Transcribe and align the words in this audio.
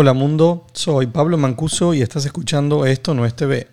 Hola 0.00 0.12
mundo, 0.12 0.64
soy 0.74 1.08
Pablo 1.08 1.36
Mancuso 1.38 1.92
y 1.92 2.02
estás 2.02 2.24
escuchando 2.24 2.86
Esto 2.86 3.14
no 3.14 3.26
es 3.26 3.34
TV. 3.34 3.66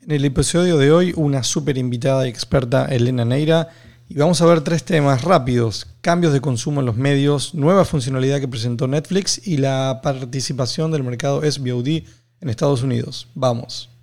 En 0.00 0.12
el 0.12 0.24
episodio 0.24 0.78
de 0.78 0.92
hoy 0.92 1.12
una 1.16 1.42
súper 1.42 1.76
invitada 1.76 2.24
y 2.24 2.30
experta 2.30 2.84
Elena 2.84 3.24
Neira 3.24 3.70
y 4.08 4.14
vamos 4.14 4.40
a 4.40 4.46
ver 4.46 4.60
tres 4.60 4.84
temas 4.84 5.24
rápidos, 5.24 5.88
cambios 6.02 6.32
de 6.32 6.40
consumo 6.40 6.78
en 6.78 6.86
los 6.86 6.94
medios, 6.94 7.52
nueva 7.52 7.84
funcionalidad 7.84 8.38
que 8.38 8.46
presentó 8.46 8.86
Netflix 8.86 9.44
y 9.44 9.56
la 9.56 9.98
participación 10.04 10.92
del 10.92 11.02
mercado 11.02 11.42
SVOD 11.42 11.88
en 11.88 12.48
Estados 12.48 12.84
Unidos. 12.84 13.26
Vamos. 13.34 13.95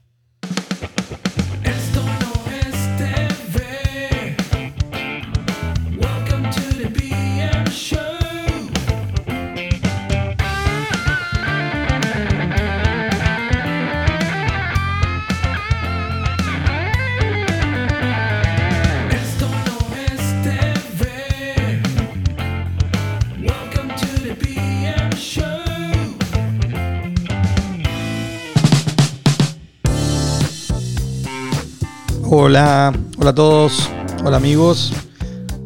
Hola, 32.36 32.92
hola 33.20 33.30
a 33.30 33.36
todos, 33.36 33.92
hola 34.24 34.38
amigos, 34.38 34.92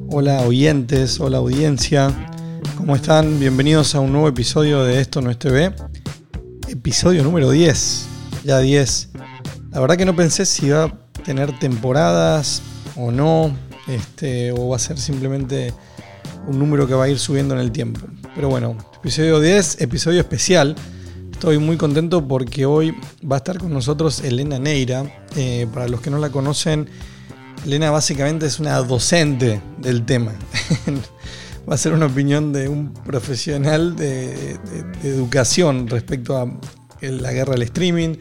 hola 0.09 0.41
oyentes, 0.41 1.17
hola 1.21 1.37
audiencia, 1.37 2.13
¿cómo 2.75 2.93
están? 2.93 3.39
Bienvenidos 3.39 3.95
a 3.95 4.01
un 4.01 4.11
nuevo 4.11 4.27
episodio 4.27 4.83
de 4.83 4.99
Esto 4.99 5.21
no 5.21 5.31
es 5.31 5.39
TV, 5.39 5.73
episodio 6.67 7.23
número 7.23 7.51
10, 7.51 8.07
ya 8.43 8.59
10. 8.59 9.11
La 9.71 9.79
verdad 9.79 9.95
que 9.95 10.03
no 10.03 10.13
pensé 10.13 10.45
si 10.45 10.65
iba 10.65 10.83
a 10.83 10.93
tener 11.23 11.57
temporadas 11.57 12.61
o 12.97 13.11
no, 13.11 13.55
este, 13.87 14.51
o 14.51 14.67
va 14.67 14.75
a 14.75 14.79
ser 14.79 14.97
simplemente 14.97 15.73
un 16.47 16.59
número 16.59 16.85
que 16.85 16.95
va 16.95 17.05
a 17.05 17.09
ir 17.09 17.17
subiendo 17.17 17.55
en 17.55 17.61
el 17.61 17.71
tiempo. 17.71 18.01
Pero 18.35 18.49
bueno, 18.49 18.75
episodio 18.93 19.39
10, 19.39 19.79
episodio 19.79 20.19
especial. 20.19 20.75
Estoy 21.37 21.59
muy 21.59 21.77
contento 21.77 22.27
porque 22.27 22.65
hoy 22.65 22.95
va 23.23 23.35
a 23.35 23.37
estar 23.37 23.59
con 23.59 23.71
nosotros 23.71 24.21
Elena 24.21 24.57
Neira. 24.57 25.05
Eh, 25.35 25.67
para 25.71 25.87
los 25.87 26.01
que 26.01 26.09
no 26.09 26.17
la 26.17 26.31
conocen, 26.31 26.89
Elena 27.63 27.91
básicamente 27.91 28.47
es 28.47 28.59
una 28.59 28.75
docente 28.79 29.61
del 29.77 30.03
tema. 30.03 30.33
va 31.69 31.75
a 31.75 31.77
ser 31.77 31.93
una 31.93 32.07
opinión 32.07 32.51
de 32.51 32.67
un 32.67 32.91
profesional 32.91 33.95
de, 33.95 34.57
educación 35.03 35.87
respecto 35.87 36.37
a 36.37 36.51
la 37.01 37.31
guerra 37.31 37.53
del 37.53 37.61
streaming. 37.61 38.15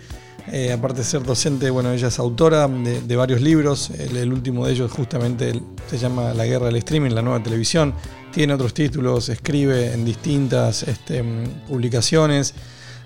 Eh, 0.52 0.70
aparte 0.72 0.98
de 0.98 1.04
ser 1.04 1.22
docente, 1.22 1.70
bueno, 1.70 1.92
ella 1.92 2.08
es 2.08 2.18
autora 2.18 2.68
de, 2.68 3.16
varios 3.16 3.40
libros. 3.40 3.88
El, 3.98 4.30
último 4.30 4.66
de 4.66 4.74
ellos 4.74 4.92
justamente 4.92 5.58
se 5.88 5.96
llama 5.96 6.34
La 6.34 6.44
guerra 6.44 6.66
del 6.66 6.76
streaming, 6.76 7.12
la 7.12 7.22
nueva 7.22 7.42
televisión. 7.42 7.94
Tiene 8.30 8.52
otros 8.52 8.74
títulos, 8.74 9.30
escribe 9.30 9.94
en 9.94 10.04
distintas 10.04 10.82
este, 10.82 11.24
publicaciones. 11.66 12.54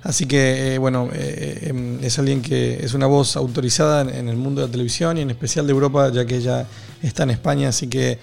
Así 0.03 0.27
que, 0.27 0.75
eh, 0.75 0.79
bueno, 0.79 1.11
eh, 1.12 1.59
eh, 1.73 1.98
es 2.03 2.19
alguien 2.19 2.41
que 2.41 2.83
es 2.83 2.95
una 2.95 3.06
voz 3.06 3.37
autorizada 3.37 4.01
en, 4.01 4.29
el 4.29 4.37
mundo 4.37 4.62
de 4.62 4.67
la 4.69 4.73
televisión 4.73 5.19
y 5.19 5.20
en 5.20 5.31
especial 5.31 5.67
de 5.67 5.73
Europa, 5.73 6.11
ya 6.11 6.25
que 6.25 6.37
ella 6.37 6.67
está 7.03 7.25
en 7.25 7.31
España. 7.31 7.69
Así 7.69 7.87
que 7.89 8.19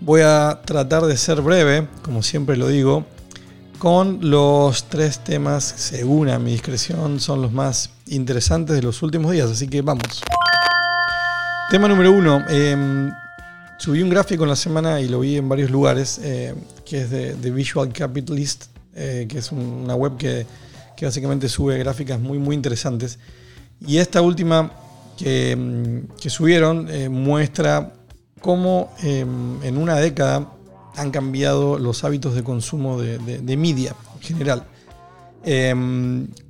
voy 0.00 0.22
a 0.22 0.60
tratar 0.64 1.04
de 1.04 1.16
ser 1.16 1.40
breve, 1.40 1.86
como 2.02 2.22
siempre 2.24 2.56
lo 2.56 2.66
digo, 2.68 3.06
con 3.78 4.18
los 4.30 4.84
tres 4.88 5.20
temas, 5.22 5.62
según 5.64 6.28
a 6.28 6.38
mi 6.40 6.52
discreción, 6.52 7.20
son 7.20 7.40
los 7.40 7.52
más 7.52 7.90
interesantes 8.08 8.74
de 8.76 8.82
los 8.82 9.00
últimos 9.02 9.30
días. 9.32 9.48
Así 9.50 9.68
que 9.68 9.80
vamos. 9.80 10.22
Tema 11.70 11.86
número 11.88 12.12
uno. 12.12 12.42
eh, 12.50 13.10
subí 13.78 14.02
un 14.02 14.10
gráfico 14.10 14.42
en 14.42 14.50
la 14.50 14.56
semana 14.56 15.00
y 15.00 15.08
lo 15.08 15.20
vi 15.20 15.36
en 15.36 15.48
varios 15.48 15.70
lugares, 15.70 16.20
eh, 16.22 16.54
que 16.84 17.02
es 17.02 17.10
de, 17.10 17.34
de 17.34 17.50
Visual 17.50 17.92
Capitalist, 17.92 18.66
que 18.94 19.26
es 19.38 19.50
un- 19.52 19.82
una 19.84 19.94
web 19.94 20.16
que, 20.18 20.46
que 21.02 21.06
básicamente 21.06 21.48
sube 21.48 21.76
gráficas 21.78 22.20
muy, 22.20 22.38
muy 22.38 22.54
interesantes. 22.54 23.18
Y 23.84 23.96
esta 23.96 24.22
última 24.22 24.70
que, 25.18 25.56
mm, 25.56 26.16
que 26.16 26.30
subieron 26.30 26.86
eh, 26.88 27.08
muestra 27.08 27.94
cómo 28.40 28.94
eh, 29.02 29.26
en 29.64 29.78
una 29.78 29.96
década 29.96 30.52
han 30.94 31.10
cambiado 31.10 31.76
los 31.76 32.04
hábitos 32.04 32.36
de 32.36 32.44
consumo 32.44 33.00
de, 33.00 33.18
de- 33.18 33.56
media 33.56 33.96
en 34.14 34.20
general. 34.20 34.62
Eh, 35.44 35.74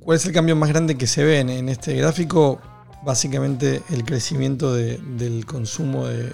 ¿Cuál 0.01 0.17
es 0.17 0.25
el 0.27 0.33
cambio 0.33 0.55
más 0.55 0.69
grande 0.69 0.97
que 0.99 1.07
se 1.07 1.23
ve 1.23 1.39
en, 1.39 1.67
este 1.67 1.95
gráfico? 1.95 2.61
Básicamente 3.03 3.81
el 3.89 4.05
crecimiento 4.05 4.71
de- 4.71 4.99
del 5.17 5.47
consumo 5.47 6.05
de, 6.05 6.31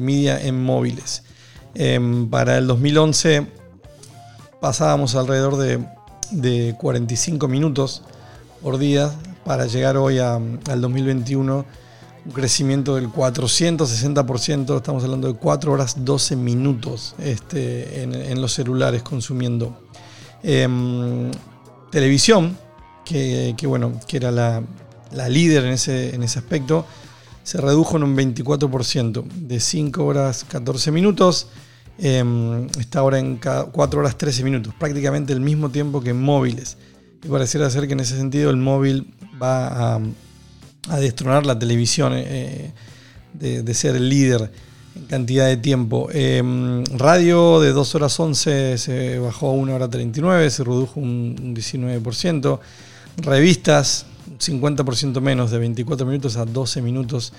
media 0.00 0.40
en 0.40 0.62
móviles. 0.62 1.24
Eh, 1.74 1.98
para 2.30 2.58
el 2.58 2.68
2011 2.68 3.44
pasábamos 4.60 5.16
alrededor 5.16 5.56
de, 5.56 5.84
de 6.30 6.74
45 6.78 7.48
minutos 7.48 8.02
por 8.62 8.78
día 8.78 9.12
para 9.44 9.66
llegar 9.66 9.96
hoy 9.96 10.18
a- 10.18 10.34
al 10.36 10.80
2021 10.80 11.64
un 12.26 12.32
crecimiento 12.32 12.96
del 12.96 13.08
460%, 13.08 14.76
estamos 14.76 15.04
hablando 15.04 15.28
de 15.28 15.34
4 15.38 15.72
horas 15.72 16.04
12 16.04 16.36
minutos 16.36 17.14
este, 17.18 18.02
en, 18.02 18.42
los 18.42 18.52
celulares 18.52 19.02
consumiendo. 19.02 19.78
Em, 20.42 21.30
televisión, 21.90 22.58
que, 23.06 23.54
que, 23.56 23.66
bueno, 23.66 23.92
que 24.06 24.18
era 24.18 24.30
la, 24.30 24.62
la 25.12 25.28
líder 25.30 25.64
en 25.64 25.72
ese, 25.72 26.14
en 26.14 26.22
ese 26.22 26.38
aspecto, 26.38 26.84
se 27.42 27.58
redujo 27.58 27.96
en 27.96 28.02
un 28.04 28.14
24%, 28.16 29.24
de 29.24 29.58
5 29.58 30.04
horas 30.04 30.44
14 30.44 30.90
minutos, 30.92 31.48
em, 32.00 32.66
está 32.78 33.00
ahora 33.00 33.18
en 33.18 33.36
ca- 33.36 33.64
4 33.64 34.00
horas 34.00 34.16
13 34.16 34.42
minutos, 34.44 34.72
prácticamente 34.78 35.32
el 35.32 35.40
mismo 35.40 35.70
tiempo 35.70 36.00
que 36.00 36.10
en 36.10 36.20
móviles. 36.22 36.76
Y 37.22 37.28
pareciera 37.28 37.68
ser 37.70 37.86
que 37.86 37.92
en 37.92 38.00
ese 38.00 38.16
sentido 38.16 38.50
el 38.50 38.56
móvil 38.56 39.12
va 39.40 39.96
a, 39.96 40.00
a 40.88 40.98
destronar 40.98 41.44
la 41.46 41.58
televisión 41.58 42.12
eh, 42.16 42.72
de, 43.34 43.62
de 43.62 43.74
ser 43.74 43.96
el 43.96 44.08
líder 44.08 44.50
en 44.96 45.04
cantidad 45.04 45.46
de 45.46 45.56
tiempo. 45.58 46.08
Em, 46.12 46.82
radio 46.96 47.60
de 47.60 47.72
2 47.72 47.94
horas 47.94 48.18
11 48.18 48.78
se 48.78 49.18
bajó 49.18 49.50
a 49.50 49.52
1 49.52 49.74
hora 49.74 49.88
39, 49.88 50.50
se 50.50 50.64
redujo 50.64 50.98
un, 50.98 51.36
un 51.40 51.54
19%. 51.54 52.58
Revistas, 53.18 54.06
50% 54.38 55.20
menos, 55.20 55.50
de 55.50 55.58
24 55.58 56.06
minutos 56.06 56.36
a 56.36 56.44
12 56.46 56.80
minutos. 56.82 57.32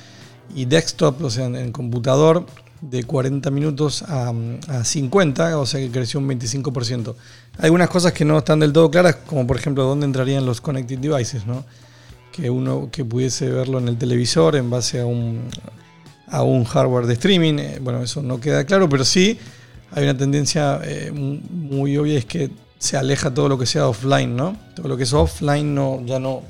Y 0.54 0.66
desktop, 0.66 1.24
o 1.24 1.30
sea, 1.30 1.46
en, 1.46 1.56
en 1.56 1.72
computador, 1.72 2.46
de 2.82 3.04
40 3.04 3.50
minutos 3.52 4.02
a, 4.04 4.34
a 4.68 4.84
50, 4.84 5.58
o 5.60 5.66
sea 5.66 5.80
que 5.80 5.92
creció 5.92 6.20
un 6.20 6.28
25%. 6.28 7.16
Hay 7.60 7.66
algunas 7.66 7.90
cosas 7.90 8.12
que 8.14 8.26
no 8.26 8.38
están 8.40 8.60
del 8.60 8.74
todo 8.74 8.90
claras, 8.90 9.18
como 9.28 9.46
por 9.46 9.58
ejemplo 9.58 9.84
dónde 9.86 10.06
entrarían 10.06 10.46
los 10.46 10.62
connected 10.62 10.98
devices, 10.98 11.46
¿no? 11.46 11.64
que 12.32 12.50
uno 12.50 12.90
que 12.92 13.04
pudiese 13.04 13.50
verlo 13.50 13.78
en 13.78 13.88
el 13.90 13.98
televisor 13.98 14.56
en 14.56 14.70
base 14.70 15.02
a 15.02 15.06
un, 15.06 15.42
a 16.28 16.44
un 16.44 16.64
hardware 16.64 17.06
de 17.06 17.14
streaming. 17.14 17.56
Eh, 17.60 17.80
Bueno, 17.82 18.02
eso 18.02 18.22
no 18.24 18.40
queda 18.40 18.64
claro, 18.64 18.88
pero 18.90 19.04
sí 19.04 19.38
hay 19.92 20.04
una 20.06 20.16
tendencia 20.18 20.80
eh, 20.84 21.12
mu- 21.12 21.40
muy 21.52 21.98
obvia, 21.98 22.18
es 22.18 22.26
que 22.26 22.50
se 22.80 22.96
aleja 22.98 23.34
todo 23.34 23.50
lo 23.50 23.58
que 23.60 23.66
sea 23.66 23.88
offline, 23.88 24.36
¿no? 24.36 24.56
Todo 24.76 24.88
lo 24.88 24.96
que 24.98 25.04
es 25.04 25.12
offline 25.14 25.76
no, 25.76 26.02
ya 26.06 26.20
no, 26.20 26.42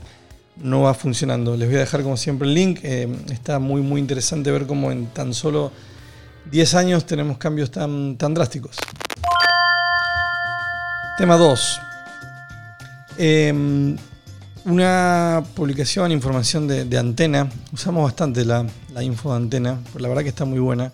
no 0.64 0.82
va 0.84 0.94
funcionando. 0.94 1.58
Les 1.58 1.68
voy 1.68 1.78
a 1.78 1.80
dejar 1.82 2.04
como 2.04 2.16
siempre 2.16 2.48
el 2.48 2.54
link. 2.54 2.80
Eh, 2.84 3.10
está 3.32 3.58
muy, 3.60 3.82
muy 3.82 4.00
interesante 4.00 4.50
ver 4.52 4.68
cómo 4.68 4.92
en 4.92 5.08
tan 5.08 5.34
solo 5.34 5.72
10 6.50 6.74
años 6.76 7.06
tenemos 7.06 7.38
cambios 7.38 7.72
tan, 7.72 8.18
tan 8.18 8.34
drásticos. 8.34 8.78
Tema 11.18 11.38
2. 11.38 11.80
Eh, 13.18 13.96
una 14.66 15.44
publicación, 15.56 16.12
información 16.12 16.68
de, 16.68 16.98
Antena. 16.98 17.50
Usamos 17.72 18.04
bastante 18.04 18.46
la, 18.46 18.66
la 18.94 19.04
info 19.04 19.32
de 19.32 19.38
Antena, 19.38 19.80
pero 19.92 20.04
la 20.04 20.10
verdad 20.10 20.24
que 20.24 20.30
está 20.30 20.46
muy 20.46 20.60
buena. 20.60 20.92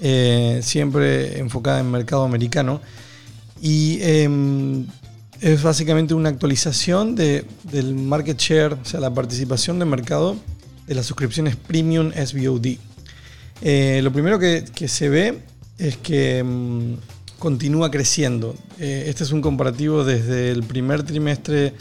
Eh, 0.00 0.60
siempre 0.62 1.38
enfocada 1.38 1.80
en 1.80 1.90
mercado 1.90 2.24
americano. 2.24 2.80
Y 3.60 3.98
eh, 4.00 4.84
es 5.40 5.62
básicamente 5.62 6.14
una 6.14 6.28
actualización 6.28 7.14
de- 7.14 7.44
del 7.64 7.94
market 7.94 8.38
share, 8.38 8.72
o 8.74 8.84
sea, 8.84 8.98
la 9.00 9.12
participación 9.14 9.78
de 9.78 9.84
mercado 9.84 10.36
de 10.86 10.94
las 10.96 11.06
suscripciones 11.06 11.54
premium 11.56 12.10
SVOD. 12.12 12.76
Eh, 13.62 14.00
lo 14.02 14.12
primero 14.12 14.38
que, 14.38 14.88
se 14.88 15.08
ve 15.08 15.38
es 15.78 15.96
que 15.96 16.42
mm, 16.42 16.94
continúa 17.38 17.90
creciendo. 17.90 18.54
Eh, 18.78 19.04
este 19.06 19.24
es 19.24 19.32
un 19.32 19.40
comparativo 19.40 20.04
desde 20.04 20.50
el 20.50 20.62
primer 20.64 21.04
trimestre 21.04 21.72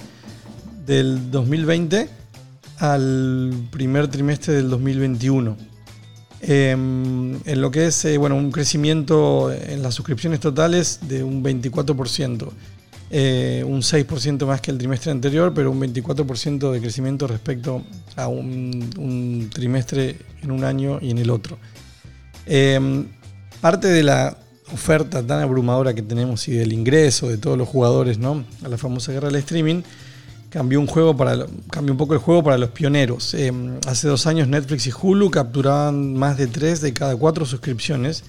del 0.86 1.32
2020 1.32 2.10
al 2.78 3.54
primer 3.72 4.08
trimestre 4.08 4.56
del 4.56 4.70
2021. 4.70 5.56
Eh, 6.44 6.72
en 6.72 7.62
lo 7.62 7.70
que 7.70 7.86
es 7.86 8.04
eh, 8.06 8.18
bueno, 8.18 8.36
un 8.36 8.52
crecimiento 8.52 9.52
en 9.52 9.84
las 9.84 9.94
suscripciones 9.94 10.40
totales 10.40 11.00
de 11.08 11.24
un 11.24 11.44
24%. 11.44 12.50
eh, 13.14 13.64
un 13.68 13.82
6% 13.82 14.46
más 14.46 14.62
que 14.62 14.72
el 14.72 14.78
trimestre 14.78 15.12
anterior, 15.12 15.54
pero 15.54 15.70
un 15.70 15.82
24% 15.82 16.72
de 16.72 16.80
crecimiento 16.80 17.28
respecto 17.28 17.84
a 18.16 18.28
un 18.28 19.50
trimestre 19.54 20.16
en 20.42 20.52
un 20.52 20.64
año 20.64 20.98
y 21.02 21.12
en 21.12 21.18
el 21.18 21.30
otro. 21.30 21.58
Eh, 22.46 23.06
parte 23.62 23.88
de 23.88 24.04
la 24.04 24.38
oferta 24.74 25.26
tan 25.26 25.42
abrumadora 25.42 25.94
que 25.94 26.02
tenemos 26.02 26.48
y 26.48 26.54
del 26.54 26.74
ingreso 26.74 27.28
de 27.28 27.38
todos 27.38 27.58
los 27.58 27.68
jugadores 27.68 28.18
¿no? 28.18 28.46
a 28.64 28.68
la 28.68 28.78
famosa 28.78 29.12
guerra 29.12 29.28
del 29.28 29.38
streaming, 29.38 29.82
cambió 30.50 30.80
un, 30.80 30.88
juego 30.88 31.16
para, 31.16 31.46
cambió 31.70 31.94
un 31.94 31.98
poco 31.98 32.14
el 32.14 32.20
juego 32.20 32.44
para 32.44 32.58
los 32.58 32.70
pioneros. 32.72 33.34
Eh, 33.34 33.52
hace 33.88 34.08
dos 34.08 34.28
años 34.28 34.48
Netflix 34.48 34.88
y 34.88 34.92
Hulu 34.92 35.30
capturaban 35.32 36.14
más 36.16 36.38
de 36.38 36.48
3 36.48 36.82
de 36.82 36.94
cada 36.94 37.16
4 37.16 37.46
suscripciones 37.46 38.24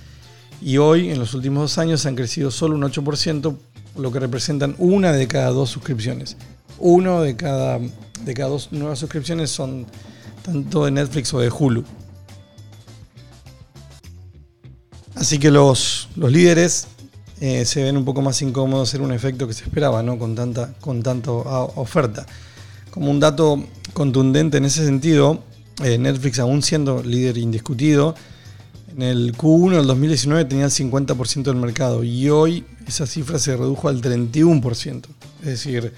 y 0.64 0.78
hoy, 0.78 1.10
en 1.10 1.18
los 1.18 1.34
últimos 1.34 1.62
dos 1.62 1.78
años, 1.78 2.06
han 2.06 2.14
crecido 2.14 2.52
solo 2.52 2.76
un 2.76 2.82
8%, 2.82 3.56
lo 3.96 4.12
que 4.12 4.20
representan 4.20 4.76
una 4.78 5.12
de 5.12 5.26
cada 5.26 5.50
dos 5.50 5.70
suscripciones. 5.70 6.36
Uno 6.78 7.20
de 7.20 7.34
cada, 7.34 7.80
de 8.24 8.34
cada 8.34 8.48
dos 8.48 8.70
nuevas 8.70 9.00
suscripciones 9.00 9.50
son 9.50 9.86
tanto 10.42 10.84
de 10.84 10.92
Netflix 10.92 11.34
o 11.34 11.40
de 11.40 11.50
Hulu. 11.50 11.84
Así 15.22 15.38
que 15.38 15.52
los, 15.52 16.08
los 16.16 16.32
líderes 16.32 16.88
eh, 17.40 17.64
se 17.64 17.84
ven 17.84 17.96
un 17.96 18.04
poco 18.04 18.22
más 18.22 18.42
incómodos 18.42 18.88
hacer 18.88 19.00
un 19.00 19.12
efecto 19.12 19.46
que 19.46 19.54
se 19.54 19.62
esperaba, 19.62 20.02
¿no? 20.02 20.18
Con 20.18 20.34
tanta, 20.34 20.74
con 20.80 21.00
tanta 21.00 21.30
oferta. 21.30 22.26
Como 22.90 23.08
un 23.08 23.20
dato 23.20 23.64
contundente 23.92 24.56
en 24.56 24.64
ese 24.64 24.84
sentido, 24.84 25.44
eh, 25.84 25.96
Netflix 25.96 26.40
aún 26.40 26.60
siendo 26.60 27.04
líder 27.04 27.38
indiscutido, 27.38 28.16
en 28.96 29.02
el 29.02 29.36
Q1 29.36 29.76
del 29.76 29.86
2019 29.86 30.44
tenía 30.46 30.64
el 30.64 30.72
50% 30.72 31.44
del 31.44 31.54
mercado 31.54 32.02
y 32.02 32.28
hoy 32.28 32.64
esa 32.88 33.06
cifra 33.06 33.38
se 33.38 33.56
redujo 33.56 33.88
al 33.88 34.02
31%. 34.02 35.04
Es 35.42 35.46
decir, 35.46 35.92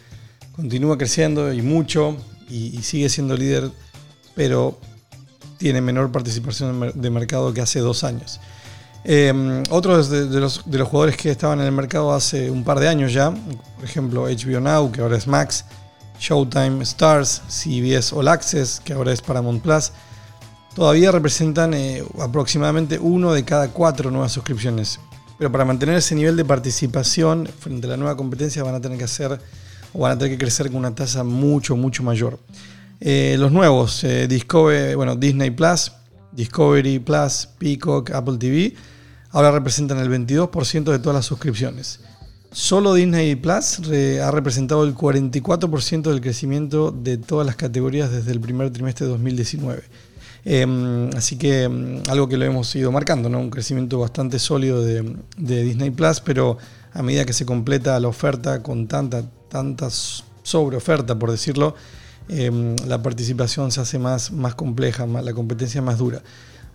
continúa 0.55 0.99
creciendo 0.99 1.50
y 1.50 1.62
mucho 1.62 2.15
y 2.50 2.76
sigue 2.82 3.09
siendo 3.09 3.38
líder, 3.38 3.71
pero 4.35 4.79
tiene 5.56 5.81
menor 5.81 6.12
participación 6.12 6.93
de 6.94 7.09
mercado 7.09 7.55
que 7.55 7.62
hace 7.62 7.81
dos 7.81 8.05
años. 8.05 8.38
Eh, 9.04 9.62
otros 9.70 10.08
de, 10.08 10.28
de, 10.28 10.40
los, 10.40 10.62
de, 10.64 10.78
los, 10.78 10.88
jugadores 10.88 11.16
que 11.16 11.30
estaban 11.30 11.60
en 11.60 11.66
el 11.66 11.72
mercado 11.72 12.12
hace 12.14 12.50
un 12.50 12.64
par 12.64 12.80
de 12.80 12.88
años 12.88 13.12
ya, 13.12 13.30
por 13.30 13.84
ejemplo 13.84 14.24
HBO 14.24 14.60
Now, 14.60 14.90
que 14.90 15.02
ahora 15.02 15.18
es 15.18 15.26
Max, 15.26 15.64
Showtime, 16.18 16.82
Stars, 16.82 17.42
CBS 17.48 18.14
All 18.14 18.28
Access, 18.28 18.80
que 18.82 18.94
ahora 18.94 19.12
es 19.12 19.20
Paramount 19.20 19.62
Plus, 19.62 19.92
todavía 20.74 21.12
representan 21.12 21.74
eh, 21.74 22.02
aproximadamente 22.20 22.98
uno 22.98 23.32
de 23.32 23.44
cada 23.44 23.68
cuatro 23.68 24.10
nuevas 24.10 24.32
suscripciones. 24.32 24.98
Pero 25.38 25.50
para 25.50 25.64
mantener 25.64 25.96
ese 25.96 26.14
nivel 26.14 26.36
de 26.36 26.44
participación 26.44 27.46
frente 27.46 27.86
a 27.86 27.90
la 27.90 27.96
nueva 27.96 28.16
competencia 28.16 28.62
van 28.62 28.74
a 28.74 28.80
tener 28.80 28.96
que 28.96 29.04
hacer 29.04 29.38
o 29.92 29.98
van 29.98 30.12
a 30.12 30.18
tener 30.18 30.32
que 30.32 30.38
crecer 30.38 30.68
con 30.68 30.76
una 30.76 30.94
tasa 30.94 31.24
mucho, 31.24 31.76
mucho 31.76 32.02
mayor. 32.02 32.38
Eh, 33.00 33.36
los 33.38 33.52
nuevos, 33.52 34.02
eh, 34.04 34.26
Discovery, 34.28 34.94
bueno, 34.94 35.16
Disney 35.16 35.50
Plus, 35.50 35.92
Discovery 36.32 37.00
Plus, 37.00 37.48
Peacock, 37.58 38.10
Apple 38.12 38.38
TV, 38.38 38.74
ahora 39.34 39.50
representan 39.50 39.98
el 39.98 40.08
22% 40.08 40.84
de 40.84 40.98
todas 41.00 41.14
las 41.14 41.26
suscripciones. 41.26 41.98
Solo 42.52 42.94
Disney 42.94 43.34
Plus 43.34 43.81
ha 44.22 44.31
representado 44.31 44.84
el 44.84 44.94
44% 44.94 46.02
del 46.02 46.20
crecimiento 46.20 46.92
de 46.92 47.19
todas 47.19 47.44
las 47.44 47.56
categorías 47.56 48.12
desde 48.12 48.31
el 48.31 48.40
primer 48.40 48.70
trimestre 48.70 49.06
de 49.06 49.12
2019. 49.12 49.82
Eh, 50.44 51.10
así 51.16 51.36
que 51.36 51.66
um, 51.66 52.00
algo 52.08 52.28
que 52.28 52.36
lo 52.36 52.44
hemos 52.44 52.72
ido 52.76 52.92
marcando, 52.92 53.28
¿no? 53.28 53.40
un 53.40 53.50
crecimiento 53.50 53.98
bastante 53.98 54.38
sólido 54.38 54.84
de, 54.84 55.02
Disney 55.37 55.90
Plus, 55.90 56.20
pero 56.20 56.56
a 56.92 57.02
medida 57.02 57.25
que 57.25 57.32
se 57.32 57.44
completa 57.44 57.98
la 57.98 58.06
oferta 58.06 58.62
con 58.62 58.87
tanta, 58.87 59.25
tanta 59.48 59.88
sobreoferta, 59.90 61.19
por 61.19 61.32
decirlo, 61.32 61.75
eh, 62.28 62.76
la 62.87 63.02
participación 63.02 63.72
se 63.72 63.80
hace 63.80 63.98
más, 63.98 64.30
más 64.30 64.54
compleja, 64.54 65.06
la 65.06 65.32
competencia 65.32 65.82
más 65.82 65.98
dura. 65.98 66.22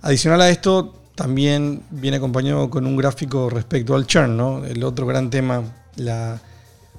Adicional 0.02 0.42
a 0.42 0.50
esto, 0.50 1.00
también 1.20 1.82
viene 1.90 2.16
acompañado 2.16 2.70
con 2.70 2.88
un 2.88 2.96
gráfico 2.96 3.50
respecto 3.50 3.94
al 3.94 4.08
churn, 4.08 4.38
¿no? 4.38 4.64
el 4.64 4.82
otro 4.86 5.06
gran 5.06 5.30
tema, 5.30 5.64
la, 5.98 6.40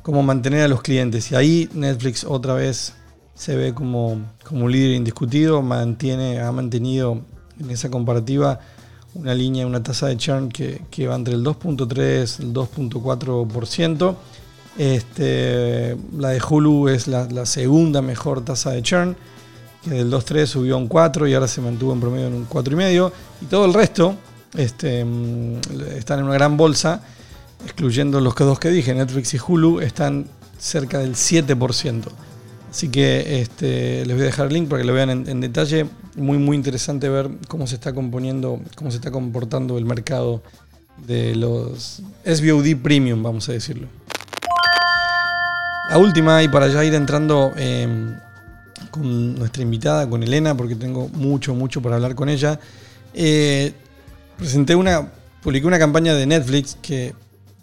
cómo 0.03 0.23
mantener 0.23 0.61
a 0.61 0.69
los 0.69 0.83
clientes. 0.83 1.33
Y 1.33 1.37
ahí 1.37 1.71
Netflix 1.73 2.25
otra 2.25 2.53
vez 2.53 2.93
se 3.35 3.57
ve 3.57 3.73
como, 3.73 4.21
como 4.45 4.67
un 4.67 4.73
líder 4.73 4.91
indiscutido, 4.91 5.63
mantiene, 5.63 6.39
ha 6.39 6.53
mantenido 6.53 7.23
en 7.59 7.71
esa 7.71 7.89
comparativa 7.91 8.61
una 9.15 9.33
línea, 9.33 9.67
una 9.67 9.83
tasa 9.83 10.09
de 10.09 10.19
churn 10.19 10.51
que, 10.51 11.07
va 11.07 11.15
entre 11.15 11.33
el 11.33 11.43
2.3 11.43 12.41
y 12.41 12.43
el 12.43 12.53
2.4%. 12.53 14.17
Este, 14.77 15.97
la 16.19 16.29
de 16.29 16.43
Hulu 16.47 16.89
es 16.89 17.09
la, 17.09 17.47
segunda 17.47 18.03
mejor 18.03 18.45
tasa 18.45 18.73
de 18.73 18.83
churn, 18.83 19.17
que 19.83 19.91
del 19.91 20.11
2.3 20.11 20.47
subió 20.47 20.75
a 20.75 20.79
un 20.79 20.89
4 20.89 21.27
y 21.29 21.35
ahora 21.35 21.49
se 21.49 21.61
mantuvo 21.61 21.93
en 21.93 22.01
promedio 22.01 22.27
en 22.27 22.35
un 22.35 22.49
4,5. 22.49 23.13
Y 23.43 23.47
todo 23.47 23.65
el 23.65 23.75
resto 23.75 24.17
este, 24.57 25.07
están 25.97 26.19
en 26.21 26.25
una 26.25 26.35
gran 26.35 26.57
bolsa, 26.57 27.03
excluyendo 27.65 28.21
los 28.21 28.35
dos 28.35 28.59
que 28.59 28.71
dije, 28.71 28.95
Netflix 28.95 29.35
y 29.35 29.39
Hulu, 29.39 29.81
están 29.81 30.27
cerca 30.59 30.99
del 30.99 31.15
7%. 31.15 32.05
Así 32.71 32.89
que 32.89 33.41
este, 33.41 34.07
les 34.07 34.15
voy 34.15 34.23
a 34.23 34.27
dejar 34.27 34.47
el 34.47 34.53
link 34.53 34.69
para 34.69 34.83
que 34.83 34.87
lo 34.87 34.95
vean 34.95 35.11
en, 35.11 35.29
en, 35.29 35.41
detalle. 35.41 35.87
Muy, 36.15 36.39
muy 36.39 36.57
interesante 36.57 37.09
ver 37.09 37.29
cómo 37.49 37.67
se 37.67 37.75
está 37.75 37.93
componiendo, 37.93 38.61
cómo 38.77 38.91
se 38.91 38.99
está 38.99 39.11
comportando 39.11 39.77
el 39.77 39.85
mercado 39.85 40.43
de 41.07 41.35
los 41.35 42.03
SVOD 42.25 42.77
Premium, 42.83 43.23
vamos 43.23 43.49
a 43.49 43.53
decirlo. 43.53 43.89
La 45.89 45.99
última, 45.99 46.43
y 46.43 46.49
para 46.49 46.69
ya 46.69 46.85
ir 46.85 46.95
entrando 46.95 47.53
eh, 47.57 48.17
con 48.91 49.35
nuestra 49.35 49.63
invitada, 49.63 50.09
con 50.09 50.23
Elena, 50.23 50.57
porque 50.57 50.75
tengo 50.75 51.09
mucho, 51.09 51.55
mucho 51.55 51.81
para 51.83 51.97
hablar 51.97 52.15
con 52.15 52.29
ella. 52.29 52.59
Eh, 53.15 53.73
presenté 54.37 54.75
una, 54.75 55.11
publiqué 55.43 55.67
una 55.67 55.79
campaña 55.79 56.15
de 56.15 56.27
Netflix 56.27 56.77
que, 56.81 57.15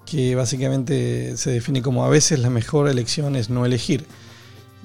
que 0.06 0.36
básicamente 0.36 1.38
se 1.38 1.52
define 1.52 1.82
como 1.82 2.06
a 2.06 2.10
veces 2.10 2.40
la 2.40 2.50
mejor 2.50 2.90
elección 2.90 3.36
es 3.36 3.50
no 3.50 3.66
elegir. 3.66 4.06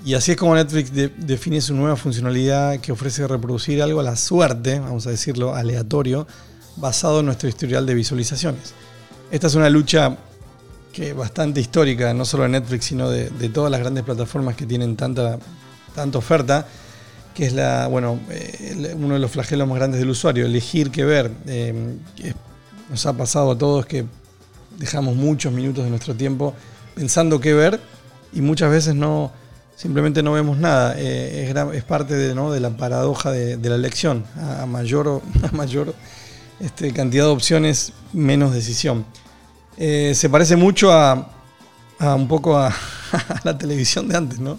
Y 0.05 0.15
así 0.15 0.33
es 0.33 0.37
como 0.37 0.55
Netflix 0.55 0.93
de, 0.93 1.09
define 1.09 1.61
su 1.61 1.75
nueva 1.75 1.97
funcionalidad 1.97 2.81
que 2.81 2.91
ofrece 2.91 3.27
reproducir 3.29 3.81
algo 3.83 4.01
a 4.01 4.03
la 4.03 4.17
suerte, 4.17 4.81
vamos 4.81 5.07
a 5.07 5.11
decirlo, 5.11 5.55
aleatorio, 5.55 6.27
basado 6.77 7.21
en 7.21 7.27
nuestro 7.27 7.49
historial 7.49 7.87
de 7.87 7.95
visualizaciones. 7.95 8.75
Esta 9.31 9.47
es 9.47 9.55
una 9.55 9.71
lucha 9.71 10.17
que 10.93 11.13
bastante 11.13 11.61
histórica, 11.61 12.13
no 12.15 12.25
solo 12.25 12.43
de 12.45 12.51
Netflix, 12.51 12.85
sino 12.87 13.09
de, 13.09 13.31
todas 13.49 13.71
las 13.71 13.81
grandes 13.81 14.05
plataformas 14.05 14.57
que 14.57 14.67
tienen 14.67 14.97
tanta, 14.97 15.39
tanta 15.95 16.19
oferta, 16.19 16.67
que 17.35 17.47
es 17.47 17.53
la, 17.53 17.87
bueno, 17.87 18.21
eh, 18.31 18.95
uno 18.97 19.15
de 19.15 19.21
los 19.21 19.31
flagelos 19.31 19.67
más 19.69 19.79
grandes 19.79 20.01
del 20.01 20.11
usuario, 20.11 20.45
elegir 20.45 20.91
qué 20.91 21.05
ver. 21.05 21.31
Eh, 21.47 21.95
nos 22.91 23.07
ha 23.07 23.13
pasado 23.15 23.53
a 23.53 23.59
todos 23.59 23.87
que 23.87 24.05
dejamos 24.79 25.17
muchos 25.17 25.53
minutos 25.53 25.85
de 25.85 25.91
nuestro 25.91 26.15
tiempo 26.15 26.55
pensando 26.95 27.41
qué 27.41 27.55
ver 27.55 27.81
y 28.33 28.41
muchas 28.41 28.71
veces 28.71 28.95
no 28.95 29.33
simplemente 29.77 30.23
no 30.23 30.33
vemos 30.33 30.59
nada. 30.59 30.95
Eh, 30.99 31.53
es, 31.73 31.85
parte 31.85 32.15
de, 32.15 32.35
¿no? 32.35 32.53
de, 32.53 32.61
la 32.61 32.71
paradoja 32.77 33.31
de, 33.31 33.57
la 33.57 33.75
elección. 33.75 34.25
A, 34.37 34.67
mayor, 34.67 35.23
a 35.43 35.57
mayor 35.57 35.95
este, 36.61 36.93
cantidad 36.93 37.25
de 37.25 37.31
opciones, 37.31 37.93
menos 38.13 38.53
decisión. 38.53 39.07
Se 39.77 40.29
parece 40.31 40.55
mucho 40.55 40.93
a, 40.93 41.29
a 41.99 42.15
un 42.15 42.29
poco 42.29 42.57
a, 42.59 42.69
a, 43.13 43.41
la 43.43 43.57
televisión 43.57 44.07
de 44.07 44.17
antes, 44.17 44.39
¿no? 44.39 44.59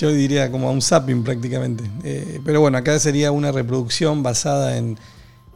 Yo 0.00 0.12
diría 0.12 0.48
como 0.50 0.68
a 0.68 0.70
un 0.70 0.80
zapping 0.80 1.24
prácticamente. 1.24 1.82
Eh, 2.04 2.40
pero 2.44 2.60
bueno, 2.60 2.78
acá 2.78 2.96
sería 3.00 3.32
una 3.32 3.50
reproducción 3.50 4.22
basada 4.22 4.76
en, 4.76 4.96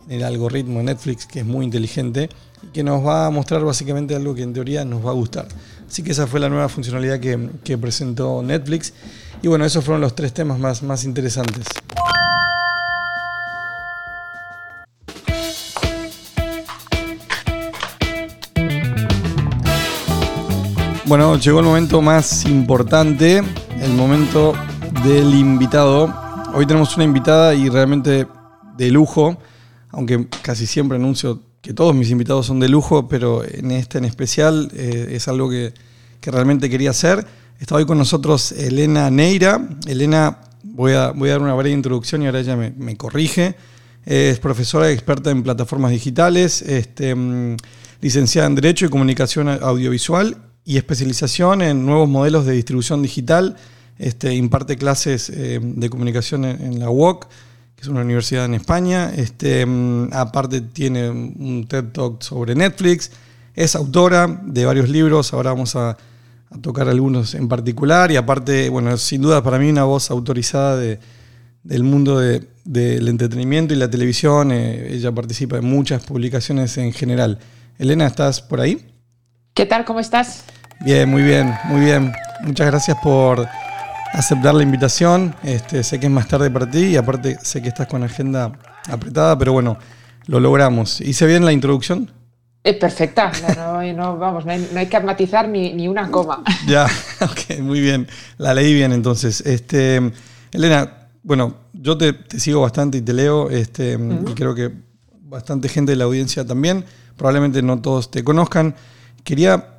el 0.09 0.25
algoritmo 0.25 0.79
de 0.79 0.87
Netflix, 0.87 1.27
que 1.27 1.41
es 1.41 1.47
muy 1.47 1.65
inteligente 1.65 2.29
y 2.61 2.67
que 2.73 2.83
nos 2.83 3.07
va 3.07 3.27
a 3.27 3.31
mostrar 3.31 3.65
básicamente 3.65 4.17
algo 4.17 4.35
que 4.35 4.43
en 4.43 4.53
teoría 4.53 4.85
nos 4.85 5.07
va 5.07 5.11
a 5.11 5.15
gustar. 5.15 5.47
Así 5.89 6.03
que 6.03 6.11
esa 6.11 6.27
fue 6.27 6.41
la 6.41 6.49
nueva 6.49 6.69
funcionalidad 6.69 7.21
que, 7.21 7.51
que 7.63 7.79
presentó 7.79 8.43
Netflix. 8.43 8.95
Y 9.43 9.49
bueno, 9.49 9.65
esos 9.65 9.85
fueron 9.85 10.01
los 10.01 10.17
tres 10.17 10.35
temas 10.35 10.59
más, 10.59 10.83
más 10.83 11.05
interesantes. 11.05 11.67
Bueno, 21.05 21.39
llegó 21.39 21.61
el 21.61 21.67
momento 21.67 22.01
más 22.01 22.47
importante, 22.47 23.43
el 23.83 23.95
momento 23.95 24.55
del 25.03 25.35
invitado. 25.35 26.15
Hoy 26.55 26.67
tenemos 26.67 26.95
una 26.95 27.05
invitada 27.05 27.53
y 27.53 27.69
realmente 27.69 28.29
de 28.77 28.91
lujo, 28.93 29.37
aunque 29.91 30.29
casi 30.41 30.67
siempre 30.67 30.99
anuncio 30.99 31.41
que 31.61 31.75
todos 31.75 31.93
mis 31.93 32.11
invitados 32.11 32.47
son 32.47 32.61
de 32.61 32.69
lujo, 32.69 33.09
pero 33.09 33.43
en 33.45 33.73
este 33.73 33.99
en 33.99 34.05
especial 34.05 34.71
eh, 34.73 35.09
es 35.11 35.27
algo 35.27 35.51
que, 35.51 35.75
que, 36.21 36.31
realmente 36.31 36.71
quería 36.71 36.91
hacer. 36.91 37.27
Está 37.59 37.75
hoy 37.75 37.85
con 37.85 37.99
nosotros 37.99 38.53
Elena 38.53 39.11
Neira. 39.11 39.69
Elena, 39.89 40.39
voy 40.63 40.93
a, 40.93 41.11
voy 41.11 41.31
a 41.31 41.33
dar 41.33 41.43
una 41.43 41.55
breve 41.55 41.75
introducción 41.75 42.23
y 42.23 42.27
ahora 42.27 42.39
ella 42.39 42.57
me, 42.57 42.97
corrige. 42.97 43.57
Es 44.07 44.39
profesora 44.39 44.91
experta 44.93 45.31
en 45.31 45.43
plataformas 45.43 45.91
digitales, 45.91 46.63
este, 46.63 47.17
licenciada 48.01 48.47
en 48.47 48.55
Derecho 48.55 48.87
y 48.87 48.91
Comunicación 48.91 49.49
Audiovisual 49.49 50.52
y 50.65 50.77
especialización 50.77 51.63
en 51.63 51.85
nuevos 51.85 52.09
modelos 52.09 52.47
de 52.47 52.53
distribución 52.53 53.03
digital. 53.03 53.57
Este, 53.99 54.35
imparte 54.35 54.77
clases 54.77 55.31
eh, 55.31 55.61
de 55.63 55.91
comunicación 55.91 56.45
en, 56.45 56.79
la 56.79 56.91
UOC, 56.91 57.27
que 57.77 57.83
es 57.83 57.89
una 57.89 58.01
universidad 58.01 58.45
en 58.45 58.55
España. 58.55 59.13
Este, 59.15 59.65
mm, 59.67 60.11
aparte 60.13 60.61
tiene 60.61 61.11
un 61.11 61.67
TED 61.69 61.85
Talk 61.93 62.23
sobre 62.23 62.55
Netflix. 62.55 63.11
Es 63.55 63.77
autora 63.77 64.41
de 64.45 64.65
varios 64.65 64.89
libros. 64.89 65.33
Ahora 65.33 65.51
vamos 65.51 65.77
a, 65.77 65.97
tocar 66.61 66.87
algunos 66.87 67.35
en 67.35 67.49
particular. 67.49 68.13
Y 68.13 68.17
aparte, 68.17 68.69
bueno, 68.69 68.99
sin 68.99 69.23
duda 69.23 69.43
para 69.43 69.59
mí 69.59 69.71
una 69.71 69.85
voz 69.85 70.11
autorizada 70.11 70.77
de, 70.77 71.01
del 71.63 71.83
mundo 71.83 72.19
de- 72.19 72.47
del 72.65 73.09
entretenimiento 73.09 73.75
y 73.75 73.77
la 73.77 73.91
televisión. 73.91 74.53
Eh, 74.53 74.95
ella 74.95 75.13
participa 75.13 75.59
en 75.59 75.65
muchas 75.65 76.05
publicaciones 76.05 76.77
en 76.79 76.93
general. 76.93 77.39
Elena, 77.79 78.07
¿estás 78.07 78.41
por 78.41 78.61
ahí? 78.61 78.87
¿Qué 79.55 79.67
tal? 79.67 79.85
¿Cómo 79.85 80.01
estás? 80.01 80.45
Bien, 80.85 81.09
muy 81.09 81.23
bien, 81.23 81.55
muy 81.67 81.81
bien. 81.81 82.13
Muchas 82.43 82.67
gracias 82.67 82.97
por 83.01 83.47
aceptar 84.13 84.53
la 84.53 84.65
invitación. 84.65 85.33
Este, 85.45 85.85
sé 85.85 86.01
que 86.01 86.07
es 86.07 86.13
más 86.13 86.27
tarde 86.27 86.51
para 86.51 86.69
ti 86.69 86.87
y 86.87 86.97
aparte 86.97 87.39
sé 87.41 87.63
que 87.63 87.69
estás 87.69 87.87
con 87.87 88.03
agenda 88.03 88.53
apretada, 88.91 89.39
pero 89.39 89.53
bueno, 89.53 89.79
lo 90.27 90.41
logramos. 90.41 91.01
¿Hice 91.01 91.25
bien 91.27 91.45
la 91.45 91.53
introducción? 91.53 92.11
Eh, 92.65 92.75
perfecta. 92.75 93.31
No, 93.57 93.81
no, 93.81 93.93
no, 93.93 94.19
vamos, 94.19 94.45
no 94.45 94.51
hay, 94.51 94.69
no 94.73 94.81
hay 94.81 94.87
que 94.87 94.99
matizar 94.99 95.49
ni, 95.49 95.73
ni 95.73 95.87
una 95.87 96.11
coma. 96.11 96.43
Ya, 96.67 96.87
ok, 97.21 97.61
muy 97.61 97.81
bien. 97.81 98.09
La 98.39 98.53
leí 98.53 98.75
bien 98.75 98.91
entonces. 98.93 99.41
Este, 99.43 100.13
Elena, 100.51 101.09
bueno, 101.23 101.59
yo 101.73 101.97
te, 101.97 102.13
te 102.13 102.41
sigo 102.41 102.61
bastante 102.61 102.99
y 102.99 103.03
te 103.03 103.13
leo, 103.13 103.51
este, 103.51 103.93
y 103.93 104.35
creo 104.35 104.53
que 104.57 104.73
bastante 105.23 105.69
gente 105.69 105.93
de 105.93 105.97
la 105.97 106.05
audiencia 106.05 106.45
también. 106.45 106.85
Probablemente 107.17 107.63
no 107.63 107.81
todos 107.81 108.11
te 108.11 108.25
conozcan. 108.25 108.75
Quería 109.23 109.72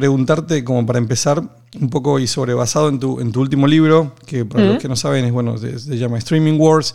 preguntarte, 0.00 0.62
como 0.62 0.84
para 0.84 0.98
empezar, 0.98 1.42
un 1.80 1.88
poco 1.88 2.18
y 2.18 2.26
sobre 2.26 2.52
basado 2.52 2.90
en 2.90 3.00
tu, 3.00 3.18
en 3.18 3.32
tu 3.32 3.40
último 3.40 3.66
libro, 3.66 4.14
que 4.26 4.44
para 4.44 4.62
los 4.74 4.82
que 4.82 4.88
no 4.88 4.94
saben 4.96 5.24
es 5.24 5.32
bueno, 5.32 5.56
se, 5.56 5.78
se 5.78 5.96
llama 5.96 6.18
Streaming 6.18 6.58
Wars, 6.60 6.94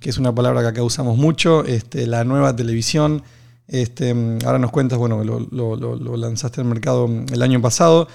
que 0.00 0.10
es 0.10 0.18
una 0.18 0.34
palabra 0.34 0.60
que 0.62 0.66
acá 0.66 0.82
usamos 0.82 1.16
mucho, 1.16 1.64
este, 1.64 2.04
la 2.08 2.24
nueva 2.24 2.56
televisión. 2.56 3.22
Este, 3.68 4.10
ahora 4.44 4.58
nos 4.58 4.72
cuentas, 4.72 4.98
bueno, 4.98 5.22
lo, 5.22 5.38
lo- 5.52 5.76
lo- 5.76 5.94
lo 5.94 6.16
lanzaste 6.16 6.60
al 6.60 6.66
mercado 6.66 7.08
el 7.32 7.42
año 7.42 7.62
pasado, 7.62 8.08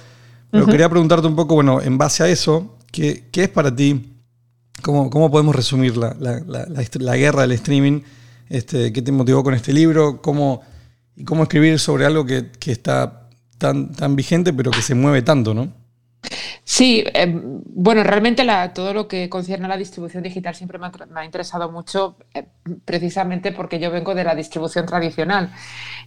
pero 0.51 0.65
quería 0.65 0.89
preguntarte 0.89 1.25
un 1.25 1.37
poco, 1.37 1.55
bueno, 1.55 1.81
en 1.81 1.97
base 1.97 2.23
a 2.23 2.27
eso, 2.27 2.75
¿qué, 2.91 3.29
qué 3.31 3.45
es 3.45 3.49
para 3.49 3.73
ti? 3.73 4.11
¿Cómo, 4.83 5.09
cómo 5.09 5.31
podemos 5.31 5.55
resumir 5.55 5.95
la, 5.95 6.13
la- 6.19 6.41
la- 6.45 6.65
la 6.65 6.81
est- 6.81 6.97
la 6.97 7.15
guerra 7.15 7.43
del 7.43 7.53
streaming? 7.53 8.01
Este, 8.49 8.91
¿Qué 8.91 9.01
te 9.01 9.13
motivó 9.13 9.41
con 9.41 9.53
este 9.53 9.71
libro? 9.71 10.21
¿Cómo, 10.21 10.59
¿Y 11.15 11.23
cómo 11.23 11.43
escribir 11.43 11.79
sobre 11.79 12.05
algo 12.05 12.25
que, 12.25 12.51
que 12.59 12.73
está 12.73 13.26
tan, 13.57 13.91
tan 13.93 14.15
vigente, 14.15 14.53
pero 14.53 14.71
que 14.71 14.81
se 14.81 14.95
mueve 14.95 15.21
tanto, 15.21 15.53
no? 15.53 15.71
Sí, 16.63 17.03
eh, 17.13 17.25
bueno, 17.31 18.03
realmente 18.03 18.43
la- 18.43 18.73
todo 18.73 18.93
lo 18.93 19.07
que 19.07 19.29
concierne 19.29 19.65
a 19.65 19.69
la 19.69 19.77
distribución 19.77 20.23
digital 20.23 20.53
siempre 20.55 20.77
me 20.77 20.87
ha, 20.87 20.91
me 21.09 21.21
ha 21.21 21.25
interesado 21.25 21.71
mucho, 21.71 22.17
eh, 22.33 22.45
precisamente 22.85 23.51
porque 23.51 23.79
yo 23.79 23.89
vengo 23.91 24.13
de 24.13 24.23
la 24.23 24.35
distribución 24.35 24.85
tradicional. 24.85 25.51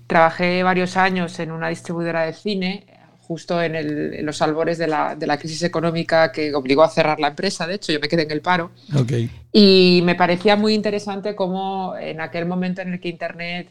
Trabajé 0.07 0.63
varios 0.63 0.97
años 0.97 1.39
en 1.41 1.51
una 1.53 1.69
distribuidora 1.69 2.23
de 2.27 2.33
cine, 2.35 2.87
justo 3.23 3.63
en, 3.63 3.75
el- 3.77 4.15
en 4.15 4.27
los 4.27 4.43
albores 4.43 4.77
de 4.79 4.89
la, 4.89 5.15
de 5.15 5.27
la 5.27 5.39
crisis 5.39 5.63
económica 5.63 6.33
que 6.33 6.53
obligó 6.55 6.83
a 6.83 6.89
cerrar 6.91 7.21
la 7.21 7.29
empresa, 7.29 7.67
de 7.67 7.75
hecho, 7.77 7.93
yo 7.93 8.01
me 8.01 8.09
quedé 8.09 8.23
en 8.25 8.31
el 8.33 8.41
paro. 8.43 8.73
Y 9.53 10.03
me 10.05 10.15
parecía 10.15 10.57
muy 10.57 10.75
interesante 10.75 11.35
cómo 11.35 11.97
en 11.97 12.21
aquel 12.21 12.47
momento 12.47 12.83
en 12.83 12.93
el 12.93 13.01
que 13.01 13.09
Internet 13.09 13.69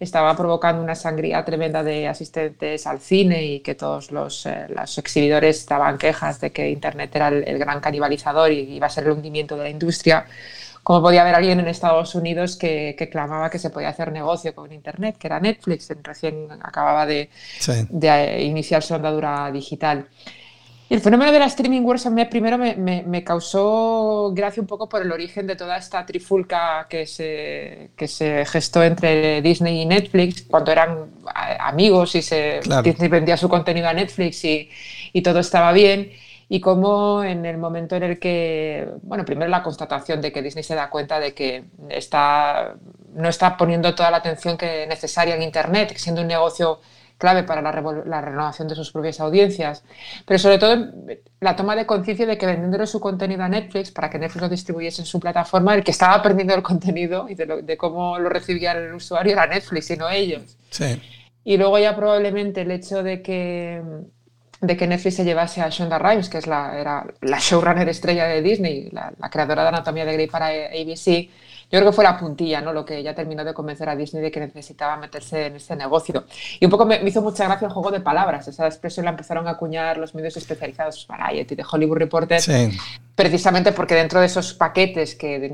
estaba 0.00 0.36
provocando 0.36 0.82
una 0.82 0.94
sangría 0.94 1.44
tremenda 1.44 1.82
de 1.82 2.06
asistentes 2.08 2.86
al 2.86 3.00
cine 3.00 3.44
y 3.44 3.60
que 3.60 3.74
todos 3.74 4.12
los, 4.12 4.46
eh, 4.46 4.66
los 4.68 4.96
exhibidores 4.98 5.66
daban 5.66 5.98
quejas 5.98 6.40
de 6.40 6.52
que 6.52 6.70
Internet 6.70 7.14
era 7.16 7.28
el, 7.28 7.42
el 7.48 7.58
gran 7.58 7.80
canibalizador 7.80 8.52
y 8.52 8.60
iba 8.76 8.86
a 8.86 8.90
ser 8.90 9.04
el 9.04 9.10
hundimiento 9.12 9.56
de 9.56 9.64
la 9.64 9.70
industria, 9.70 10.26
cómo 10.82 11.02
podía 11.02 11.22
haber 11.22 11.34
alguien 11.34 11.60
en 11.60 11.68
Estados 11.68 12.14
Unidos 12.14 12.56
que, 12.56 12.94
que 12.98 13.08
clamaba 13.10 13.50
que 13.50 13.58
se 13.58 13.70
podía 13.70 13.88
hacer 13.90 14.12
negocio 14.12 14.54
con 14.54 14.72
Internet, 14.72 15.16
que 15.18 15.26
era 15.26 15.40
Netflix, 15.40 15.90
recién 16.02 16.48
acababa 16.62 17.04
de, 17.06 17.28
Sí. 17.58 17.72
de 17.90 18.08
eh, 18.08 18.44
iniciar 18.44 18.82
su 18.82 18.94
andadura 18.94 19.50
digital. 19.50 20.06
Y 20.90 20.94
el 20.94 21.00
fenómeno 21.02 21.30
de 21.32 21.38
la 21.38 21.44
streaming 21.46 21.82
wars 21.82 22.06
a 22.06 22.10
mí 22.10 22.24
primero 22.24 22.56
me, 22.56 22.74
me- 22.74 23.02
me 23.02 23.22
causó 23.22 24.30
gracia 24.34 24.62
un 24.62 24.66
poco 24.66 24.88
por 24.88 25.02
el 25.02 25.12
origen 25.12 25.46
de 25.46 25.54
toda 25.54 25.76
esta 25.76 26.06
trifulca 26.06 26.86
que 26.88 27.06
se, 27.06 27.90
que 27.94 28.08
se 28.08 28.46
gestó 28.46 28.82
entre 28.82 29.42
Disney 29.42 29.82
y 29.82 29.86
Netflix 29.86 30.42
cuando 30.48 30.72
eran 30.72 31.10
amigos 31.60 32.14
y 32.14 32.22
se, 32.22 32.60
Claro. 32.62 32.82
Disney 32.82 33.08
vendía 33.10 33.36
su 33.36 33.50
contenido 33.50 33.86
a 33.88 33.92
Netflix 33.92 34.42
y, 34.44 34.70
y 35.12 35.20
todo 35.22 35.40
estaba 35.40 35.72
bien. 35.72 36.10
Y 36.50 36.60
cómo 36.60 37.22
en 37.22 37.44
el 37.44 37.58
momento 37.58 37.94
en 37.96 38.04
el 38.04 38.18
que, 38.18 38.88
bueno, 39.02 39.26
primero 39.26 39.50
la 39.50 39.62
constatación 39.62 40.22
de 40.22 40.32
que 40.32 40.40
Disney 40.40 40.64
se 40.64 40.74
da 40.74 40.88
cuenta 40.88 41.20
de 41.20 41.34
que 41.34 41.64
está, 41.90 42.76
no 43.12 43.28
está 43.28 43.58
poniendo 43.58 43.94
toda 43.94 44.10
la 44.10 44.16
atención 44.18 44.56
que 44.56 44.86
necesaria 44.86 45.34
en 45.36 45.42
Internet, 45.42 45.92
siendo 45.98 46.22
un 46.22 46.28
negocio 46.28 46.80
clave 47.18 47.42
para 47.42 47.60
la, 47.60 47.72
la 48.06 48.20
renovación 48.20 48.68
de 48.68 48.74
sus 48.76 48.92
propias 48.92 49.18
audiencias, 49.20 49.84
pero 50.24 50.38
sobre 50.38 50.58
todo 50.58 50.76
la 51.40 51.56
toma 51.56 51.74
de 51.76 51.84
conciencia 51.84 52.26
de 52.26 52.38
que 52.38 52.46
vendiéndole 52.46 52.86
su 52.86 53.00
contenido 53.00 53.42
a 53.42 53.48
Netflix 53.48 53.90
para 53.90 54.08
que 54.08 54.18
Netflix 54.18 54.42
lo 54.42 54.48
distribuyese 54.48 55.02
en 55.02 55.06
su 55.06 55.18
plataforma, 55.20 55.74
el 55.74 55.82
que 55.84 55.90
estaba 55.90 56.22
perdiendo 56.22 56.54
el 56.54 56.62
contenido 56.62 57.28
y 57.28 57.34
de, 57.34 57.46
lo- 57.46 57.60
de 57.62 57.76
cómo 57.76 58.18
lo 58.18 58.28
recibía 58.28 58.72
el 58.72 58.94
usuario 58.94 59.32
era 59.32 59.46
Netflix 59.46 59.90
y 59.90 59.96
no 59.96 60.08
ellos. 60.08 60.56
Sí. 60.70 61.00
Y 61.44 61.56
luego 61.56 61.78
ya 61.78 61.96
probablemente 61.96 62.60
el 62.62 62.70
hecho 62.70 63.02
de 63.02 63.20
que, 63.22 63.82
de 64.60 64.76
que 64.76 64.86
Netflix 64.86 65.16
se 65.16 65.24
llevase 65.24 65.60
a 65.62 65.68
Shonda 65.70 65.98
Rhimes, 65.98 66.28
que 66.28 66.38
es 66.38 66.46
la, 66.46 66.78
era 66.78 67.06
la 67.22 67.38
showrunner 67.40 67.88
estrella 67.88 68.26
de 68.26 68.42
Disney, 68.42 68.90
la, 68.92 69.12
la 69.18 69.30
creadora 69.30 69.62
de 69.62 69.68
Anatomía 69.68 70.04
de 70.04 70.12
Grey 70.12 70.26
para 70.26 70.46
ABC, 70.48 71.30
yo 71.70 71.78
creo 71.78 71.90
que 71.90 71.94
fue 71.94 72.04
la 72.04 72.16
puntilla, 72.18 72.60
¿no? 72.62 72.72
Lo 72.72 72.84
que 72.84 73.02
ya 73.02 73.14
terminó 73.14 73.44
de 73.44 73.52
convencer 73.52 73.88
a 73.90 73.96
Disney 73.96 74.22
de 74.22 74.30
que 74.30 74.40
necesitaba 74.40 74.96
meterse 74.96 75.46
en 75.46 75.56
este 75.56 75.76
negocio. 75.76 76.24
Y 76.58 76.64
un 76.64 76.70
poco 76.70 76.86
me, 76.86 76.98
me 77.00 77.10
hizo 77.10 77.20
mucha 77.20 77.44
gracia 77.44 77.66
el 77.66 77.72
juego 77.72 77.90
de 77.90 78.00
palabras. 78.00 78.48
Esa 78.48 78.66
expresión 78.66 79.04
la 79.04 79.10
empezaron 79.10 79.46
a 79.46 79.50
acuñar 79.50 79.98
los 79.98 80.14
medios 80.14 80.36
especializados, 80.38 81.06
Variety, 81.06 81.54
de 81.54 81.64
Hollywood 81.70 81.98
Reporter, 81.98 82.40
Sí. 82.40 82.70
precisamente 83.14 83.72
porque 83.72 83.94
dentro 83.94 84.20
de 84.20 84.26
esos 84.26 84.54
paquetes 84.54 85.14
que 85.14 85.52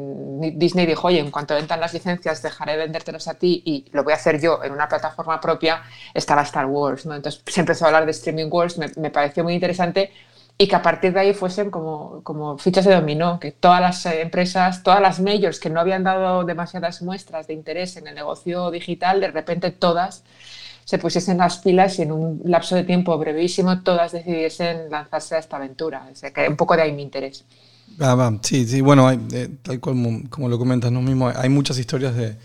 Disney 0.54 0.86
dijo, 0.86 1.08
oye, 1.08 1.18
en 1.18 1.30
cuanto 1.32 1.54
ventan 1.54 1.80
las 1.80 1.92
licencias 1.94 2.42
dejaré 2.42 2.72
de 2.72 2.78
vendértelos 2.78 3.26
a 3.26 3.34
ti 3.34 3.62
y 3.64 3.86
lo 3.90 4.04
voy 4.04 4.12
a 4.12 4.16
hacer 4.16 4.40
yo 4.40 4.62
en 4.62 4.70
una 4.72 4.88
plataforma 4.88 5.40
propia, 5.40 5.82
estaba 6.12 6.42
Star 6.42 6.66
Wars, 6.66 7.06
¿no? 7.06 7.14
Entonces 7.14 7.42
se 7.46 7.60
empezó 7.60 7.86
a 7.86 7.88
hablar 7.88 8.04
de 8.04 8.12
Streaming 8.12 8.48
Wars, 8.50 8.78
me, 8.78 8.86
me 8.96 9.10
pareció 9.10 9.42
muy 9.42 9.54
interesante 9.54 10.12
y 10.56 10.68
que 10.68 10.76
a 10.76 10.82
partir 10.82 11.12
de 11.12 11.20
ahí 11.20 11.34
fuesen 11.34 11.70
como, 11.70 12.22
como 12.22 12.58
fichas 12.58 12.84
de 12.84 12.94
dominó, 12.94 13.40
que 13.40 13.50
todas 13.52 13.80
las 13.80 14.06
eh, 14.06 14.22
empresas, 14.22 14.82
todas 14.84 15.00
las 15.00 15.20
majors 15.20 15.58
que 15.60 15.70
no 15.70 15.80
habían 15.80 16.04
dado 16.04 16.44
demasiadas 16.44 17.02
muestras 17.02 17.46
de 17.48 17.54
interés 17.54 17.96
en 17.96 18.06
el 18.06 18.14
negocio 18.14 18.70
digital, 18.70 19.20
de 19.20 19.30
repente 19.32 19.70
todas 19.72 20.24
se 20.84 20.98
pusiesen 20.98 21.38
las 21.38 21.58
pilas 21.58 21.98
y 21.98 22.02
en 22.02 22.12
un 22.12 22.42
lapso 22.44 22.76
de 22.76 22.84
tiempo 22.84 23.16
brevísimo 23.18 23.82
todas 23.82 24.12
decidiesen 24.12 24.90
lanzarse 24.90 25.36
a 25.36 25.38
esta 25.38 25.56
aventura. 25.56 26.08
O 26.12 26.14
sea, 26.14 26.32
que 26.32 26.48
un 26.48 26.56
poco 26.56 26.76
de 26.76 26.82
ahí 26.82 26.92
mi 26.92 27.02
interés. 27.02 27.44
Ah, 28.00 28.14
va, 28.16 28.38
sí, 28.42 28.66
sí, 28.66 28.80
bueno, 28.80 29.06
hay, 29.06 29.20
eh, 29.32 29.48
tal 29.62 29.78
como, 29.78 30.28
como 30.28 30.48
lo 30.48 30.58
comentas 30.58 30.90
¿no? 30.90 31.00
mismo, 31.00 31.28
hay 31.34 31.48
muchas 31.48 31.78
historias 31.78 32.16
de, 32.16 32.36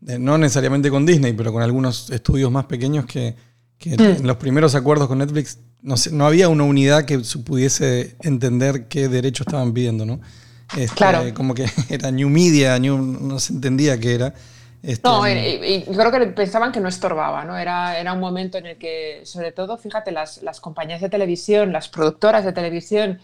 de- 0.00 0.18
no 0.18 0.36
necesariamente 0.36 0.90
con 0.90 1.06
Disney, 1.06 1.32
pero 1.32 1.52
con 1.52 1.62
algunos 1.62 2.10
estudios 2.10 2.50
más 2.50 2.66
pequeños 2.66 3.06
que, 3.06 3.34
que 3.78 3.94
en 3.94 4.26
los 4.26 4.36
primeros 4.36 4.74
acuerdos 4.74 5.08
con 5.08 5.18
Netflix 5.18 5.58
no, 5.82 5.96
sé, 5.96 6.10
no 6.12 6.26
había 6.26 6.48
una 6.48 6.64
unidad 6.64 7.04
que 7.04 7.18
pudiese 7.44 8.16
entender 8.22 8.88
qué 8.88 9.08
derecho 9.08 9.44
estaban 9.44 9.72
pidiendo, 9.74 10.06
¿no? 10.06 10.20
Este, 10.72 10.94
Claro. 10.96 11.34
Como 11.34 11.54
que 11.54 11.66
era 11.88 12.10
New 12.10 12.28
Media, 12.28 12.78
New, 12.78 12.98
no 12.98 13.38
se 13.38 13.52
entendía 13.54 13.98
qué 13.98 14.14
era. 14.14 14.34
Este, 14.82 15.02
No, 15.08 15.26
y, 15.26 15.32
y- 15.32 15.74
y 15.88 15.96
creo 15.96 16.10
que 16.12 16.26
pensaban 16.28 16.72
que 16.72 16.80
no 16.80 16.88
estorbaba, 16.88 17.44
¿no? 17.44 17.56
Era, 17.56 17.98
era 17.98 18.12
un 18.12 18.20
momento 18.20 18.58
en 18.58 18.66
el 18.66 18.76
que, 18.78 19.22
sobre 19.24 19.50
todo, 19.52 19.78
fíjate, 19.78 20.12
las, 20.12 20.42
las 20.42 20.60
compañías 20.60 21.00
de 21.00 21.08
televisión, 21.08 21.72
las 21.72 21.88
productoras 21.88 22.44
de 22.44 22.52
televisión, 22.52 23.18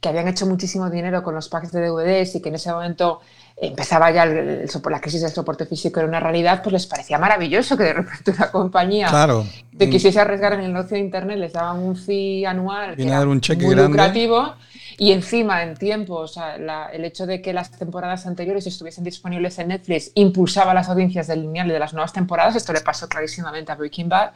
que 0.00 0.08
habían 0.08 0.26
hecho 0.28 0.46
muchísimo 0.46 0.90
dinero 0.90 1.22
con 1.22 1.34
los 1.36 1.48
packs 1.48 1.70
de 1.72 1.86
DVDs 1.86 2.34
y 2.36 2.42
que 2.42 2.48
en 2.48 2.56
ese 2.56 2.72
momento 2.72 3.20
empezaba 3.60 4.10
ya 4.10 4.22
el, 4.24 4.36
el 4.38 4.70
la 4.90 5.00
crisis 5.00 5.20
del 5.22 5.30
soporte 5.30 5.66
físico 5.66 6.00
era 6.00 6.08
una 6.08 6.18
realidad, 6.20 6.62
pues 6.62 6.72
les 6.72 6.86
parecía 6.86 7.18
maravilloso 7.18 7.76
que 7.76 7.84
de 7.84 7.92
repente 7.92 8.30
una 8.32 8.50
compañía 8.50 9.08
Claro. 9.08 9.44
que 9.78 9.90
quisiese 9.90 10.18
arriesgar 10.20 10.54
en 10.54 10.60
el 10.60 10.72
negocio 10.72 10.94
de 10.96 11.00
Internet 11.00 11.38
les 11.38 11.52
daban 11.52 11.78
un 11.78 11.94
fee 11.96 12.44
anual 12.46 12.96
que 12.96 13.06
era 13.06 13.20
un 13.22 13.40
cheque 13.40 13.66
muy 13.66 13.74
grande. 13.74 13.90
lucrativo 13.98 14.54
y 14.96 15.12
encima 15.12 15.62
en 15.62 15.76
tiempo, 15.76 16.14
o 16.16 16.26
sea, 16.28 16.58
la- 16.58 16.86
el 16.92 17.04
hecho 17.04 17.26
de 17.26 17.40
que 17.42 17.52
las 17.52 17.70
temporadas 17.70 18.26
anteriores 18.26 18.66
estuviesen 18.66 19.04
disponibles 19.04 19.58
en 19.58 19.68
Netflix 19.68 20.10
impulsaba 20.14 20.74
las 20.74 20.88
audiencias 20.88 21.26
del 21.26 21.42
lineal 21.42 21.68
de 21.68 21.78
las 21.78 21.92
nuevas 21.94 22.12
temporadas, 22.12 22.56
esto 22.56 22.72
le 22.72 22.80
pasó 22.80 23.08
clarísimamente 23.08 23.72
a 23.72 23.76
Breaking 23.76 24.08
Bad, 24.08 24.30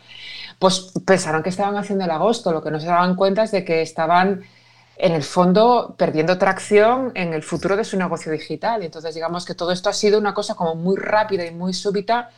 pues 0.59 0.93
pensaron 1.07 1.43
que 1.43 1.49
estaban 1.50 1.76
haciendo 1.76 2.04
el 2.04 2.11
agosto, 2.11 2.52
lo 2.52 2.62
que 2.62 2.71
no 2.71 2.78
se 2.81 2.87
daban 2.87 3.14
cuenta 3.14 3.43
es 3.43 3.50
de 3.52 3.64
que 3.64 3.83
estaban 3.83 4.43
en 4.97 5.13
el 5.13 5.23
fondo 5.23 5.95
perdiendo 5.99 6.39
tracción 6.39 7.13
en 7.15 7.33
el 7.35 7.43
futuro 7.43 7.77
de 7.77 7.85
su 7.85 7.97
negocio 7.97 8.31
digital. 8.33 8.83
Entonces 8.83 9.15
digamos 9.15 9.45
que 9.45 9.55
todo 9.55 9.73
esto 9.73 9.91
ha 9.91 9.93
sido 9.93 10.19
una 10.19 10.35
cosa 10.35 10.55
como 10.55 10.75
muy 10.75 10.97
rápida 10.97 11.45
y 11.47 11.51
muy 11.53 11.73
súbita 11.75 12.31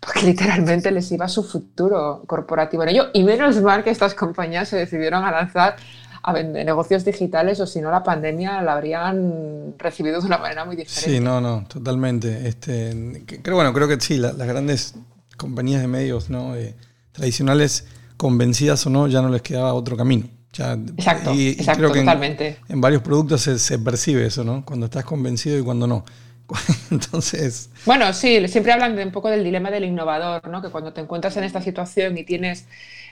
porque 0.00 0.22
literalmente 0.26 0.90
les 0.90 1.10
iba 1.12 1.28
su 1.28 1.42
futuro 1.44 2.22
corporativo 2.26 2.82
en 2.84 2.90
ello. 2.90 3.06
Y 3.12 3.24
menos 3.24 3.60
mal 3.62 3.84
que 3.84 3.90
estas 3.90 4.14
compañías 4.14 4.68
se 4.68 4.76
decidieron 4.76 5.24
a 5.24 5.30
lanzar 5.30 5.76
a 6.22 6.32
vender 6.32 6.66
negocios 6.66 7.04
digitales 7.04 7.60
o 7.60 7.66
si 7.66 7.80
no 7.80 7.90
la 7.90 8.02
pandemia 8.02 8.60
la 8.62 8.74
habrían 8.74 9.74
recibido 9.78 10.20
de 10.20 10.26
una 10.26 10.38
manera 10.38 10.64
muy 10.64 10.76
diferente. 10.76 11.10
Sí, 11.10 11.20
no, 11.20 11.40
no, 11.40 11.64
totalmente. 11.68 12.48
Este, 12.48 13.24
creo, 13.42 13.56
bueno, 13.56 13.72
creo 13.72 13.88
que 13.88 14.00
sí, 14.00 14.16
la- 14.16 14.32
las 14.32 14.48
grandes 14.48 14.94
compañías 15.36 15.80
de 15.82 15.86
medios 15.88 16.30
¿no? 16.30 16.56
Eh, 16.56 16.74
tradicionales, 17.12 17.86
convencidas 18.16 18.86
o 18.86 18.90
no, 18.90 19.06
ya 19.06 19.22
no 19.22 19.28
les 19.28 19.42
quedaba 19.42 19.74
otro 19.74 19.96
camino. 19.96 20.28
Ya, 20.52 20.76
Exacto, 20.96 21.32
y- 21.34 21.50
exacto, 21.50 21.78
creo 21.78 21.92
que 21.92 21.98
en- 22.00 22.06
totalmente. 22.06 22.58
En, 22.68 22.80
varios 22.80 23.02
productos 23.02 23.42
se, 23.42 23.58
se 23.58 23.78
percibe 23.78 24.26
eso, 24.26 24.44
¿no? 24.44 24.64
Cuando 24.64 24.86
estás 24.86 25.04
convencido 25.04 25.58
y 25.58 25.62
cuando 25.62 25.86
no. 25.86 26.04
Entonces, 26.90 27.70
Bueno, 27.84 28.12
sí, 28.12 28.46
siempre 28.48 28.72
hablan 28.72 28.96
de 28.96 29.04
un 29.04 29.12
poco 29.12 29.28
del 29.30 29.44
dilema 29.44 29.70
del 29.70 29.84
innovador, 29.84 30.46
¿no? 30.48 30.60
Que 30.62 30.68
cuando 30.70 30.92
te 30.92 31.00
encuentras 31.00 31.36
en 31.36 31.44
esta 31.44 31.60
situación 31.62 32.16
y 32.18 32.24
tienes 32.24 32.66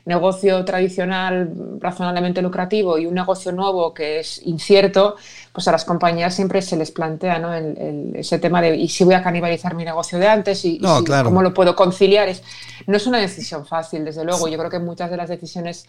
negocio 0.04 0.64
tradicional 0.64 1.52
razonablemente 1.80 2.40
lucrativo 2.42 2.96
y 2.98 3.06
un 3.06 3.14
negocio 3.14 3.52
nuevo 3.52 3.92
que 3.92 4.20
es 4.20 4.40
incierto, 4.46 5.16
pues 5.52 5.66
a 5.68 5.72
las 5.72 5.84
compañías 5.84 6.34
siempre 6.34 6.62
se 6.62 6.76
les 6.76 6.90
plantea 6.92 7.38
¿no? 7.38 7.52
el- 7.54 7.76
el- 7.78 8.16
ese 8.16 8.38
tema 8.38 8.60
de 8.62 8.76
¿y 8.76 8.88
si 8.88 9.04
voy 9.04 9.14
a 9.14 9.22
canibalizar 9.22 9.74
mi 9.74 9.84
negocio 9.84 10.18
de 10.18 10.28
antes? 10.28 10.64
¿Y, 10.64 10.76
y 10.76 10.78
No, 10.80 10.98
si- 10.98 11.04
claro. 11.04 11.28
cómo 11.28 11.42
lo 11.42 11.52
puedo 11.54 11.74
conciliar? 11.74 12.28
Es, 12.28 12.42
no 12.86 12.96
es 12.96 13.06
una 13.06 13.18
decisión 13.18 13.66
fácil, 13.66 14.04
desde 14.04 14.24
luego. 14.24 14.48
Yo 14.48 14.58
creo 14.58 14.70
que 14.70 14.78
muchas 14.78 15.10
de 15.10 15.16
las 15.16 15.28
decisiones 15.28 15.86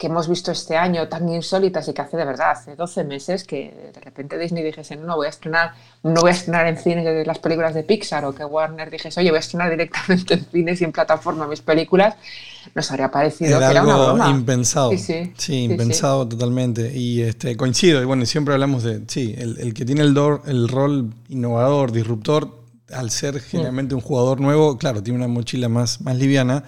que 0.00 0.06
hemos 0.06 0.28
visto 0.28 0.50
este 0.50 0.76
año 0.78 1.06
tan 1.08 1.28
insólitas 1.28 1.86
y 1.86 1.92
que 1.92 2.00
hace 2.02 2.16
de 2.16 2.24
verdad, 2.24 2.52
hace 2.52 2.74
12 2.74 3.04
meses 3.04 3.44
que 3.44 3.92
de 3.94 4.00
repente 4.00 4.38
Disney 4.38 4.64
dijese, 4.64 4.96
no, 4.96 5.04
no 5.06 5.16
voy 5.16 5.26
a 5.26 5.30
estrenar, 5.30 5.74
no 6.02 6.22
voy 6.22 6.30
a 6.30 6.32
estrenar 6.32 6.66
en 6.66 6.78
cines 6.78 7.26
las 7.26 7.38
películas 7.38 7.74
de 7.74 7.82
Pixar 7.84 8.24
o 8.24 8.34
que 8.34 8.44
Warner 8.44 8.90
dijese, 8.90 9.20
oye, 9.20 9.30
voy 9.30 9.36
a 9.36 9.40
estrenar 9.40 9.70
directamente 9.70 10.34
en 10.34 10.46
cines 10.46 10.80
y 10.80 10.84
en 10.84 10.92
plataforma 10.92 11.46
mis 11.46 11.60
películas, 11.60 12.14
nos 12.74 12.90
habría 12.90 13.10
parecido 13.10 13.58
era 13.58 13.66
que 13.66 13.72
era 13.72 13.82
una 13.82 13.94
algo 13.94 14.14
broma. 14.14 14.30
impensado. 14.30 14.90
Sí, 14.92 14.98
sí. 14.98 15.32
Sí, 15.36 15.64
impensado 15.64 16.26
totalmente. 16.26 16.96
Y 16.96 17.20
este, 17.22 17.56
coincido, 17.58 18.00
y 18.02 18.06
bueno, 18.06 18.24
siempre 18.26 18.54
hablamos 18.54 18.82
de, 18.82 19.02
sí, 19.06 19.34
el, 19.36 19.58
el 19.60 19.74
que 19.74 19.84
tiene 19.84 20.00
el, 20.02 20.14
dor- 20.14 20.42
el 20.46 20.68
rol 20.68 21.12
innovador, 21.28 21.92
disruptor, 21.92 22.58
al 22.92 23.10
ser 23.10 23.34
Mm. 23.36 23.40
generalmente 23.40 23.94
un 23.94 24.00
jugador 24.00 24.40
nuevo, 24.40 24.78
claro, 24.78 25.02
tiene 25.02 25.18
una 25.18 25.28
mochila 25.28 25.68
más, 25.68 26.00
más 26.00 26.16
liviana. 26.16 26.64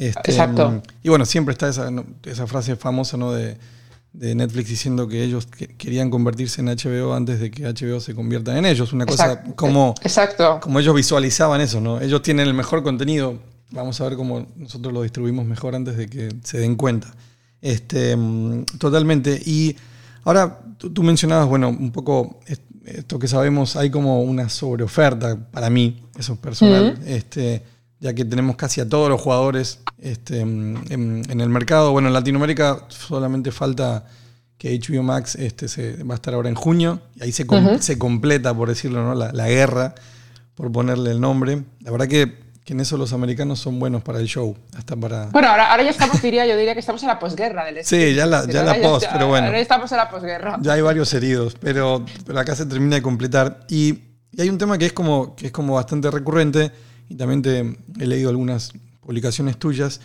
Este, 0.00 0.30
Exacto. 0.30 0.82
Y 1.02 1.08
bueno, 1.10 1.24
siempre 1.26 1.52
está 1.52 1.68
esa, 1.68 2.46
frase 2.46 2.74
famosa 2.76 3.16
¿no? 3.18 3.32
de, 3.32 3.56
de 4.14 4.34
Netflix 4.34 4.68
diciendo 4.70 5.06
que 5.06 5.22
ellos 5.22 5.46
que- 5.46 5.68
querían 5.76 6.08
convertirse 6.10 6.62
en 6.62 6.68
HBO 6.68 7.14
antes 7.14 7.38
de 7.38 7.50
que 7.50 7.64
HBO 7.66 8.00
se 8.00 8.14
convierta 8.14 8.56
en 8.56 8.64
ellos. 8.64 8.92
Una 8.94 9.04
cosa 9.04 9.32
Exacto. 9.32 9.56
como, 9.56 9.94
Exacto. 10.02 10.58
como 10.62 10.80
ellos 10.80 10.94
visualizaban 10.94 11.60
eso, 11.60 11.80
¿no? 11.80 12.00
Ellos 12.00 12.22
tienen 12.22 12.46
el 12.46 12.54
mejor 12.54 12.82
contenido. 12.82 13.38
Vamos 13.72 14.00
a 14.00 14.04
ver 14.08 14.16
cómo 14.16 14.46
nosotros 14.56 14.92
lo 14.92 15.02
distribuimos 15.02 15.44
mejor 15.46 15.74
antes 15.74 15.96
de 15.96 16.08
que 16.08 16.34
se 16.44 16.58
den 16.58 16.76
cuenta. 16.76 17.14
Este, 17.60 18.16
mm, 18.16 18.64
totalmente. 18.78 19.40
Y 19.44 19.76
ahora 20.24 20.60
tú, 20.78 20.90
tú 20.90 21.02
mencionabas, 21.02 21.46
bueno, 21.46 21.68
un 21.68 21.92
poco 21.92 22.40
est- 22.46 22.62
esto 22.86 23.18
que 23.18 23.28
sabemos, 23.28 23.76
hay 23.76 23.90
como 23.90 24.22
una 24.22 24.48
sobreoferta 24.48 25.36
para 25.50 25.68
mí, 25.68 26.02
eso 26.18 26.32
es 26.32 26.38
personal, 26.38 26.98
este, 27.06 27.62
ya 28.00 28.14
que 28.14 28.24
tenemos 28.24 28.56
casi 28.56 28.80
a 28.80 28.88
todos 28.88 29.08
los 29.10 29.20
jugadores 29.20 29.80
este, 29.98 30.40
en, 30.40 30.82
en 31.28 31.40
el 31.40 31.48
mercado. 31.50 31.92
Bueno, 31.92 32.08
en 32.08 32.14
Latinoamérica 32.14 32.84
solamente 32.88 33.52
falta 33.52 34.06
que 34.58 34.78
HBO 34.78 35.02
Max 35.02 35.36
este, 35.36 35.68
se, 35.68 36.02
va 36.04 36.14
a 36.14 36.16
estar 36.16 36.34
ahora 36.34 36.48
en 36.48 36.54
junio, 36.54 37.00
y 37.14 37.22
ahí 37.24 37.32
se, 37.32 37.46
com- 37.46 37.64
Ujú. 37.66 37.78
se 37.82 37.98
completa, 37.98 38.52
por 38.54 38.68
decirlo, 38.68 39.02
¿no? 39.02 39.14
la, 39.14 39.32
la 39.32 39.48
guerra, 39.48 39.94
por 40.54 40.70
ponerle 40.72 41.10
el 41.12 41.20
nombre. 41.20 41.62
La 41.80 41.90
verdad 41.90 42.08
que, 42.08 42.38
que 42.64 42.74
en 42.74 42.80
eso 42.80 42.98
los 42.98 43.14
americanos 43.14 43.58
son 43.58 43.78
buenos 43.78 44.02
para 44.02 44.18
el 44.20 44.26
show, 44.26 44.54
hasta 44.76 44.96
para... 44.96 45.26
Bueno, 45.26 45.48
ahora, 45.48 45.70
ahora 45.70 45.82
ya 45.84 45.90
estamos, 45.90 46.20
diría, 46.20 46.46
yo 46.46 46.56
diría 46.58 46.74
que 46.74 46.80
estamos 46.80 47.02
en 47.02 47.08
la 47.08 47.18
posguerra 47.18 47.64
del 47.64 47.82
Sí, 47.86 48.14
ya 48.14 48.26
la- 48.26 48.46
ya 48.46 48.62
la 48.62 48.74
post, 48.82 49.06
pero 49.12 49.28
bueno. 49.28 49.46
Ahora 49.46 49.60
estamos 49.60 49.90
en 49.92 49.96
la 49.98 50.10
posguerra. 50.10 50.58
Ya 50.60 50.74
hay 50.74 50.82
varios 50.82 51.12
heridos, 51.14 51.54
pero, 51.58 52.04
pero 52.26 52.38
acá 52.38 52.54
se 52.54 52.66
termina 52.66 52.96
de 52.96 53.02
completar. 53.02 53.60
Y, 53.70 53.98
y 54.32 54.40
hay 54.42 54.50
un 54.50 54.58
tema 54.58 54.76
que 54.76 54.84
es, 54.86 54.92
como, 54.92 55.34
que 55.36 55.46
es 55.46 55.52
como 55.52 55.74
bastante 55.76 56.10
recurrente, 56.10 56.70
y 57.10 57.14
también 57.16 57.42
te 57.42 57.76
he 57.98 58.06
leído 58.06 58.30
algunas 58.30 58.72
publicaciones 59.02 59.58
tuyas, 59.58 60.00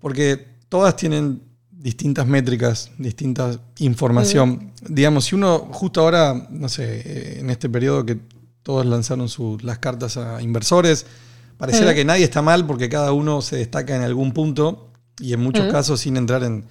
porque 0.00 0.46
todas 0.68 0.94
tienen 0.94 1.42
distintas 1.70 2.26
métricas, 2.28 2.90
distinta 2.98 3.58
información. 3.78 4.72
Digamos, 4.88 5.24
si 5.24 5.34
uno 5.34 5.58
justo 5.72 6.00
ahora, 6.02 6.46
no 6.50 6.68
sé, 6.68 7.02
eh, 7.04 7.40
en 7.40 7.50
este 7.50 7.68
periodo 7.68 8.06
que 8.06 8.18
todos 8.62 8.86
lanzaron 8.86 9.28
su- 9.28 9.58
las 9.62 9.78
cartas 9.78 10.16
a 10.16 10.40
inversores, 10.40 11.06
pareciera 11.58 11.90
que 11.96 12.04
nadie 12.04 12.24
está 12.24 12.42
mal 12.42 12.66
porque 12.66 12.88
cada 12.88 13.12
uno 13.12 13.42
se 13.42 13.56
destaca 13.56 13.96
en 13.96 14.02
algún 14.02 14.32
punto 14.32 14.90
y 15.20 15.32
en 15.32 15.40
muchos 15.40 15.66
casos 15.72 16.00
sin 16.00 16.16
entrar 16.16 16.44
en, 16.44 16.64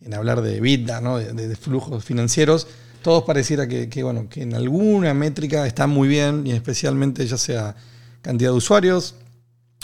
en 0.00 0.14
hablar 0.14 0.40
de 0.40 0.60
vida, 0.60 1.00
¿no? 1.02 1.18
de, 1.18 1.32
de- 1.32 1.56
flujos 1.56 2.04
financieros, 2.04 2.66
todos 3.02 3.24
pareciera 3.24 3.68
que, 3.68 3.88
que, 3.90 4.02
bueno, 4.02 4.28
que 4.30 4.42
en 4.42 4.54
alguna 4.54 5.12
métrica 5.12 5.66
están 5.66 5.90
muy 5.90 6.08
bien 6.08 6.46
y 6.46 6.52
especialmente 6.52 7.26
ya 7.26 7.36
sea 7.36 7.76
cantidad 8.22 8.50
de 8.52 8.56
usuarios 8.56 9.14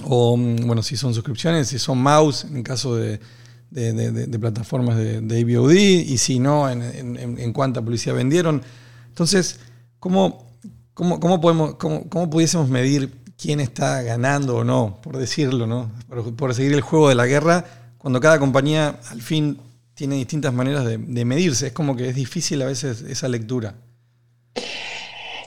o, 0.05 0.37
mm, 0.37 0.66
bueno, 0.66 0.83
si 0.83 0.96
son 0.96 1.14
suscripciones, 1.14 1.68
si 1.68 1.79
son 1.79 1.98
mouse, 1.98 2.44
en 2.44 2.62
caso 2.62 2.96
de, 2.96 3.20
de- 3.70 3.92
de- 3.92 4.26
de- 4.26 4.38
plataformas 4.38 4.96
de, 4.96 5.18
AVOD, 5.57 5.72
y 5.72 6.18
si 6.18 6.38
no, 6.38 6.68
en, 6.68 6.83
en- 6.83 7.38
en- 7.38 7.53
cuánta 7.53 7.81
publicidad 7.83 8.14
vendieron. 8.14 8.62
Entonces, 9.09 9.61
¿cómo, 9.98 10.46
cómo, 10.94 11.20
cómo 11.20 11.40
podemos, 11.40 11.74
cómo, 11.76 12.09
cómo 12.09 12.29
pudiésemos 12.31 12.68
medir 12.68 13.12
quién 13.37 13.61
está 13.61 14.03
ganando 14.03 14.57
o 14.57 14.64
no, 14.64 14.98
por 15.03 15.16
decirlo, 15.18 15.66
¿no? 15.66 15.90
Por, 16.09 16.35
por 16.35 16.55
seguir 16.55 16.72
el 16.72 16.81
juego 16.81 17.09
de 17.09 17.14
la 17.14 17.26
guerra, 17.26 17.64
cuando 17.98 18.20
cada 18.20 18.38
compañía 18.38 18.98
al 19.11 19.20
fin 19.22 19.59
tiene 19.94 20.16
distintas 20.16 20.53
maneras 20.55 20.85
de 20.87 21.24
medirse? 21.24 21.68
Es 21.68 21.72
como 21.72 21.94
que 21.94 22.09
es 22.09 22.14
difícil 22.16 22.62
a 22.62 22.66
veces 22.66 23.03
esa 23.03 23.29
lectura. 23.29 23.74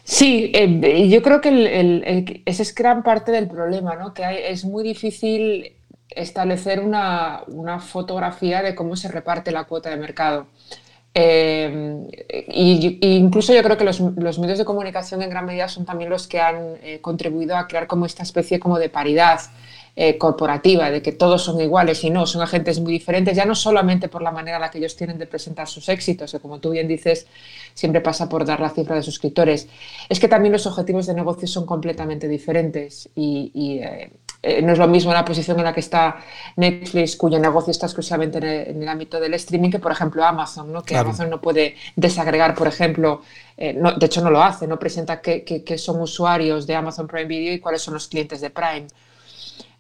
Sí, 0.03 0.51
eh, 0.53 1.07
yo 1.09 1.21
creo 1.21 1.39
que 1.41 1.49
el- 1.49 2.41
ese 2.45 2.61
es 2.63 2.75
gran 2.75 3.03
parte 3.03 3.31
del 3.31 3.47
problema, 3.47 3.95
¿no? 3.95 4.13
Que 4.13 4.25
hay- 4.25 4.39
es 4.43 4.65
muy 4.65 4.83
difícil 4.83 5.73
establecer 6.09 6.79
una, 6.81 7.43
una 7.47 7.79
fotografía 7.79 8.61
de 8.61 8.75
cómo 8.75 8.95
se 8.95 9.07
reparte 9.07 9.51
la 9.51 9.63
cuota 9.63 9.89
de 9.89 9.97
mercado. 9.97 10.47
Eh, 11.15 12.07
y, 12.49 12.97
y 13.01 13.15
incluso 13.17 13.53
yo 13.53 13.63
creo 13.63 13.77
que 13.77 13.83
los, 13.85 13.99
los 13.99 14.39
medios 14.39 14.57
de 14.59 14.65
comunicación 14.65 15.21
en 15.21 15.29
gran 15.29 15.45
medida 15.45 15.67
son 15.69 15.85
también 15.85 16.09
los 16.09 16.27
que 16.27 16.41
han 16.41 16.77
eh, 16.83 16.99
contribuido 17.01 17.55
a 17.55 17.67
crear 17.67 17.87
como 17.87 18.05
esta 18.07 18.23
especie 18.23 18.59
como 18.59 18.79
de 18.79 18.89
paridad 18.89 19.39
eh, 19.95 20.17
corporativa, 20.17 20.89
de 20.89 21.01
que 21.01 21.11
todos 21.11 21.43
son 21.43 21.61
iguales 21.61 22.03
y 22.03 22.09
no, 22.09 22.25
son 22.25 22.41
agentes 22.41 22.79
muy 22.79 22.91
diferentes, 22.93 23.35
ya 23.35 23.45
no 23.45 23.55
solamente 23.55 24.07
por 24.09 24.21
la 24.23 24.31
manera 24.31 24.57
en 24.57 24.61
la 24.61 24.71
que 24.71 24.79
ellos 24.79 24.95
tienen 24.95 25.17
de 25.19 25.27
presentar 25.27 25.67
sus 25.67 25.87
éxitos, 25.89 26.31
que 26.31 26.39
como 26.39 26.59
tú 26.59 26.71
bien 26.71 26.87
dices, 26.87 27.27
siempre 27.73 28.01
pasa 28.01 28.27
por 28.29 28.45
dar 28.45 28.59
la 28.59 28.69
cifra 28.69 28.95
de 28.95 29.03
suscriptores, 29.03 29.67
es 30.09 30.19
que 30.19 30.27
también 30.27 30.51
los 30.53 30.65
objetivos 30.65 31.05
de 31.07 31.13
negocio 31.13 31.47
son 31.47 31.65
completamente 31.65 32.27
diferentes 32.27 33.09
y, 33.15 33.51
y, 33.53 33.79
eh, 33.79 34.11
eh, 34.41 34.61
no 34.61 34.73
es 34.73 34.79
lo 34.79 34.87
mismo 34.87 35.13
la 35.13 35.23
posición 35.23 35.57
en 35.59 35.63
la 35.65 35.73
que 35.73 35.79
está 35.79 36.17
Netflix, 36.57 37.15
cuyo 37.15 37.39
negocio 37.39 37.71
está 37.71 37.85
exclusivamente 37.85 38.39
en 38.39 38.43
el, 38.43 38.67
en 38.69 38.81
el 38.83 38.89
ámbito 38.89 39.19
del 39.19 39.33
streaming, 39.35 39.69
que 39.71 39.79
por 39.79 39.91
ejemplo 39.91 40.23
Amazon, 40.25 40.71
¿no? 40.71 40.81
que 40.83 40.95
Claro. 40.95 41.09
Amazon 41.09 41.29
no 41.29 41.39
puede 41.41 41.75
desagregar, 41.95 42.53
por 42.55 42.67
ejemplo, 42.67 43.21
eh, 43.57 43.73
no, 43.73 43.93
de 43.93 44.05
hecho 44.05 44.21
no 44.21 44.29
lo 44.31 44.43
hace, 44.43 44.67
no 44.67 44.77
presenta 44.79 45.21
qué, 45.21 45.43
qué- 45.43 45.63
qué 45.63 45.77
son 45.77 46.01
usuarios 46.01 46.67
de 46.67 46.75
Amazon 46.75 47.07
Prime 47.07 47.25
Video 47.25 47.53
y 47.53 47.59
cuáles 47.59 47.81
son 47.81 47.93
los 47.93 48.07
clientes 48.07 48.41
de 48.41 48.49
Prime. 48.49 48.87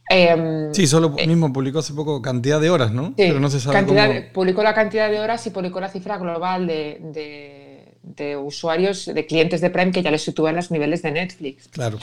Em, 0.09 0.73
Sí, 0.73 0.85
solo 0.85 1.09
mismo 1.11 1.51
publicó 1.53 1.79
hace 1.79 1.93
poco 1.93 2.21
cantidad 2.21 2.59
de 2.59 2.69
horas, 2.69 2.91
¿no? 2.91 3.07
Sí, 3.07 3.13
Pero 3.17 3.39
no 3.39 3.49
se 3.49 3.59
sabe 3.59 3.75
cantidad 3.75 4.07
cómo... 4.07 4.33
publicó 4.33 4.63
la 4.63 4.73
cantidad 4.73 5.09
de 5.09 5.19
horas 5.19 5.45
y 5.47 5.49
publicó 5.49 5.79
la 5.79 5.89
cifra 5.89 6.17
global 6.17 6.67
de, 6.67 6.99
de- 7.01 7.95
de 8.03 8.35
usuarios, 8.35 9.05
de 9.05 9.25
clientes 9.25 9.61
de 9.61 9.69
Prime 9.69 9.91
que 9.93 10.03
ya 10.03 10.11
les 10.11 10.21
sitúa 10.23 10.49
en 10.49 10.57
los 10.57 10.71
niveles 10.71 11.01
de 11.01 11.11
Netflix. 11.11 11.69
Claro. 11.69 11.97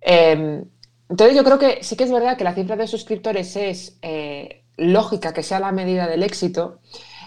Eh, 0.00 0.62
entonces 1.08 1.36
yo 1.36 1.42
creo 1.42 1.58
que 1.58 1.82
sí 1.82 1.96
que 1.96 2.04
es 2.04 2.12
verdad 2.12 2.36
que 2.36 2.44
la 2.44 2.54
cifra 2.54 2.76
de 2.76 2.86
suscriptores 2.86 3.56
es 3.56 3.98
eh, 4.00 4.62
lógica 4.76 5.32
que 5.34 5.42
sea 5.42 5.58
la 5.58 5.72
medida 5.72 6.06
del 6.06 6.22
éxito. 6.22 6.78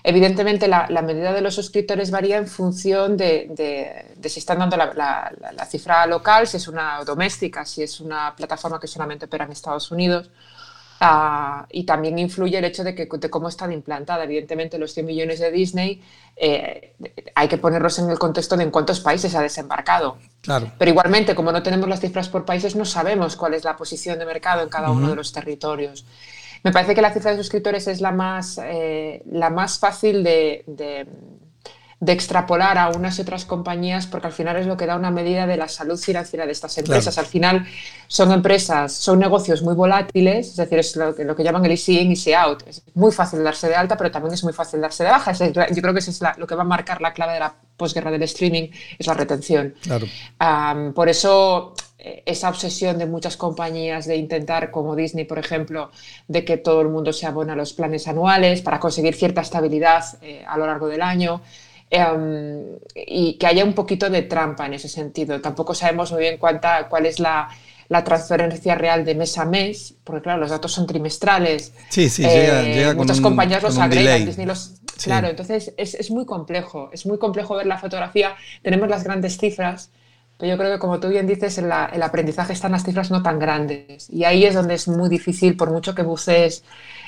Evidentemente 0.03 0.67
la, 0.67 0.87
la 0.89 1.01
medida 1.01 1.31
de 1.33 1.41
los 1.41 1.55
suscriptores 1.55 2.11
varía 2.11 2.37
en 2.37 2.47
función 2.47 3.15
de, 3.15 3.47
de- 3.51 4.13
de 4.17 4.29
si 4.29 4.39
están 4.39 4.59
dando 4.59 4.75
la, 4.77 4.87
la- 4.93 5.31
la- 5.39 5.51
la 5.53 5.65
cifra 5.65 6.05
local, 6.07 6.45
si 6.47 6.57
es 6.57 6.67
una 6.67 7.03
doméstica, 7.05 7.65
si 7.65 7.83
es 7.83 7.99
una 8.01 8.35
plataforma 8.35 8.79
que 8.79 8.87
solamente 8.87 9.25
opera 9.25 9.45
en 9.45 9.51
Estados 9.51 9.91
Unidos. 9.91 10.29
Ah, 11.05 11.65
y 11.69 11.83
también 11.85 12.17
influye 12.17 12.57
el 12.57 12.63
hecho 12.63 12.83
de, 12.83 12.95
que, 12.95 13.09
de 13.11 13.29
cómo 13.29 13.49
está 13.49 13.71
implantada. 13.73 14.23
Evidentemente, 14.23 14.77
los 14.77 14.93
100 14.93 15.05
millones 15.05 15.39
de 15.39 15.51
Disney 15.51 16.01
eh, 16.37 16.93
hay 17.35 17.47
que 17.49 17.57
ponerlos 17.57 17.99
en 17.99 18.09
el 18.09 18.17
contexto 18.17 18.55
de 18.55 18.63
en 18.63 18.71
cuántos 18.71 19.01
países 19.01 19.35
ha 19.35 19.41
desembarcado. 19.41 20.17
Claro. 20.41 20.71
Pero 20.77 20.91
igualmente, 20.91 21.35
como 21.35 21.51
no 21.51 21.61
tenemos 21.61 21.89
las 21.89 21.99
cifras 21.99 22.29
por 22.29 22.45
países, 22.45 22.75
no 22.77 22.85
sabemos 22.85 23.35
cuál 23.35 23.53
es 23.53 23.65
la 23.65 23.75
posición 23.75 24.17
de 24.17 24.25
mercado 24.25 24.61
en 24.63 24.69
cada 24.69 24.91
uno 24.91 25.09
de 25.09 25.15
los 25.15 25.33
territorios. 25.33 26.05
Me 26.63 26.71
parece 26.71 26.95
que 26.95 27.01
la 27.01 27.11
cifra 27.13 27.31
de 27.31 27.37
suscriptores 27.37 27.87
es 27.87 27.99
la 28.01 28.11
más, 28.11 28.59
eh, 28.63 29.21
la 29.31 29.49
más 29.49 29.79
fácil 29.79 30.23
de, 30.23 30.63
de- 30.67 31.07
de 31.99 32.11
extrapolar 32.11 32.77
a 32.77 32.89
unas 32.89 33.17
y 33.17 33.21
otras 33.21 33.45
compañías, 33.45 34.07
porque 34.07 34.27
al 34.27 34.33
final 34.33 34.57
es 34.57 34.67
lo 34.67 34.75
que 34.75 34.85
da 34.85 34.97
una 34.97 35.09
medida 35.09 35.47
de 35.47 35.55
la 35.55 35.69
salud 35.69 35.97
financiera 35.97 36.45
de 36.45 36.51
estas 36.51 36.77
empresas. 36.77 37.17
Al 37.17 37.25
final 37.25 37.65
son 38.07 38.33
empresas, 38.33 38.91
son 38.91 39.19
negocios 39.19 39.61
muy 39.61 39.73
volátiles, 39.73 40.49
es 40.49 40.55
decir, 40.57 40.79
es 40.79 40.97
lo 40.97 41.15
que, 41.15 41.23
lo 41.23 41.33
que 41.33 41.43
llaman 41.45 41.63
el 41.63 41.71
easy 41.71 41.99
in, 41.99 42.09
easy 42.11 42.33
out. 42.33 42.61
Es 42.67 42.83
muy 42.93 43.13
fácil 43.13 43.41
darse 43.41 43.69
de 43.69 43.75
alta, 43.75 43.95
pero 43.95 44.11
también 44.11 44.33
es 44.33 44.43
muy 44.43 44.51
fácil 44.51 44.81
darse 44.81 45.05
de 45.05 45.11
baja. 45.11 45.31
Es 45.31 45.39
yo 45.39 45.53
creo 45.81 45.93
que 45.93 45.99
eso 45.99 46.11
es 46.11 46.19
la- 46.19 46.35
lo 46.37 46.45
que 46.45 46.55
va 46.55 46.63
a 46.63 46.65
marcar 46.65 46.99
la 46.99 47.13
clave 47.13 47.33
de 47.35 47.39
la 47.39 47.55
posguerra 47.77 48.11
del 48.11 48.23
streaming, 48.23 48.67
es 48.99 49.07
la 49.07 49.13
retención. 49.13 49.73
Claro. 49.81 50.05
Por 50.93 51.07
eso 51.07 51.73
esa 52.25 52.49
obsesión 52.49 52.97
de 52.97 53.05
muchas 53.05 53.37
compañías 53.37 54.05
de 54.05 54.17
intentar, 54.17 54.71
como 54.71 54.95
Disney, 54.95 55.25
por 55.25 55.39
ejemplo, 55.39 55.89
de 56.27 56.43
que 56.43 56.57
todo 56.57 56.81
el 56.81 56.89
mundo 56.89 57.13
se 57.13 57.25
abona 57.25 57.53
a 57.53 57.55
los 57.55 57.73
planes 57.73 58.07
anuales 58.07 58.61
para 58.61 58.79
conseguir 58.79 59.15
cierta 59.15 59.41
estabilidad 59.41 60.03
eh, 60.21 60.43
a 60.47 60.57
lo 60.57 60.65
largo 60.67 60.87
del 60.87 61.01
año. 61.01 61.41
em, 61.89 62.77
y 62.95 63.33
que 63.37 63.45
haya 63.47 63.63
un 63.63 63.73
poquito 63.73 64.09
de 64.09 64.23
trampa 64.23 64.65
en 64.65 64.73
ese 64.73 64.89
sentido. 64.89 65.39
Tampoco 65.41 65.75
sabemos 65.75 66.11
muy 66.11 66.21
bien 66.21 66.37
cuánta, 66.39 66.87
cuál 66.89 67.05
es 67.05 67.19
la, 67.19 67.47
la 67.89 68.03
transferencia 68.03 68.73
real 68.75 69.05
de 69.05 69.13
mes 69.13 69.37
a 69.37 69.45
mes, 69.45 69.93
porque 70.03 70.23
claro, 70.23 70.39
los 70.39 70.49
datos 70.49 70.71
son 70.71 70.87
trimestrales. 70.87 71.71
Sí, 71.89 72.09
sí, 72.09 72.23
llega- 72.23 72.63
Eh, 72.63 72.73
llega 72.73 72.87
con 72.89 72.97
muchas 72.97 73.21
compañías 73.21 73.61
los 73.61 73.77
agregan. 73.77 74.25
Disney 74.25 74.45
los... 74.47 74.73
Sí. 74.97 75.05
Claro, 75.09 75.27
entonces 75.27 75.73
es, 75.77 75.93
es 75.95 76.09
muy 76.11 76.25
complejo, 76.25 76.89
es 76.93 77.05
muy 77.05 77.17
complejo 77.19 77.55
ver 77.55 77.65
la 77.67 77.77
fotografía. 77.77 78.35
Tenemos 78.63 78.89
las 78.89 79.03
grandes 79.03 79.37
cifras, 79.37 79.91
pero 80.43 80.55
yo 80.55 80.57
creo 80.57 80.73
que 80.73 80.79
como 80.79 80.99
tú 80.99 81.07
bien 81.07 81.25
dices, 81.25 81.57
el 81.57 81.71
aprendizaje 81.71 82.51
están 82.51 82.73
las 82.73 82.83
cifras 82.83 83.09
no 83.09 83.23
tan 83.23 83.39
grandes. 83.39 84.09
Y 84.09 84.25
ahí 84.25 84.43
es 84.43 84.53
donde 84.53 84.73
es 84.73 84.89
muy 84.89 85.07
difícil, 85.07 85.55
por 85.55 85.71
mucho 85.71 85.95
que 85.95 86.03
bucees 86.03 86.65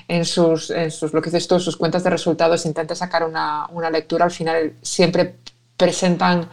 en 0.08 0.24
sus, 0.24 0.70
en 0.70 0.90
sus 0.90 1.12
lo 1.14 1.22
que 1.22 1.30
dices 1.32 1.46
tú, 1.46 1.60
sus 1.60 1.76
cuentas 1.76 2.06
de 2.06 2.12
resultados, 2.12 2.66
intentes 2.66 3.00
sacar 3.00 3.26
una, 3.26 3.68
una 3.74 3.90
lectura, 3.90 4.24
al 4.24 4.32
final 4.32 4.76
siempre 4.82 5.36
presentan 5.76 6.48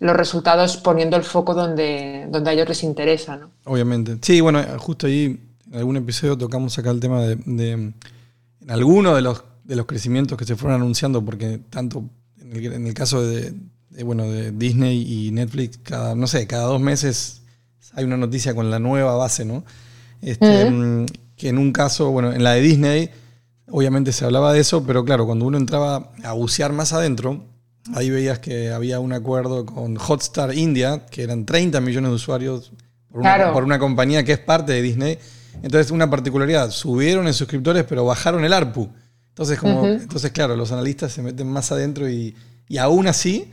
los 0.00 0.14
resultados 0.14 0.76
poniendo 0.76 1.16
el 1.16 1.22
foco 1.22 1.54
donde, 1.54 2.26
donde 2.28 2.50
a 2.50 2.52
ellos 2.52 2.68
les 2.68 2.82
interesa. 2.82 3.48
Obviamente. 3.64 4.18
Sí, 4.20 4.42
bueno, 4.42 4.62
justo 4.76 5.06
ahí 5.06 5.40
en 5.72 5.78
algún 5.78 5.96
episodio 5.96 6.36
tocamos 6.36 6.78
acá 6.78 6.90
el 6.90 7.00
tema 7.00 7.22
de, 7.22 7.36
de- 7.36 7.72
en 7.72 7.94
alguno 8.68 9.14
de 9.14 9.22
los, 9.22 9.44
de 9.64 9.76
los 9.76 9.86
crecimientos 9.86 10.36
que 10.36 10.44
se 10.44 10.56
fueron 10.56 10.82
anunciando, 10.82 11.24
porque 11.24 11.58
tanto 11.70 12.04
en 12.38 12.86
el, 12.86 12.92
caso 12.92 13.22
de, 13.22 13.54
bueno, 14.04 14.24
de 14.24 14.52
Disney 14.52 15.26
y 15.26 15.30
Netflix, 15.32 15.78
cada, 15.82 16.14
no 16.14 16.26
sé, 16.26 16.46
cada 16.46 16.64
dos 16.64 16.80
meses 16.80 17.42
hay 17.94 18.04
una 18.04 18.16
noticia 18.16 18.54
con 18.54 18.70
la 18.70 18.78
nueva 18.78 19.14
base, 19.16 19.44
¿no? 19.44 19.64
Este, 20.20 20.70
mm, 20.70 21.06
Que 21.36 21.48
en 21.50 21.58
un 21.58 21.70
caso, 21.72 22.10
bueno, 22.10 22.32
en 22.32 22.42
la 22.42 22.52
de 22.52 22.62
Disney, 22.62 23.10
obviamente 23.68 24.12
se 24.12 24.24
hablaba 24.24 24.52
de 24.54 24.60
eso, 24.60 24.84
pero 24.86 25.04
claro, 25.04 25.26
cuando 25.26 25.44
uno 25.44 25.58
entraba 25.58 26.12
a 26.24 26.32
bucear 26.32 26.72
más 26.72 26.92
adentro, 26.94 27.44
ahí 27.94 28.08
veías 28.10 28.38
que 28.38 28.70
había 28.70 29.00
un 29.00 29.12
acuerdo 29.12 29.66
con 29.66 29.96
Hotstar 29.98 30.54
India, 30.54 31.04
que 31.10 31.22
eran 31.22 31.44
30 31.44 31.80
millones 31.82 32.10
de 32.10 32.14
usuarios 32.14 32.72
por 33.10 33.20
una, 33.20 33.34
Claro. 33.34 33.52
por 33.52 33.64
una 33.64 33.78
compañía 33.78 34.24
que 34.24 34.32
es 34.32 34.38
parte 34.38 34.72
de 34.72 34.80
Disney. 34.82 35.18
Entonces, 35.62 35.90
una 35.90 36.08
particularidad, 36.08 36.70
subieron 36.70 37.26
en 37.26 37.34
suscriptores, 37.34 37.84
pero 37.84 38.04
bajaron 38.06 38.44
el 38.44 38.52
ARPU. 38.52 38.88
Entonces, 39.28 39.58
como, 39.58 39.86
entonces 39.86 40.30
claro, 40.32 40.56
los 40.56 40.72
analistas 40.72 41.12
se 41.12 41.20
meten 41.22 41.46
más 41.48 41.70
adentro 41.70 42.08
y, 42.08 42.34
y 42.68 42.78
aún 42.78 43.06
así 43.06 43.52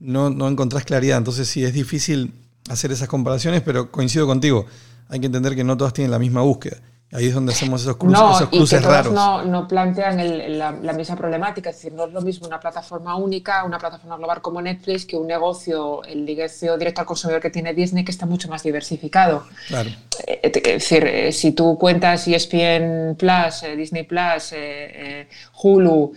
no, 0.00 0.30
no 0.30 0.48
encontrás 0.48 0.84
claridad. 0.84 1.18
Entonces, 1.18 1.48
sí, 1.48 1.64
es 1.64 1.72
difícil 1.72 2.32
hacer 2.68 2.92
esas 2.92 3.08
comparaciones, 3.08 3.62
pero 3.62 3.90
coincido 3.90 4.26
contigo. 4.26 4.66
Hay 5.08 5.20
que 5.20 5.26
entender 5.26 5.54
que 5.54 5.64
no 5.64 5.76
todas 5.76 5.92
tienen 5.92 6.10
la 6.10 6.18
misma 6.18 6.42
búsqueda. 6.42 6.78
Ahí 7.12 7.26
es 7.28 7.34
donde 7.34 7.52
hacemos 7.52 7.82
esos 7.82 7.96
cruces, 7.96 8.18
No, 8.18 8.30
esos 8.34 8.48
y 8.48 8.50
que 8.50 8.56
cruces 8.56 8.82
raros. 8.82 9.12
no, 9.12 9.44
no 9.44 9.68
plantean 9.68 10.18
el- 10.18 10.58
la, 10.58 10.72
la 10.72 10.92
misma 10.94 11.14
problemática. 11.14 11.70
Es 11.70 11.76
decir, 11.76 11.92
no 11.92 12.06
es 12.06 12.12
lo 12.12 12.20
mismo 12.22 12.48
una 12.48 12.58
plataforma 12.58 13.14
única, 13.14 13.62
una 13.62 13.78
plataforma 13.78 14.16
global 14.16 14.40
como 14.42 14.60
Netflix, 14.60 15.04
que 15.04 15.16
un 15.16 15.28
negocio, 15.28 16.02
el 16.04 16.24
negocio 16.24 16.76
directo 16.76 17.02
al 17.02 17.06
consumidor 17.06 17.40
que 17.40 17.50
tiene 17.50 17.72
Disney, 17.72 18.04
que 18.04 18.10
está 18.10 18.26
mucho 18.26 18.48
más 18.48 18.64
diversificado. 18.64 19.44
Claro. 19.68 19.90
Eh, 20.26 20.40
Es 20.42 20.52
decir, 20.62 21.04
eh, 21.06 21.30
si 21.30 21.52
tú 21.52 21.78
cuentas 21.78 22.26
ESPN 22.26 23.14
Plus, 23.16 23.62
eh, 23.62 23.76
Disney 23.76 24.02
Plus, 24.02 24.50
eh, 24.52 24.56
eh, 24.56 25.28
Hulu, 25.62 26.14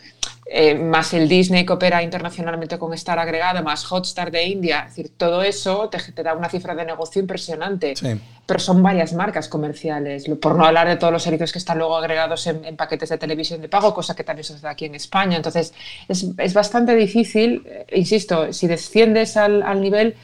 eh, 0.50 0.76
más 0.76 1.14
el 1.14 1.28
Disney 1.28 1.66
que 1.66 1.74
opera 1.74 2.02
internacionalmente 2.02 2.78
con 2.78 2.94
Star 2.94 3.20
agregado, 3.20 3.62
más 3.64 3.92
Hotstar 3.92 4.32
de 4.32 4.44
India, 4.46 4.86
es 4.88 4.96
decir, 4.96 5.12
todo 5.18 5.44
eso 5.44 5.90
te, 5.90 6.00
te 6.12 6.24
da 6.24 6.34
una 6.34 6.50
cifra 6.50 6.74
de 6.76 6.86
negocio 6.86 7.22
impresionante. 7.22 7.96
Sí. 7.96 8.20
Pero 8.46 8.60
son 8.60 8.82
varias 8.82 9.12
marcas 9.12 9.50
comerciales, 9.50 10.26
por 10.42 10.56
no 10.56 10.66
hablar 10.66 10.88
de 10.88 10.96
todos 10.96 11.12
los 11.12 11.22
servicios 11.22 11.52
que 11.52 11.60
están 11.60 11.78
luego 11.78 11.98
agregados 11.98 12.48
en, 12.48 12.64
en 12.64 12.78
paquetes 12.78 13.10
de 13.10 13.18
televisión 13.18 13.62
de 13.62 13.68
pago, 13.68 13.94
cosa 13.94 14.16
que 14.16 14.24
también 14.24 14.46
sucede 14.46 14.70
aquí 14.70 14.86
en 14.86 14.96
España. 14.96 15.36
Entonces, 15.36 15.74
es, 16.08 16.26
es 16.38 16.54
bastante 16.54 16.96
difícil, 16.96 17.64
eh, 17.66 17.86
insisto, 17.94 18.54
si 18.54 18.68
desciendes 18.68 19.36
al, 19.36 19.64
al 19.64 19.82
nivel, 19.82 20.16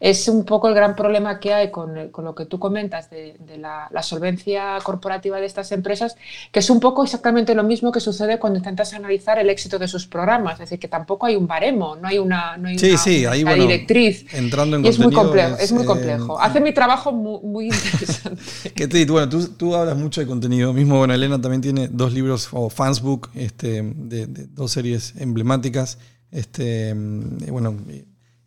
es 0.00 0.26
un 0.28 0.44
poco 0.44 0.68
el 0.68 0.74
gran 0.74 0.96
problema 0.96 1.38
que 1.40 1.52
hay 1.54 1.70
con, 1.70 1.96
el- 1.96 2.10
con 2.10 2.24
lo 2.24 2.34
que 2.34 2.46
tú 2.46 2.58
comentas 2.58 3.10
de, 3.10 3.36
de 3.38 3.58
la, 3.58 3.88
la 3.92 4.02
solvencia 4.02 4.78
corporativa 4.82 5.38
de 5.40 5.46
estas 5.46 5.70
empresas, 5.72 6.16
que 6.52 6.60
es 6.60 6.70
un 6.70 6.80
poco 6.80 7.04
exactamente 7.04 7.54
lo 7.54 7.62
mismo 7.64 7.92
que 7.92 8.00
sucede 8.00 8.38
cuando 8.38 8.58
intentas 8.58 8.92
analizar 8.94 9.38
el 9.38 9.50
éxito 9.50 9.78
de 9.78 9.88
sus 9.88 10.06
programas. 10.06 10.54
Es 10.54 10.60
decir, 10.60 10.78
que 10.78 10.88
tampoco 10.88 11.26
hay 11.26 11.36
un 11.36 11.46
baremo, 11.46 11.96
no 11.96 12.08
hay 12.08 12.18
una, 12.18 12.56
no 12.56 12.68
hay 12.68 12.78
Sí, 12.78 12.86
una, 12.88 12.98
sí, 12.98 13.20
una 13.22 13.30
ahí, 13.32 13.42
una 13.42 13.50
bueno, 13.50 13.64
directriz. 13.66 14.26
entrando 14.32 14.76
en 14.76 14.84
Y 14.84 14.88
es 14.88 14.98
muy 14.98 15.12
complejo, 15.12 15.56
es, 15.56 15.64
es, 15.64 15.72
muy 15.72 15.82
eh, 15.82 15.86
complejo. 15.86 16.40
Hace 16.40 16.60
mi 16.60 16.72
trabajo 16.72 17.12
muy, 17.12 17.40
muy 17.42 17.66
interesante. 17.74 18.72
Que 18.74 18.88
te- 18.88 19.04
bueno, 19.06 19.28
tú, 19.28 19.46
tú 19.48 19.74
hablas 19.74 19.96
mucho 19.96 20.20
de 20.20 20.26
contenido. 20.26 20.72
Mismo, 20.72 20.98
bueno, 20.98 21.14
Elena 21.14 21.40
también 21.40 21.60
tiene 21.60 21.88
dos 21.88 22.12
libros 22.12 22.48
o 22.52 22.70
fansbook 22.70 23.30
este, 23.34 23.82
de, 23.82 24.26
de 24.26 24.46
dos 24.46 24.72
series 24.72 25.14
emblemáticas. 25.16 25.98
Este, 26.30 26.94
mm, 26.94 27.50
bueno, 27.50 27.76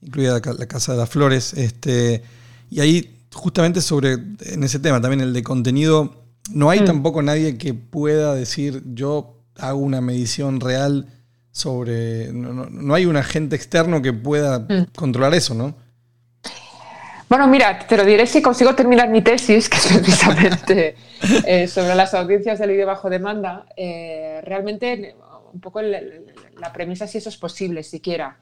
incluida 0.06 0.34
la, 0.34 0.42
Ca- 0.42 0.54
La 0.54 0.66
Casa 0.68 0.94
de 0.94 0.98
las 1.00 1.10
Flores. 1.10 1.54
Este, 1.54 2.22
y 2.70 2.80
ahí, 2.80 3.20
justamente 3.34 3.82
sobre 3.82 4.14
en 4.14 4.64
ese 4.64 4.80
tema, 4.80 5.00
también 5.02 5.22
el 5.22 5.34
de 5.34 5.44
contenido, 5.44 6.24
no 6.52 6.70
hay 6.70 6.80
tampoco 6.86 7.22
nadie 7.22 7.58
que 7.58 7.74
pueda 7.74 8.36
decir 8.36 8.84
yo 8.94 9.38
hago 9.58 9.80
una 9.80 10.02
medición 10.02 10.60
real 10.60 11.08
sobre. 11.52 12.32
No, 12.34 12.52
no- 12.54 12.66
no 12.70 12.94
hay 12.94 13.06
un 13.06 13.16
agente 13.18 13.56
externo 13.56 14.02
que 14.02 14.12
pueda 14.14 14.66
controlar 14.96 15.34
eso, 15.36 15.54
¿no? 15.54 15.76
Bueno, 17.30 17.48
mira, 17.48 17.80
te 17.88 17.98
lo 17.98 18.06
diré 18.06 18.28
si 18.28 18.42
consigo 18.44 18.76
terminar 18.76 19.10
mi 19.10 19.22
tesis, 19.24 19.68
que 19.68 19.78
es 19.78 19.88
precisamente 19.88 20.96
eh, 21.48 21.68
sobre 21.68 21.96
las 21.96 22.14
audiencias 22.14 22.60
del 22.60 22.72
vídeo 22.72 22.86
bajo 22.86 23.10
demanda. 23.10 23.66
Eh, 23.76 24.40
realmente, 24.44 25.16
un 25.52 25.60
poco 25.60 25.80
el- 25.80 26.26
la 26.60 26.72
premisa 26.72 27.08
si 27.08 27.18
eso 27.18 27.30
es 27.30 27.38
posible, 27.38 27.82
siquiera. 27.84 28.38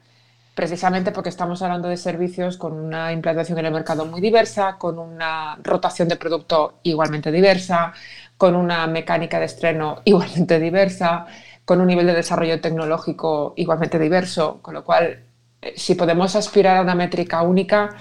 Precisamente 0.54 1.12
porque 1.12 1.30
estamos 1.30 1.62
hablando 1.62 1.88
de 1.88 1.96
servicios 1.96 2.58
con 2.58 2.74
una 2.74 3.10
implantación 3.12 3.58
en 3.58 3.66
el 3.66 3.72
mercado 3.72 4.04
muy 4.04 4.20
diversa, 4.20 4.76
con 4.78 4.98
una 4.98 5.56
rotación 5.62 6.08
de 6.08 6.16
producto 6.16 6.74
igualmente 6.82 7.32
diversa, 7.32 7.94
con 8.36 8.54
una 8.54 8.86
mecánica 8.86 9.38
de 9.38 9.46
estreno 9.46 10.00
igualmente 10.04 10.60
diversa, 10.60 11.24
con 11.64 11.80
un 11.80 11.86
nivel 11.86 12.06
de 12.06 12.14
desarrollo 12.14 12.60
tecnológico 12.60 13.54
igualmente 13.56 13.98
diverso, 13.98 14.58
con 14.60 14.74
lo 14.74 14.84
cual, 14.84 15.20
eh, 15.62 15.72
si 15.76 15.94
podemos 15.94 16.36
aspirar 16.36 16.76
a 16.76 16.82
una 16.82 16.94
métrica 16.94 17.40
única, 17.42 17.96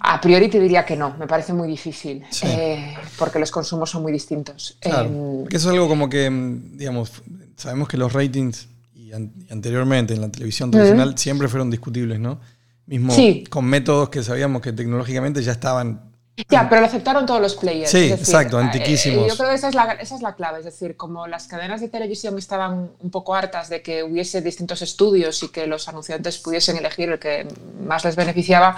a 0.00 0.20
priori 0.20 0.48
te 0.48 0.58
diría 0.60 0.84
que 0.84 0.96
no, 0.96 1.14
me 1.16 1.26
parece 1.26 1.52
muy 1.52 1.68
difícil, 1.68 2.24
Sí. 2.30 2.46
eh, 2.48 2.94
porque 3.16 3.38
los 3.38 3.50
consumos 3.50 3.88
son 3.88 4.02
muy 4.02 4.12
distintos. 4.12 4.76
Claro, 4.80 5.08
Eh, 5.08 5.44
eso 5.50 5.68
es 5.68 5.74
algo 5.74 5.88
como 5.88 6.08
que, 6.08 6.28
mm, 6.28 6.76
digamos, 6.76 7.22
sabemos 7.56 7.88
que 7.88 7.96
los 7.96 8.12
ratings 8.12 8.68
y, 9.12 9.14
an- 9.14 9.32
y 9.48 9.52
anteriormente 9.52 10.14
en 10.14 10.22
la 10.22 10.28
televisión 10.30 10.70
tradicional 10.70 11.16
siempre 11.18 11.46
fueron 11.48 11.70
discutibles, 11.70 12.18
¿no? 12.18 12.40
Mismo 12.86 13.14
Sí. 13.14 13.44
con 13.48 13.64
métodos 13.66 14.08
que 14.08 14.22
sabíamos 14.24 14.60
que 14.62 14.72
tecnológicamente 14.72 15.42
ya 15.42 15.52
estaban. 15.52 16.10
Ya, 16.48 16.66
pero 16.66 16.80
lo 16.80 16.86
aceptaron 16.86 17.26
todos 17.26 17.42
los 17.42 17.54
players. 17.56 17.90
Sí, 17.90 18.08
decir, 18.08 18.14
exacto, 18.18 18.58
eh, 18.58 18.64
antiquísimos. 18.64 19.28
yo 19.28 19.36
creo 19.36 19.50
que 19.50 19.54
esa 19.54 19.68
es, 19.68 19.74
la, 19.74 19.92
esa 19.92 20.16
es 20.16 20.22
la 20.22 20.34
clave. 20.34 20.60
Es 20.60 20.64
decir, 20.64 20.96
como 20.96 21.26
las 21.26 21.46
cadenas 21.46 21.82
de 21.82 21.88
televisión 21.90 22.36
estaban 22.38 22.90
un 23.00 23.10
poco 23.10 23.34
hartas 23.34 23.68
de 23.68 23.82
que 23.82 24.02
hubiese 24.02 24.40
distintos 24.40 24.80
estudios 24.80 25.42
y 25.42 25.48
que 25.48 25.66
los 25.66 25.88
anunciantes 25.88 26.38
pudiesen 26.38 26.76
elegir 26.78 27.10
el 27.10 27.18
que 27.18 27.46
más 27.84 28.02
les 28.06 28.16
beneficiaba, 28.16 28.76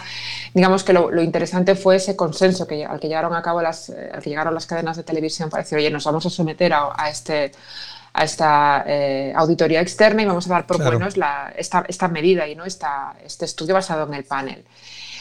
digamos 0.53 0.83
que 0.83 0.93
lo, 0.93 1.13
lo 1.13 1.23
interesante 1.23 1.77
fue 1.77 1.97
ese 1.97 2.17
consenso 2.17 2.67
que, 2.67 2.85
al 2.85 2.99
que 2.99 3.07
llegaron 3.07 3.33
a 3.35 3.41
cabo 3.41 3.63
las, 3.63 3.89
eh, 3.89 4.11
al 4.13 4.21
que 4.21 4.31
llegaron 4.31 4.53
las 4.53 4.67
cadenas 4.67 4.97
de 4.97 5.05
televisión 5.05 5.49
para 5.49 5.63
decir, 5.63 5.79
oye, 5.79 5.91
nos 5.91 6.05
vamos 6.05 6.27
a 6.27 6.31
someter 6.31 6.73
a, 6.73 6.89
a 6.97 7.09
este 7.09 7.53
a 8.15 8.25
esta 8.25 8.85
eh, 8.87 9.33
auditoría 9.37 9.81
externa 9.81 10.23
y 10.23 10.27
vamos 10.27 10.47
a 10.47 10.51
dar 10.51 10.67
por 10.67 10.77
Claro. 10.79 10.93
buenos 10.99 11.17
la, 11.17 11.53
esta, 11.57 11.85
esta 11.89 12.09
medida 12.09 12.47
y 12.49 12.55
¿no? 12.57 12.65
esta, 12.65 13.17
este 13.25 13.45
estudio 13.45 13.75
basado 13.75 14.07
en 14.07 14.15
el 14.15 14.25
panel. 14.25 14.65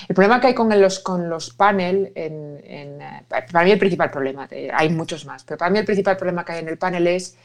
El 0.08 0.16
problema 0.16 0.40
que 0.42 0.48
hay 0.48 0.54
con 0.54 0.70
los, 0.82 1.00
con 1.00 1.30
los 1.30 1.52
panel, 1.52 2.12
en, 2.16 2.62
en, 2.66 3.02
eh, 3.02 3.26
para 3.52 3.66
mí 3.66 3.72
el 3.72 3.80
principal 3.80 4.12
problema, 4.12 4.48
eh, 4.52 4.70
hay 4.74 4.90
muchos 4.90 5.26
más, 5.26 5.44
pero 5.44 5.58
para 5.58 5.72
mí 5.72 5.80
el 5.80 5.86
principal 5.86 6.18
problema 6.18 6.46
que 6.46 6.54
hay 6.54 6.60
en 6.60 6.70
el 6.70 6.78
panel 6.78 7.08
es 7.08 7.36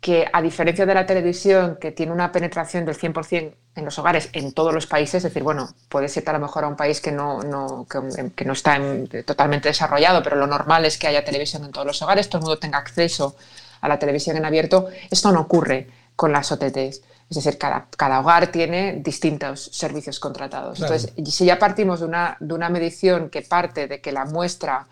que 0.00 0.26
a 0.32 0.42
diferencia 0.42 0.86
de 0.86 0.94
la 0.94 1.06
televisión, 1.06 1.78
que 1.80 1.90
tiene 1.92 2.12
una 2.12 2.30
penetración 2.32 2.84
del 2.84 2.94
100% 2.96 3.56
en 3.74 3.84
los 3.84 3.98
hogares 3.98 4.28
en 4.32 4.52
todos 4.52 4.72
los 4.74 4.86
países, 4.86 5.16
es 5.16 5.22
decir, 5.24 5.42
bueno, 5.42 5.68
puedes 5.88 6.16
irte 6.16 6.30
a 6.30 6.34
lo 6.34 6.38
mejor 6.40 6.64
a 6.64 6.68
un 6.68 6.76
país 6.76 7.00
que 7.00 7.12
no, 7.12 7.42
no, 7.42 7.86
que, 7.90 8.30
que 8.36 8.44
no 8.44 8.52
está 8.52 8.76
en- 8.76 9.08
totalmente 9.24 9.68
desarrollado, 9.68 10.22
pero 10.22 10.36
lo 10.36 10.46
normal 10.46 10.84
es 10.84 10.98
que 10.98 11.08
haya 11.08 11.24
televisión 11.24 11.64
en 11.64 11.72
todos 11.72 11.86
los 11.86 12.00
hogares, 12.02 12.28
todo 12.28 12.38
el 12.40 12.42
mundo 12.44 12.58
tenga 12.58 12.78
acceso 12.78 13.36
a 13.80 13.88
la 13.88 13.98
televisión 13.98 14.36
en 14.36 14.44
abierto, 14.44 14.88
esto 15.10 15.32
no 15.32 15.40
ocurre 15.40 15.88
con 16.16 16.32
las 16.32 16.50
OTTs. 16.52 17.02
Es 17.28 17.34
decir, 17.36 17.58
cada, 17.58 17.88
cada 17.96 18.20
hogar 18.20 18.52
tiene 18.52 19.00
distintos 19.02 19.68
servicios 19.72 20.20
contratados. 20.20 20.78
Claro. 20.78 20.94
Entonces, 20.94 21.34
si 21.34 21.44
ya 21.44 21.58
partimos 21.58 22.00
de 22.00 22.06
una, 22.06 22.36
de 22.38 22.54
una 22.54 22.68
medición 22.68 23.30
que 23.30 23.42
parte 23.42 23.88
de 23.88 24.00
que 24.00 24.12
la 24.12 24.24
muestra 24.26 24.86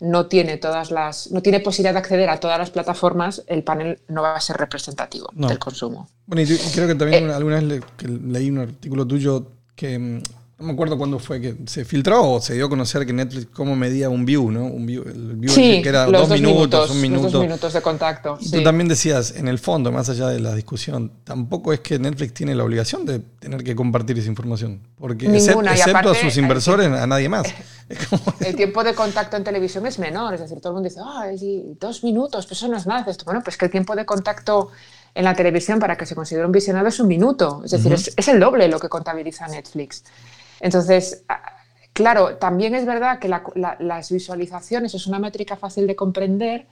no 0.00 0.26
tiene 0.26 0.58
todas 0.58 0.90
las 0.90 1.30
no 1.30 1.40
tiene 1.40 1.60
posibilidad 1.60 1.94
de 1.94 2.00
acceder 2.00 2.28
a 2.28 2.38
todas 2.38 2.58
las 2.58 2.70
plataformas, 2.70 3.42
el 3.46 3.62
panel 3.62 4.00
no 4.08 4.20
va 4.22 4.34
a 4.36 4.40
ser 4.40 4.56
representativo 4.58 5.28
No. 5.34 5.48
del 5.48 5.58
consumo. 5.58 6.08
Bueno, 6.26 6.42
y, 6.42 6.58
creo 6.74 6.86
que 6.86 6.94
también 6.96 7.30
Eh. 7.30 7.32
alguna 7.32 7.54
vez 7.56 7.64
le- 7.64 7.80
que 7.96 8.08
leí 8.08 8.50
un 8.50 8.58
artículo 8.58 9.06
tuyo 9.06 9.46
que 9.74 9.98
mm, 9.98 10.22
no 10.58 10.66
me 10.68 10.72
acuerdo 10.72 10.96
cuándo 10.96 11.18
fue 11.18 11.38
que 11.38 11.54
se 11.66 11.84
filtró 11.84 12.30
o 12.32 12.40
se 12.40 12.54
dio 12.54 12.64
a 12.64 12.68
conocer 12.70 13.04
que 13.04 13.12
Netflix 13.12 13.48
cómo 13.52 13.76
medía 13.76 14.08
un 14.08 14.24
view, 14.24 14.50
¿no? 14.50 14.64
Un 14.64 14.86
view, 14.86 15.02
el 15.06 15.36
view 15.36 15.52
Sí, 15.52 15.82
que 15.82 15.88
era 15.90 16.06
los 16.06 16.28
dos 16.30 16.40
minutos, 16.40 16.88
un 16.90 16.96
los 16.96 17.02
minuto. 17.02 17.28
dos 17.30 17.42
minutos 17.42 17.72
de 17.74 17.82
contacto. 17.82 18.38
Y 18.40 18.46
sí. 18.46 18.50
tú 18.52 18.62
también 18.62 18.88
decías, 18.88 19.34
en 19.36 19.48
el 19.48 19.58
fondo, 19.58 19.92
más 19.92 20.08
allá 20.08 20.28
de 20.28 20.40
la 20.40 20.54
discusión, 20.54 21.12
tampoco 21.24 21.74
es 21.74 21.80
que 21.80 21.98
Netflix 21.98 22.32
tiene 22.32 22.54
la 22.54 22.64
obligación 22.64 23.04
de 23.04 23.18
tener 23.18 23.62
que 23.62 23.76
compartir 23.76 24.18
esa 24.18 24.28
información. 24.28 24.80
Porque 24.98 25.28
Ninguna, 25.28 25.72
excepto 25.72 25.96
a 25.98 26.00
aparte, 26.00 26.20
sus 26.22 26.36
hay- 26.36 26.42
inversores, 26.42 26.86
a 26.88 27.06
nadie 27.06 27.28
más. 27.28 27.46
El 28.40 28.56
tiempo 28.56 28.82
de 28.82 28.94
contacto 28.94 29.36
en 29.36 29.44
televisión 29.44 29.86
es 29.86 29.98
menor, 29.98 30.32
es 30.34 30.40
decir, 30.40 30.58
todo 30.60 30.70
el 30.70 30.74
mundo 30.76 30.88
dice, 30.88 31.00
ah, 31.04 31.26
sí, 31.38 31.76
dos 31.78 32.02
minutos, 32.02 32.46
pues 32.46 32.58
eso 32.58 32.68
no 32.68 32.78
es 32.78 32.86
nada. 32.86 33.04
Tú, 33.12 33.24
Bueno, 33.26 33.42
pues 33.44 33.58
que 33.58 33.66
el 33.66 33.70
tiempo 33.70 33.94
de 33.94 34.06
contacto 34.06 34.70
en 35.14 35.24
la 35.24 35.34
televisión 35.34 35.78
para 35.78 35.96
que 35.96 36.06
se 36.06 36.14
considere 36.14 36.46
un 36.46 36.52
visionado 36.52 36.88
es 36.88 36.98
un 36.98 37.08
minuto, 37.08 37.62
es 37.64 37.70
decir, 37.72 37.92
es, 37.92 38.12
es 38.16 38.28
el 38.28 38.40
doble 38.40 38.68
lo 38.68 38.78
que 38.80 38.88
contabiliza 38.88 39.46
Netflix. 39.48 40.02
Entonces, 40.60 41.24
claro, 41.92 42.36
también 42.36 42.74
es 42.74 42.84
verdad 42.86 43.18
que 43.18 43.28
la- 43.28 43.42
la- 43.54 43.76
las 43.80 44.10
visualizaciones 44.10 44.94
es 44.94 45.06
una 45.06 45.18
métrica 45.18 45.56
fácil 45.56 45.86
de 45.86 45.96
comprender, 45.96 46.66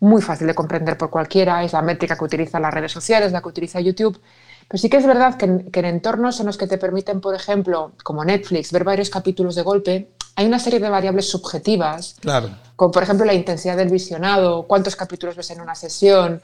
muy 0.00 0.20
fácil 0.22 0.46
de 0.46 0.54
comprender 0.54 0.98
por 0.98 1.10
cualquiera, 1.10 1.62
es 1.64 1.72
la 1.72 1.82
métrica 1.82 2.16
que 2.16 2.24
utilizan 2.24 2.62
las 2.62 2.74
redes 2.74 2.92
sociales, 2.92 3.32
la 3.32 3.40
que 3.40 3.48
utiliza 3.48 3.80
YouTube. 3.80 4.20
Pero 4.68 4.80
sí 4.80 4.88
que 4.88 4.96
es 4.96 5.06
verdad 5.06 5.36
que 5.36 5.44
en, 5.44 5.70
que 5.70 5.80
en 5.80 5.86
entornos 5.86 6.40
en 6.40 6.46
los 6.46 6.56
que 6.56 6.66
te 6.66 6.78
permiten, 6.78 7.20
por 7.20 7.34
ejemplo, 7.34 7.92
como 8.02 8.24
Netflix, 8.24 8.72
ver 8.72 8.84
varios 8.84 9.10
capítulos 9.10 9.54
de 9.54 9.62
golpe, 9.62 10.08
hay 10.36 10.46
una 10.46 10.58
serie 10.58 10.80
de 10.80 10.88
variables 10.88 11.28
subjetivas, 11.30 12.16
claro. 12.20 12.50
como 12.76 12.90
por 12.90 13.02
ejemplo 13.02 13.24
la 13.24 13.34
intensidad 13.34 13.76
del 13.76 13.88
visionado, 13.90 14.64
cuántos 14.64 14.96
capítulos 14.96 15.36
ves 15.36 15.50
en 15.50 15.60
una 15.60 15.74
sesión, 15.74 16.40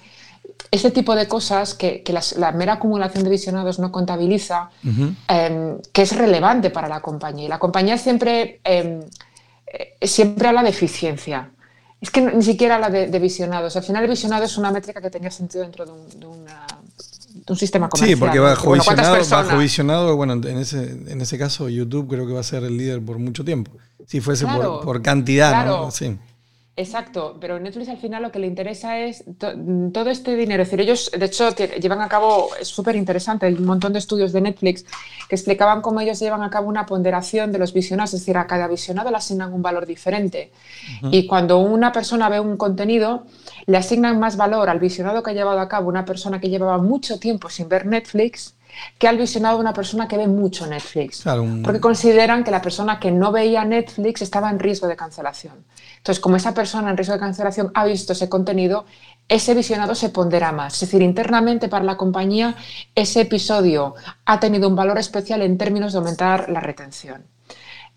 ese 0.71 0.91
tipo 0.91 1.15
de 1.15 1.27
cosas 1.29 1.75
que, 1.75 2.03
que 2.03 2.13
las- 2.13 2.37
la 2.37 2.53
mera 2.53 2.75
acumulación 2.75 3.25
de 3.25 3.31
visionados 3.31 3.79
no 3.79 3.91
contabiliza, 3.91 4.71
Ujú. 4.85 5.15
eh, 5.29 5.77
que 5.93 6.03
es 6.03 6.17
relevante 6.17 6.71
para 6.71 6.89
la 6.89 7.01
compañía. 7.01 7.47
Y 7.47 7.49
la 7.49 7.59
compañía 7.59 7.99
siempre, 7.99 8.61
eh, 8.65 9.01
eh, 9.67 10.07
siempre 10.07 10.49
habla 10.49 10.63
de 10.63 10.71
eficiencia. 10.71 11.51
Es 12.01 12.11
que 12.11 12.21
no- 12.23 12.31
ni 12.33 12.43
siquiera 12.43 12.77
habla 12.77 12.89
de, 12.91 13.09
de 13.09 13.19
visionados. 13.19 13.77
Al 13.77 13.83
final, 13.83 14.05
el 14.05 14.11
visionado 14.11 14.45
es 14.45 14.57
una 14.57 14.71
métrica 14.71 15.01
que 15.01 15.11
tenía 15.11 15.31
sentido 15.31 15.63
dentro 15.63 15.85
de 15.85 15.93
un, 15.93 16.21
de 16.21 16.27
una- 16.27 16.67
de 17.33 17.53
un 17.53 17.57
sistema 17.57 17.89
comercial. 17.89 18.17
Sí, 18.17 18.21
porque 18.21 18.39
¿no? 18.39 18.45
bajo, 18.45 18.67
Bueno, 18.69 18.83
¿cuántas 18.85 19.19
visionado, 19.19 19.45
bajo 19.49 19.59
visionado, 19.61 20.17
bueno, 20.17 20.33
en 20.35 20.59
ese, 20.59 20.83
en 20.91 21.21
ese 21.21 21.39
caso 21.39 21.69
YouTube 21.69 22.09
creo 22.09 22.27
que 22.27 22.33
va 22.33 22.41
a 22.41 22.45
ser 22.45 22.65
el 22.65 22.77
líder 22.77 23.01
por 23.05 23.19
mucho 23.19 23.45
tiempo. 23.45 23.71
Si 24.07 24.21
fuese 24.21 24.45
por- 24.47 24.55
Claro, 24.55 24.81
por, 24.81 25.03
cantidad, 25.03 25.51
¿no? 25.65 25.73
claro. 25.77 25.91
Sí. 25.91 26.17
Exacto, 26.81 27.37
pero 27.39 27.61
Netflix 27.61 27.91
al 27.91 27.99
final 27.99 28.23
lo 28.23 28.33
que 28.33 28.39
le 28.39 28.47
interesa 28.47 28.99
es 28.99 29.23
to- 29.37 29.53
todo 29.93 30.09
este 30.09 30.35
dinero. 30.35 30.63
Es 30.63 30.69
decir, 30.71 30.81
ellos, 30.81 31.11
de 31.15 31.27
hecho, 31.27 31.55
llevan 31.55 32.01
a 32.01 32.09
cabo, 32.09 32.49
es 32.59 32.69
súper 32.69 32.97
interesante, 32.97 33.45
hay 33.45 33.53
un 33.53 33.67
montón 33.67 33.93
de 33.93 33.99
estudios 33.99 34.33
de 34.33 34.41
Netflix 34.41 34.87
que 35.29 35.35
explicaban 35.35 35.83
cómo 35.83 36.01
ellos 36.01 36.19
llevan 36.19 36.43
a 36.43 36.49
cabo 36.49 36.69
una 36.69 36.87
ponderación 36.87 37.53
de 37.53 37.59
los 37.59 37.75
visionados, 37.75 38.15
es 38.15 38.21
decir, 38.21 38.39
a 38.39 38.47
cada 38.47 38.67
visionado 38.67 39.11
le 39.11 39.19
asignan 39.19 39.53
un 39.53 39.61
valor 39.61 39.85
diferente. 39.85 40.53
Y 41.11 41.27
cuando 41.27 41.59
una 41.59 41.93
persona 41.93 42.31
ve 42.31 42.41
un 42.41 42.57
contenido, 42.57 43.25
le 43.67 43.77
asignan 43.77 44.19
más 44.19 44.39
valor 44.39 44.71
al 44.71 44.79
visionado 44.79 45.23
que 45.23 45.33
ha 45.33 45.35
llevado 45.35 45.61
a 45.61 45.69
cabo 45.69 45.87
una 45.91 46.07
persona 46.07 46.41
que 46.41 46.49
llevaba 46.49 46.79
mucho 46.79 47.19
tiempo 47.19 47.51
sin 47.51 47.69
ver 47.69 47.85
Netflix 47.85 48.55
que 48.99 49.09
al 49.09 49.17
visionado 49.19 49.57
de 49.57 49.61
una 49.63 49.73
persona 49.73 50.07
que 50.09 50.17
ve 50.17 50.27
mucho 50.27 50.67
Netflix. 50.67 51.23
Claro, 51.23 51.43
un- 51.43 51.63
Porque 51.63 51.81
consideran 51.81 52.45
que 52.45 52.51
la 52.51 52.63
persona 52.63 52.99
que 52.99 53.11
no 53.11 53.33
veía 53.33 53.65
Netflix 53.65 54.23
estaba 54.23 54.51
en 54.51 54.59
riesgo 54.59 54.87
de 54.89 54.97
cancelación. 54.97 55.65
Entonces, 55.99 56.21
como 56.21 56.37
esa 56.37 56.55
persona 56.55 56.91
en 56.91 56.97
riesgo 56.97 57.15
de 57.15 57.21
cancelación 57.21 57.71
ha 57.75 57.85
visto 57.85 58.13
ese 58.15 58.29
contenido, 58.29 58.87
ese 59.29 59.55
visionado 59.55 59.95
se 59.95 60.09
pondera 60.09 60.51
más. 60.51 60.75
Es 60.75 60.81
decir, 60.81 61.03
internamente 61.03 61.69
para 61.69 61.85
la 61.85 61.97
compañía, 61.97 62.55
ese 62.95 63.21
episodio 63.23 63.95
ha 64.25 64.41
tenido 64.41 64.69
un 64.69 64.77
valor 64.77 64.99
especial 64.99 65.43
en 65.43 65.59
términos 65.59 65.93
de 65.93 65.99
aumentar 65.99 66.49
la 66.49 66.61
retención. 66.61 67.25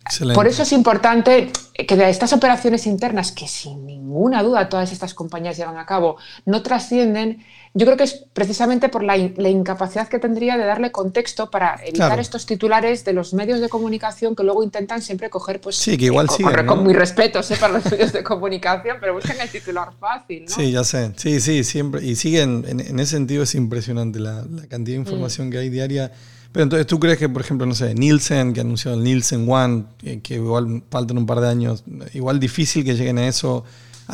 Excelente. 0.05 0.35
Por 0.35 0.47
eso 0.47 0.63
es 0.63 0.73
importante 0.73 1.49
que 1.87 1.95
de 1.95 2.09
estas 2.09 2.33
operaciones 2.33 2.85
internas, 2.87 3.31
que 3.31 3.47
sin 3.47 3.85
ninguna 3.85 4.43
duda 4.43 4.67
todas 4.67 4.91
estas 4.91 5.13
compañías 5.13 5.55
llevan 5.55 5.77
a 5.77 5.85
cabo, 5.85 6.17
no 6.45 6.61
trascienden, 6.61 7.41
yo 7.75 7.85
creo 7.87 7.97
que 7.97 8.03
es 8.03 8.23
precisamente 8.33 8.87
por 8.89 9.03
la, 9.03 9.17
in- 9.17 9.33
la 9.37 9.49
incapacidad 9.49 10.07
que 10.07 10.19
tendría 10.19 10.57
de 10.57 10.65
darle 10.65 10.91
contexto 10.91 11.49
para 11.49 11.75
evitar 11.83 12.09
Claro. 12.09 12.21
estos 12.21 12.45
titulares 12.45 13.03
de 13.03 13.13
los 13.13 13.33
medios 13.33 13.59
de 13.61 13.69
comunicación 13.69 14.35
que 14.35 14.43
luego 14.43 14.63
intentan 14.63 15.01
siempre 15.01 15.29
coger, 15.31 15.59
pues, 15.59 15.75
Sí, 15.77 15.97
que 15.97 16.05
igual 16.05 16.27
con, 16.27 16.37
siguen, 16.37 16.53
con- 16.55 16.65
¿no? 16.67 16.75
con 16.75 16.85
mis 16.87 16.95
respetos 16.95 17.49
¿eh? 17.49 17.57
para 17.59 17.73
los 17.73 17.85
medios 17.91 18.13
de 18.13 18.23
comunicación, 18.23 18.97
pero 18.99 19.13
buscan 19.15 19.39
el 19.41 19.49
titular 19.49 19.89
fácil, 19.99 20.45
¿no? 20.47 20.55
Sí, 20.55 20.71
ya 20.71 20.83
sé. 20.83 21.13
Sí, 21.15 21.39
sí, 21.39 21.63
siempre. 21.63 22.05
Y 22.05 22.15
siguen, 22.15 22.63
en, 22.67 22.79
en 22.79 22.99
ese 22.99 23.11
sentido 23.15 23.43
es 23.43 23.55
impresionante 23.55 24.19
la, 24.19 24.43
la 24.43 24.67
cantidad 24.67 24.97
de 24.97 24.99
Mm. 24.99 25.07
información 25.07 25.49
que 25.49 25.57
hay 25.57 25.69
diaria. 25.69 26.11
Pero 26.51 26.65
entonces, 26.65 26.85
¿tú 26.85 26.99
crees 26.99 27.17
que, 27.17 27.27
por 27.27 27.41
ejemplo, 27.41 27.65
no 27.65 27.73
sé, 27.73 27.95
Nielsen, 27.95 28.53
que 28.53 28.61
anunció 28.61 28.93
el 28.93 29.03
Nielsen 29.03 29.49
One, 29.49 29.85
que, 29.97 30.21
que 30.21 30.35
igual 30.35 30.83
faltan 30.91 31.17
un 31.17 31.25
par 31.25 31.39
de 31.39 31.47
años, 31.49 31.83
igual 32.13 32.39
difícil 32.39 32.85
que 32.85 32.93
lleguen 32.93 33.17
a 33.17 33.27
eso? 33.27 33.63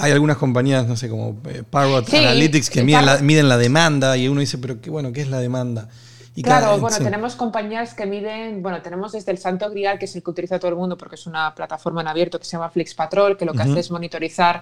Hay 0.02 0.12
algunas 0.12 0.38
compañías, 0.38 0.88
no 0.88 0.96
sé, 0.96 1.10
como 1.10 1.38
eh, 1.50 1.64
Parrot 1.70 2.08
Sí, 2.08 2.18
Analytics, 2.18 2.70
que 2.70 2.84
miden 2.84 3.06
la, 3.06 3.18
Parrot- 3.18 3.22
miden 3.22 3.50
la 3.50 3.58
demanda 3.58 4.16
y 4.18 4.28
uno 4.28 4.40
dice, 4.42 4.58
pero 4.58 4.80
qué 4.82 4.90
bueno, 4.90 5.12
¿qué 5.14 5.22
es 5.22 5.30
la 5.30 5.40
demanda? 5.40 5.90
Y 6.36 6.44
Claro, 6.44 6.68
cada- 6.68 6.78
bueno, 6.78 6.96
sí. 6.96 7.04
tenemos 7.04 7.36
compañías 7.36 7.94
que 7.96 8.06
miden, 8.06 8.62
bueno, 8.62 8.82
tenemos 8.82 9.12
desde 9.12 9.32
el 9.32 9.38
Santo 9.40 9.70
Grial, 9.70 10.00
que 10.00 10.06
es 10.06 10.16
el 10.16 10.24
que 10.24 10.30
utiliza 10.30 10.58
todo 10.58 10.70
el 10.70 10.78
mundo 10.78 10.96
porque 10.98 11.16
es 11.16 11.26
una 11.28 11.54
plataforma 11.54 12.00
en 12.02 12.08
abierto 12.08 12.40
que 12.40 12.46
se 12.46 12.52
llama 12.52 12.70
Flix 12.70 12.94
Patrol, 12.94 13.36
que 13.36 13.44
lo 13.44 13.54
que 13.54 13.64
hace 13.64 13.80
es 13.80 13.92
monitorizar 13.92 14.62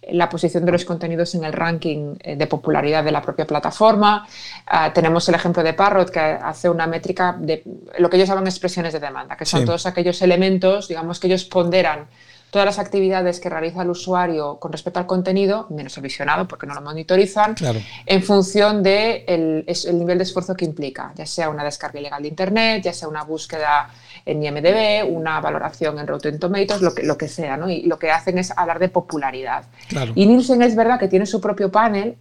eh, 0.00 0.14
la 0.14 0.30
posición 0.30 0.64
de 0.64 0.72
los 0.72 0.86
contenidos 0.86 1.34
en 1.34 1.44
el 1.44 1.52
ranking 1.52 2.14
eh, 2.20 2.36
de 2.36 2.46
popularidad 2.46 3.04
de 3.04 3.12
la 3.12 3.20
propia 3.20 3.46
plataforma. 3.46 4.26
Ah, 4.66 4.90
tenemos 4.94 5.28
el 5.28 5.34
ejemplo 5.34 5.62
de 5.62 5.74
Parrot, 5.74 6.08
que 6.10 6.20
hace 6.20 6.70
una 6.70 6.86
métrica 6.86 7.36
de 7.38 7.62
lo 7.98 8.08
que 8.08 8.16
ellos 8.16 8.28
llaman 8.28 8.46
expresiones 8.46 8.94
de 8.94 9.00
demanda, 9.00 9.36
que 9.36 9.44
son 9.44 9.60
Sí. 9.60 9.66
todos 9.66 9.84
aquellos 9.84 10.22
elementos, 10.22 10.88
digamos, 10.88 11.20
que 11.20 11.26
ellos 11.26 11.44
ponderan 11.44 12.06
todas 12.50 12.64
las 12.64 12.78
actividades 12.78 13.40
que 13.40 13.48
realiza 13.50 13.82
el 13.82 13.90
usuario 13.90 14.58
con 14.58 14.72
respecto 14.72 14.98
al 15.00 15.06
contenido, 15.06 15.66
menos 15.70 15.96
el 15.96 16.02
visionado 16.02 16.48
porque 16.48 16.66
no 16.66 16.74
lo 16.74 16.80
monitorizan, 16.80 17.54
Claro. 17.54 17.80
en 18.06 18.22
función 18.22 18.82
del 18.82 19.64
de 19.64 19.64
el 19.66 19.98
nivel 19.98 20.18
de 20.18 20.24
esfuerzo 20.24 20.54
que 20.54 20.64
implica, 20.64 21.12
ya 21.14 21.26
sea 21.26 21.50
una 21.50 21.64
descarga 21.64 22.00
ilegal 22.00 22.22
de 22.22 22.28
Internet, 22.28 22.82
ya 22.84 22.92
sea 22.92 23.08
una 23.08 23.24
búsqueda 23.24 23.90
en 24.24 24.42
IMDB, 24.42 25.04
una 25.10 25.40
valoración 25.40 25.98
en 25.98 26.06
Rotten 26.06 26.38
Tomatoes, 26.38 26.80
lo 26.80 26.94
que, 26.94 27.02
lo 27.02 27.16
que 27.18 27.28
sea, 27.28 27.56
¿no? 27.56 27.68
Y 27.68 27.82
lo 27.82 27.98
que 27.98 28.10
hacen 28.10 28.38
es 28.38 28.52
hablar 28.56 28.78
de 28.78 28.88
popularidad. 28.88 29.64
Claro. 29.88 30.12
Y 30.14 30.26
Nielsen 30.26 30.62
es 30.62 30.74
verdad 30.74 30.98
que 30.98 31.08
tiene 31.08 31.26
su 31.26 31.40
propio 31.40 31.70
panel 31.70 32.16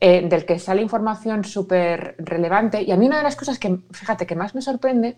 eh, 0.00 0.26
del 0.28 0.44
que 0.44 0.58
sale 0.60 0.80
información 0.82 1.44
súper 1.44 2.14
relevante. 2.18 2.82
Y 2.82 2.92
a 2.92 2.96
mí 2.96 3.06
una 3.06 3.16
de 3.18 3.24
las 3.24 3.34
cosas 3.34 3.58
que, 3.58 3.78
fíjate, 3.90 4.26
que 4.26 4.36
más 4.36 4.54
me 4.54 4.62
sorprende, 4.62 5.16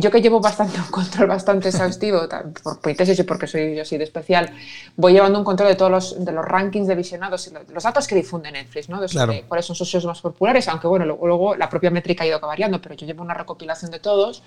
yo 0.00 0.10
que 0.10 0.20
llevo 0.20 0.40
bastante 0.40 0.78
un 0.80 0.86
control 0.86 1.26
bastante 1.28 1.68
exhaustivo, 1.68 2.20
por 2.62 2.78
mi 2.86 2.94
tesis 2.94 3.18
y 3.18 3.22
porque 3.22 3.46
soy 3.46 3.76
yo 3.76 3.82
así 3.82 3.96
de 3.98 4.04
especial, 4.04 4.50
voy 4.96 5.12
llevando 5.12 5.38
un 5.38 5.44
control 5.44 5.68
de 5.70 5.74
todos 5.76 5.90
los, 5.90 6.24
de 6.24 6.32
los 6.32 6.44
rankings 6.44 6.86
de 6.86 6.94
visionados 6.94 7.46
y 7.48 7.50
lo- 7.54 7.62
los 7.72 7.82
datos 7.84 8.06
que 8.06 8.14
difunde 8.14 8.50
Netflix, 8.52 8.88
¿no? 8.88 9.00
De 9.00 9.08
Claro. 9.08 9.32
cuáles 9.48 9.66
son 9.66 9.76
sus 9.76 9.88
shows 9.88 10.04
más 10.06 10.20
populares, 10.20 10.68
aunque 10.68 10.86
bueno, 10.86 11.04
luego, 11.06 11.26
luego 11.26 11.54
la 11.56 11.68
propia 11.68 11.90
métrica 11.90 12.24
ha 12.24 12.26
ido 12.26 12.40
variando, 12.40 12.80
pero 12.80 12.94
yo 12.94 13.06
llevo 13.06 13.22
una 13.22 13.34
recopilación 13.34 13.90
de 13.90 13.98
todos. 14.00 14.42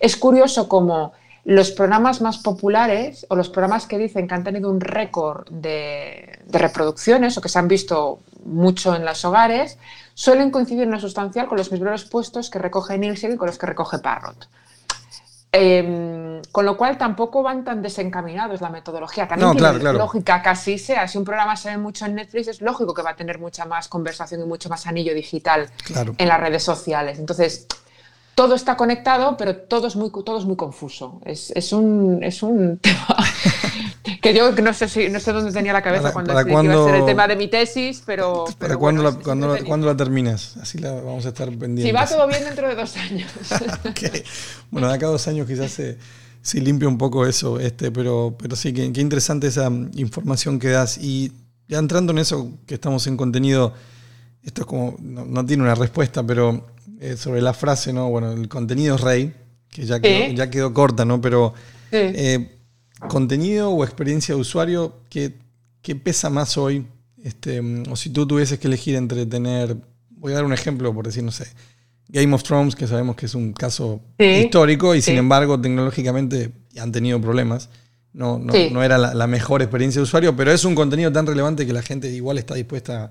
Es 0.00 0.16
curioso 0.16 0.68
como 0.68 1.12
los 1.46 1.70
programas 1.72 2.20
más 2.22 2.38
populares 2.38 3.26
o 3.28 3.36
los 3.36 3.50
programas 3.50 3.86
que 3.86 3.98
dicen 3.98 4.26
que 4.26 4.34
han 4.34 4.44
tenido 4.44 4.70
un 4.70 4.80
récord 4.80 5.46
de, 5.50 6.38
de 6.46 6.58
reproducciones 6.58 7.36
o 7.36 7.40
que 7.42 7.50
se 7.50 7.58
han 7.58 7.68
visto 7.68 8.20
mucho 8.44 8.94
en 8.96 9.04
los 9.04 9.24
hogares 9.26 9.78
suelen 10.14 10.50
coincidir 10.50 10.84
en 10.84 10.90
lo 10.92 11.00
sustancial 11.00 11.46
con 11.48 11.58
los 11.58 11.70
mismos 11.72 12.04
puestos 12.06 12.48
que 12.50 12.58
recoge 12.58 12.96
Nielsen 12.98 13.32
y 13.32 13.36
con 13.36 13.46
los 13.46 13.58
que 13.58 13.66
recoge 13.66 13.98
Parrot. 13.98 14.48
Em, 15.56 16.42
con 16.50 16.64
lo 16.66 16.76
cual 16.76 16.98
tampoco 16.98 17.40
van 17.44 17.62
tan 17.64 17.80
desencaminados 17.80 18.60
la 18.60 18.70
metodología. 18.70 19.28
También 19.28 19.46
No, 19.48 19.52
tiene 19.52 19.68
claro, 19.68 19.78
claro. 19.80 19.98
lógica 19.98 20.42
que 20.42 20.48
así 20.48 20.78
sea. 20.78 21.06
Si 21.06 21.16
un 21.16 21.24
programa 21.24 21.56
se 21.56 21.70
ve 21.70 21.78
mucho 21.78 22.06
en 22.06 22.16
Netflix, 22.16 22.48
es 22.48 22.60
lógico 22.60 22.92
que 22.92 23.02
va 23.02 23.10
a 23.10 23.16
tener 23.16 23.38
mucha 23.38 23.64
más 23.64 23.86
conversación 23.86 24.40
y 24.40 24.44
mucho 24.46 24.68
más 24.68 24.84
anillo 24.88 25.14
digital 25.14 25.70
Claro. 25.84 26.14
en 26.18 26.26
las 26.28 26.40
redes 26.40 26.64
sociales. 26.64 27.20
Entonces, 27.20 27.68
todo 28.34 28.54
está 28.54 28.76
conectado, 28.76 29.36
pero 29.36 29.56
todo 29.56 29.86
es 29.86 29.96
muy, 29.96 30.10
todo 30.10 30.38
es 30.38 30.44
muy 30.44 30.56
confuso. 30.56 31.20
Es, 31.24 31.50
es 31.52 31.72
un, 31.72 32.22
es 32.22 32.42
un 32.42 32.78
tema 32.82 33.06
que 34.20 34.34
yo 34.34 34.52
no 34.52 34.72
sé, 34.74 34.88
si, 34.88 35.08
no 35.08 35.20
sé 35.20 35.32
dónde 35.32 35.52
tenía 35.52 35.72
la 35.72 35.82
cabeza 35.82 36.02
¿Para- 36.04 36.12
cuando 36.12 36.32
para 36.32 36.44
decidí 36.44 36.60
que 36.60 36.72
iba 36.72 36.82
a 36.82 36.86
ser 36.86 36.94
el 36.96 37.06
tema 37.06 37.28
de 37.28 37.36
mi 37.36 37.48
tesis, 37.48 38.02
pero... 38.04 38.44
¿Para 38.44 38.56
pero 38.58 38.78
cuándo, 38.78 39.02
bueno, 39.02 39.48
la, 39.48 39.54
es 39.56 39.62
la- 39.62 39.66
cuándo 39.68 39.86
la 39.86 39.96
terminas? 39.96 40.56
Así 40.58 40.78
la 40.78 40.92
vamos 40.92 41.24
a 41.26 41.28
estar 41.28 41.48
pendientes. 41.48 41.84
Si 41.84 41.92
va 41.92 42.06
todo 42.06 42.26
bien 42.26 42.44
dentro 42.44 42.68
de 42.68 42.74
dos 42.74 42.96
años. 42.96 43.30
Ok. 43.88 44.00
Bueno, 44.70 44.88
de 44.88 44.94
acá 44.94 45.06
a 45.06 45.10
dos 45.10 45.28
años 45.28 45.46
quizás 45.46 45.70
se, 45.70 45.98
se 46.42 46.60
limpia 46.60 46.88
un 46.88 46.98
poco 46.98 47.26
eso, 47.26 47.60
este, 47.60 47.90
pero, 47.90 48.34
pero 48.38 48.56
sí, 48.56 48.72
qué, 48.72 48.92
qué 48.92 49.00
interesante 49.00 49.46
esa 49.46 49.70
información 49.94 50.58
que 50.58 50.68
das. 50.70 50.98
Y 50.98 51.32
ya 51.68 51.78
entrando 51.78 52.12
en 52.12 52.18
eso 52.18 52.50
que 52.66 52.74
estamos 52.74 53.06
en 53.06 53.16
contenido, 53.16 53.72
esto 54.42 54.62
es 54.62 54.66
como, 54.66 54.96
no, 55.00 55.24
no 55.24 55.44
tiene 55.46 55.62
una 55.62 55.74
respuesta, 55.74 56.22
pero 56.22 56.66
eh, 57.04 57.16
sobre 57.16 57.40
la 57.42 57.52
frase, 57.54 57.92
¿no? 57.92 58.08
Bueno, 58.10 58.32
el 58.32 58.48
contenido 58.48 58.94
es 58.96 59.00
rey, 59.00 59.34
que 59.68 59.84
ya 59.86 60.00
quedó, 60.00 60.32
ya 60.34 60.50
quedó 60.50 60.72
corta, 60.72 61.04
¿no? 61.04 61.20
Pero 61.20 61.52
eh, 61.92 62.56
contenido 63.08 63.70
o 63.70 63.84
experiencia 63.84 64.34
de 64.34 64.40
usuario, 64.40 64.94
¿qué, 65.10 65.34
qué 65.82 65.94
pesa 65.96 66.30
más 66.30 66.56
hoy? 66.56 66.86
Este, 67.22 67.60
mm, 67.60 67.84
o 67.90 67.96
si 67.96 68.10
tú 68.10 68.26
tuvieses 68.26 68.58
que 68.58 68.66
elegir 68.68 68.94
entre 68.94 69.26
tener, 69.26 69.76
voy 70.10 70.32
a 70.32 70.36
dar 70.36 70.44
un 70.44 70.52
ejemplo 70.52 70.92
por 70.94 71.06
decir, 71.06 71.22
no 71.22 71.32
sé, 71.32 71.46
Game 72.08 72.34
of 72.34 72.42
Thrones, 72.42 72.74
que 72.76 72.86
sabemos 72.86 73.16
que 73.16 73.26
es 73.26 73.34
un 73.34 73.52
caso 73.52 74.00
Sí. 74.18 74.24
histórico 74.26 74.94
y 74.94 75.02
sin 75.02 75.16
embargo 75.16 75.60
tecnológicamente 75.60 76.52
han 76.80 76.92
tenido 76.92 77.20
problemas. 77.20 77.68
No, 78.12 78.38
no, 78.38 78.52
Sí. 78.52 78.68
no 78.70 78.82
era 78.84 78.96
la, 78.98 79.12
la 79.14 79.26
mejor 79.26 79.62
experiencia 79.62 79.98
de 79.98 80.04
usuario, 80.04 80.36
pero 80.36 80.52
es 80.52 80.64
un 80.64 80.74
contenido 80.74 81.10
tan 81.10 81.26
relevante 81.26 81.66
que 81.66 81.72
la 81.72 81.82
gente 81.82 82.08
igual 82.12 82.38
está 82.38 82.54
dispuesta 82.54 83.10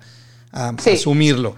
a, 0.52 0.70
a 0.70 0.76
Sí. 0.80 0.92
asumirlo. 0.92 1.56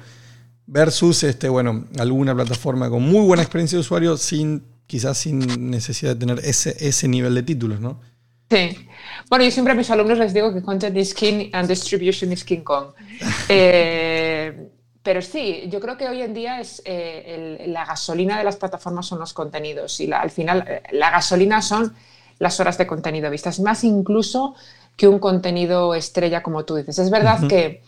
Versus 0.67 1.23
este, 1.23 1.47
bueno, 1.49 1.85
alguna 1.99 2.33
plataforma 2.33 2.89
con 2.89 3.03
muy 3.03 3.25
buena 3.25 3.43
experiencia 3.43 3.77
de 3.77 3.81
usuario, 3.81 4.17
sin, 4.17 4.63
quizás 4.87 5.17
sin 5.17 5.69
necesidad 5.69 6.15
de 6.15 6.19
tener 6.25 6.39
ese, 6.43 6.75
ese 6.79 7.07
nivel 7.07 7.35
de 7.35 7.43
títulos, 7.43 7.79
¿no? 7.79 8.01
Sí. 8.49 8.87
Bueno, 9.29 9.45
yo 9.45 9.51
siempre 9.51 9.73
a 9.73 9.75
mis 9.75 9.89
alumnos 9.89 10.17
les 10.17 10.33
digo 10.33 10.53
que 10.53 10.61
content 10.61 10.95
is 10.97 11.13
king 11.13 11.49
and 11.53 11.67
distribution 11.67 12.31
is 12.31 12.43
king 12.43 12.61
Kong. 12.61 12.87
Eh, 13.49 14.69
pero 15.03 15.21
sí, 15.21 15.65
yo 15.69 15.79
creo 15.79 15.97
que 15.97 16.07
hoy 16.07 16.21
en 16.21 16.33
día 16.33 16.59
es 16.59 16.81
eh, 16.83 17.57
el- 17.59 17.73
la 17.73 17.85
gasolina 17.85 18.37
de 18.39 18.43
las 18.43 18.55
plataformas 18.55 19.05
son 19.05 19.19
los 19.19 19.33
contenidos 19.33 19.99
y 19.99 20.07
la- 20.07 20.19
al 20.21 20.31
final 20.31 20.65
eh, 20.67 20.81
la 20.93 21.11
gasolina 21.11 21.61
son 21.61 21.93
las 22.39 22.59
horas 22.59 22.77
de 22.79 22.87
contenido 22.87 23.29
vistas, 23.29 23.59
más 23.59 23.83
incluso 23.83 24.55
que 24.97 25.07
un 25.07 25.19
contenido 25.19 25.93
estrella 25.93 26.41
como 26.41 26.65
tú 26.65 26.75
dices. 26.75 26.97
Es 26.99 27.09
verdad 27.11 27.47
que, 27.47 27.83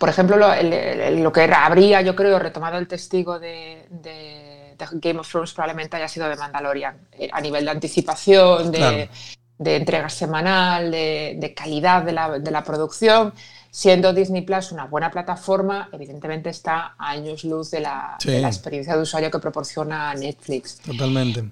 por 0.00 0.08
ejemplo, 0.08 0.38
lo, 0.38 0.50
el- 0.52 0.72
el- 0.72 1.22
lo 1.22 1.30
que 1.30 1.42
habría, 1.42 2.00
yo 2.00 2.16
creo, 2.16 2.38
retomado 2.38 2.78
el 2.78 2.88
testigo 2.88 3.38
de, 3.38 3.84
de- 3.90 4.74
de 4.78 4.86
Game 4.92 5.20
of 5.20 5.30
Thrones 5.30 5.52
probablemente 5.52 5.98
haya 5.98 6.08
sido 6.08 6.26
de 6.26 6.36
Mandalorian, 6.36 6.96
eh, 7.12 7.28
a 7.30 7.38
nivel 7.42 7.66
de 7.66 7.70
anticipación, 7.70 8.72
de, 8.72 8.78
Claro. 8.78 9.08
de 9.58 9.76
entrega 9.76 10.08
semanal, 10.08 10.90
de, 10.90 11.36
calidad 11.54 12.02
de 12.02 12.12
la, 12.12 12.38
de 12.38 12.50
la 12.50 12.64
producción. 12.64 13.34
Siendo 13.70 14.14
Disney 14.14 14.40
Plus 14.40 14.72
una 14.72 14.86
buena 14.86 15.10
plataforma, 15.10 15.90
evidentemente 15.92 16.48
está 16.48 16.94
a 16.98 17.10
años 17.10 17.44
luz 17.44 17.70
de 17.70 17.80
la, 17.80 18.16
Sí. 18.18 18.30
de 18.30 18.40
la 18.40 18.48
experiencia 18.48 18.96
de 18.96 19.02
usuario 19.02 19.30
que 19.30 19.38
proporciona 19.38 20.14
Netflix. 20.14 20.78
Totalmente. 20.78 21.44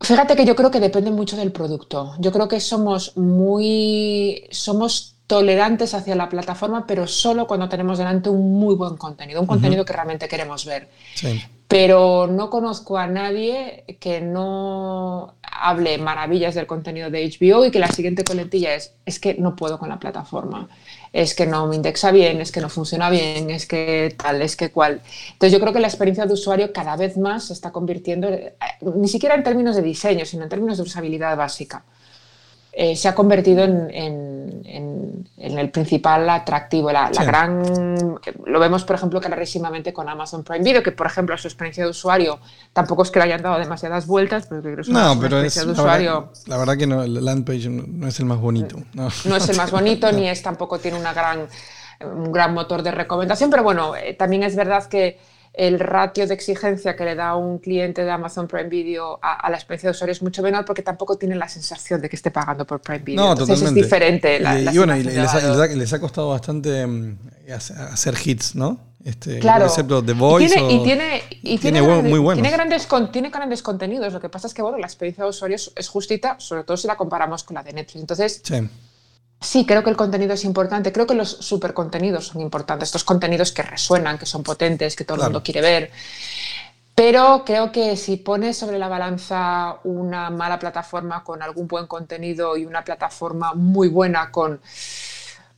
Fíjate 0.00 0.34
que 0.34 0.44
yo 0.46 0.56
creo 0.56 0.70
que 0.70 0.80
depende 0.80 1.10
mucho 1.12 1.36
del 1.36 1.52
producto. 1.52 2.14
Yo 2.18 2.32
creo 2.32 2.48
que 2.48 2.58
somos 2.60 3.16
muy, 3.16 4.48
somos 4.50 5.11
tolerantes 5.26 5.94
hacia 5.94 6.14
la 6.14 6.28
plataforma, 6.28 6.86
pero 6.86 7.06
solo 7.06 7.46
cuando 7.46 7.68
tenemos 7.68 7.98
delante 7.98 8.28
un 8.28 8.58
muy 8.58 8.74
buen 8.74 8.96
contenido, 8.96 9.40
un 9.40 9.46
contenido 9.46 9.84
que 9.84 9.92
realmente 9.92 10.28
queremos 10.28 10.64
ver. 10.66 10.88
Sí. 11.14 11.42
Pero 11.68 12.26
no 12.26 12.50
conozco 12.50 12.98
a 12.98 13.06
nadie 13.06 13.84
que 13.98 14.20
no 14.20 15.34
hable 15.40 15.96
maravillas 15.96 16.54
del 16.54 16.66
contenido 16.66 17.08
de 17.08 17.24
HBO 17.26 17.64
y 17.64 17.70
que 17.70 17.78
la 17.78 17.88
siguiente 17.88 18.24
coletilla 18.24 18.74
es, 18.74 18.92
es 19.06 19.18
que 19.18 19.34
no 19.34 19.56
puedo 19.56 19.78
con 19.78 19.88
la 19.88 19.98
plataforma, 19.98 20.68
es 21.12 21.34
que 21.34 21.46
no 21.46 21.66
me 21.66 21.76
indexa 21.76 22.10
bien, 22.10 22.40
es 22.40 22.52
que 22.52 22.60
no 22.60 22.68
funciona 22.68 23.08
bien, 23.08 23.48
es 23.50 23.66
que 23.66 24.14
tal, 24.22 24.42
es 24.42 24.56
que 24.56 24.70
cual. 24.70 25.00
Entonces 25.32 25.52
yo 25.52 25.60
creo 25.60 25.72
que 25.72 25.80
la 25.80 25.88
experiencia 25.88 26.26
de 26.26 26.34
usuario 26.34 26.72
cada 26.72 26.96
vez 26.96 27.16
más 27.16 27.44
se 27.46 27.52
está 27.52 27.70
convirtiendo, 27.70 28.28
eh, 28.28 28.54
ni 28.96 29.08
siquiera 29.08 29.34
en 29.34 29.44
términos 29.44 29.76
de 29.76 29.82
diseño, 29.82 30.26
sino 30.26 30.42
en 30.42 30.48
términos 30.48 30.78
de 30.78 30.82
usabilidad 30.82 31.36
básica. 31.36 31.84
Eh, 32.74 32.96
se 32.96 33.06
ha 33.08 33.14
convertido 33.14 33.64
en, 33.64 33.90
en- 33.90 34.62
en- 34.64 35.28
en 35.36 35.58
el 35.58 35.70
principal 35.70 36.28
atractivo, 36.30 36.90
la, 36.90 37.10
la 37.10 37.20
Sí. 37.20 37.24
gran... 37.26 38.18
Lo 38.46 38.60
vemos, 38.60 38.84
por 38.84 38.96
ejemplo, 38.96 39.20
clarísimamente 39.20 39.92
con 39.92 40.08
Amazon 40.08 40.42
Prime 40.42 40.64
Video, 40.64 40.82
que, 40.82 40.92
por 40.92 41.06
ejemplo, 41.06 41.36
su 41.36 41.48
experiencia 41.48 41.84
de 41.84 41.90
usuario 41.90 42.38
tampoco 42.72 43.02
es 43.02 43.10
que 43.10 43.18
le 43.18 43.26
hayan 43.26 43.42
dado 43.42 43.58
demasiadas 43.58 44.06
vueltas, 44.06 44.46
pero 44.46 44.62
creo 44.62 44.76
que 44.76 44.80
es 44.82 44.88
una, 44.88 45.14
No, 45.14 45.20
pero 45.20 45.38
es, 45.40 45.44
experiencia 45.56 45.62
de 45.62 45.66
la, 45.66 45.72
usuario 45.72 46.20
verdad, 46.20 46.42
la 46.46 46.56
verdad 46.58 46.76
que 46.78 46.86
no, 46.86 47.02
el 47.02 47.24
land 47.24 47.44
page 47.44 47.68
no, 47.68 47.82
no 47.86 48.08
es 48.08 48.18
el 48.20 48.24
más 48.26 48.38
bonito. 48.38 48.76
No, 48.94 49.08
no 49.24 49.36
es 49.36 49.48
el 49.48 49.56
más 49.56 49.70
bonito, 49.70 50.10
ni 50.12 50.28
es 50.28 50.42
tampoco 50.42 50.78
tiene 50.78 50.98
una 50.98 51.12
gran, 51.12 51.46
un 52.00 52.32
gran 52.32 52.54
motor 52.54 52.82
de 52.82 52.92
recomendación, 52.92 53.50
pero 53.50 53.62
bueno, 53.64 53.94
eh, 53.96 54.14
también 54.14 54.44
es 54.44 54.56
verdad 54.56 54.86
que 54.86 55.18
el 55.54 55.78
ratio 55.78 56.26
de 56.26 56.32
exigencia 56.34 56.96
que 56.96 57.04
le 57.04 57.14
da 57.14 57.36
un 57.36 57.58
cliente 57.58 58.04
de 58.04 58.10
Amazon 58.10 58.48
Prime 58.48 58.68
Video 58.70 59.18
a, 59.22 59.34
a 59.34 59.50
la 59.50 59.56
experiencia 59.56 59.88
de 59.88 59.90
usuario 59.92 60.12
es 60.12 60.22
mucho 60.22 60.42
menor 60.42 60.64
porque 60.64 60.82
tampoco 60.82 61.18
tiene 61.18 61.34
la 61.36 61.46
sensación 61.48 62.00
de 62.00 62.08
que 62.08 62.16
esté 62.16 62.30
pagando 62.30 62.66
por 62.66 62.80
Prime 62.80 63.00
Video. 63.00 63.22
No, 63.24 63.32
Entonces 63.32 63.58
totalmente. 63.58 63.80
es 63.80 63.86
diferente. 63.86 64.40
La, 64.40 64.58
y, 64.58 64.64
la 64.64 64.72
y 64.72 64.78
bueno, 64.78 64.96
y 64.96 65.02
les, 65.02 65.14
de 65.14 65.20
ha, 65.20 65.66
les 65.66 65.94
costado 65.98 66.30
bastante 66.30 66.86
mm, 66.86 67.18
hacer- 67.50 68.14
hits, 68.24 68.54
¿no? 68.54 68.80
Este, 69.04 69.40
Claro. 69.40 69.66
Excepto 69.66 70.02
The 70.02 70.12
Y 70.12 70.14
Voice. 70.14 70.54
tiene, 70.54 70.62
o- 70.62 70.70
y 70.70 70.84
tiene, 70.84 71.22
y 71.42 71.58
tiene 71.58 71.80
tiene 71.80 72.02
muy 72.02 72.18
buenos. 72.20 72.40
tiene 72.42 72.56
grandes, 72.56 72.88
tiene 73.12 73.28
grandes 73.30 73.62
contenidos. 73.62 74.12
Lo 74.12 74.20
que 74.20 74.28
pasa 74.30 74.46
es 74.46 74.54
que 74.54 74.62
bueno, 74.62 74.78
la 74.78 74.86
experiencia 74.86 75.24
de 75.24 75.30
usuario 75.30 75.56
es, 75.56 75.70
es 75.76 75.88
justita, 75.88 76.36
sobre 76.38 76.64
todo 76.64 76.76
si 76.78 76.86
la 76.86 76.96
comparamos 76.96 77.42
con 77.44 77.56
la 77.56 77.62
de 77.62 77.72
Netflix. 77.74 78.00
Entonces, 78.00 78.40
Sí. 78.42 78.68
Sí, 79.42 79.66
creo 79.66 79.82
que 79.82 79.90
el 79.90 79.96
contenido 79.96 80.34
es 80.34 80.44
importante. 80.44 80.92
Creo 80.92 81.06
que 81.06 81.14
los 81.14 81.28
supercontenidos 81.30 82.28
son 82.28 82.40
importantes. 82.40 82.88
Estos 82.88 83.04
contenidos 83.04 83.52
que 83.52 83.62
resuenan, 83.62 84.18
que 84.18 84.26
son 84.26 84.42
potentes, 84.42 84.96
que 84.96 85.04
todo 85.04 85.16
Claro. 85.16 85.28
el 85.28 85.32
mundo 85.32 85.44
quiere 85.44 85.60
ver. 85.60 85.90
Pero 86.94 87.42
creo 87.44 87.72
que 87.72 87.96
si 87.96 88.18
pones 88.18 88.56
sobre 88.58 88.78
la 88.78 88.86
balanza 88.86 89.76
una 89.84 90.28
mala 90.30 90.58
plataforma 90.58 91.24
con 91.24 91.42
algún 91.42 91.66
buen 91.66 91.86
contenido 91.86 92.56
y 92.56 92.66
una 92.66 92.84
plataforma 92.84 93.54
muy 93.54 93.88
buena 93.88 94.30
con 94.30 94.60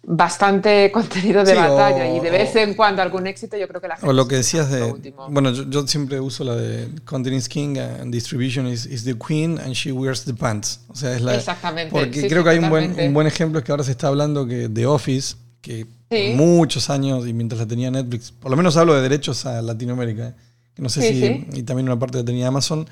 bastante 0.06 0.90
contenido 0.92 1.44
de 1.44 1.52
Sí, 1.52 1.56
batalla 1.58 2.04
o- 2.12 2.16
y 2.16 2.20
de 2.20 2.30
vez 2.30 2.54
o- 2.54 2.58
en 2.58 2.74
cuando 2.74 3.02
algún 3.02 3.26
éxito, 3.26 3.56
yo 3.56 3.66
creo 3.68 3.80
que 3.80 3.88
la 3.88 3.96
gente 3.96 4.08
O 4.08 4.12
lo 4.12 4.28
que 4.28 4.36
decías 4.36 4.70
de. 4.70 4.82
último. 4.84 5.28
Bueno, 5.30 5.50
yo, 5.52 5.68
yo 5.68 5.86
siempre 5.86 6.20
uso 6.20 6.44
la 6.44 6.56
de 6.56 6.88
Content 7.04 7.36
is 7.36 7.48
King 7.48 7.78
and 7.78 8.12
Distribution 8.12 8.66
is, 8.66 8.86
is 8.86 9.04
the 9.04 9.16
Queen 9.18 9.58
and 9.58 9.72
she 9.72 9.92
wears 9.92 10.24
the 10.24 10.34
pants. 10.34 10.80
O 10.88 10.94
sea, 10.94 11.14
es 11.14 11.22
la. 11.22 11.34
Exactamente, 11.34 11.90
Porque 11.90 12.20
sí, 12.22 12.28
creo 12.28 12.42
sí, 12.42 12.44
que 12.44 12.50
hay 12.50 12.58
un 12.58 12.70
buen, 12.70 12.98
un 12.98 13.14
buen 13.14 13.26
ejemplo 13.26 13.58
es 13.58 13.64
que 13.64 13.72
ahora 13.72 13.84
se 13.84 13.90
está 13.92 14.08
hablando 14.08 14.46
que 14.46 14.68
The 14.68 14.86
Office, 14.86 15.36
que 15.60 15.86
muchos 16.34 16.90
años 16.90 17.26
y 17.26 17.32
mientras 17.32 17.60
la 17.60 17.66
tenía 17.66 17.90
Netflix, 17.90 18.30
por 18.30 18.50
lo 18.50 18.56
menos 18.56 18.76
hablo 18.76 18.94
de 18.94 19.02
derechos 19.02 19.46
a 19.46 19.60
Latinoamérica, 19.62 20.34
que 20.74 20.82
no 20.82 20.88
sé 20.88 21.00
si. 21.02 21.46
Y 21.58 21.62
también 21.64 21.88
una 21.88 21.98
parte 21.98 22.18
que 22.18 22.24
tenía 22.24 22.48
Amazon, 22.48 22.86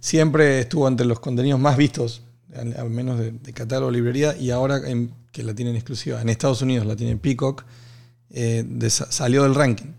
siempre 0.00 0.60
estuvo 0.60 0.88
entre 0.88 1.06
los 1.06 1.20
contenidos 1.20 1.60
más 1.60 1.76
vistos, 1.76 2.22
al, 2.56 2.74
al 2.76 2.90
menos 2.90 3.18
de, 3.18 3.30
de 3.32 3.52
catálogo 3.52 3.90
librería, 3.90 4.36
y 4.36 4.50
ahora 4.50 4.78
en- 4.88 5.12
que 5.34 5.42
la 5.42 5.52
tienen 5.52 5.74
exclusiva 5.74 6.22
en 6.22 6.28
Estados 6.28 6.62
Unidos, 6.62 6.86
la 6.86 6.94
tiene 6.94 7.16
Peacock, 7.16 7.64
eh, 8.30 8.64
salió 8.88 9.42
del 9.42 9.54
ranking. 9.54 9.92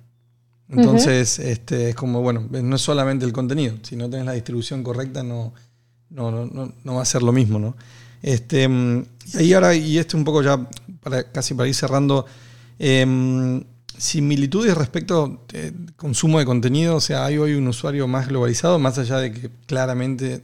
Entonces, 0.69 1.37
este, 1.39 1.89
es 1.89 1.95
como, 1.95 2.21
bueno, 2.21 2.47
no 2.49 2.75
es 2.77 2.81
solamente 2.81 3.25
el 3.25 3.33
contenido, 3.33 3.75
si 3.83 3.97
no 3.97 4.09
tenés 4.09 4.25
la 4.25 4.31
distribución 4.31 4.81
correcta, 4.81 5.23
no, 5.23 5.53
no, 6.09 6.31
no, 6.31 6.73
no, 6.83 6.95
va 6.95 7.01
a 7.01 7.05
ser 7.05 7.21
lo 7.21 7.33
mismo, 7.33 7.59
¿no? 7.59 7.75
Este, 8.21 8.67
mm, 8.67 9.05
y 9.33 9.37
ahí 9.37 9.53
ahora, 9.53 9.75
y 9.75 9.97
esto 9.97 10.17
un 10.17 10.23
poco 10.23 10.41
ya, 10.41 10.67
para, 11.01 11.29
casi 11.31 11.53
para 11.53 11.67
ir 11.67 11.75
cerrando, 11.75 12.25
em, 12.79 13.61
similitudes 13.97 14.75
respecto 14.75 15.41
al 15.53 15.93
consumo 15.97 16.39
de 16.39 16.45
contenido, 16.45 16.95
o 16.95 17.01
sea, 17.01 17.25
hay 17.25 17.37
hoy 17.37 17.55
un 17.55 17.67
usuario 17.67 18.07
más 18.07 18.29
globalizado, 18.29 18.79
más 18.79 18.97
allá 18.97 19.17
de 19.17 19.33
que 19.33 19.49
claramente, 19.67 20.43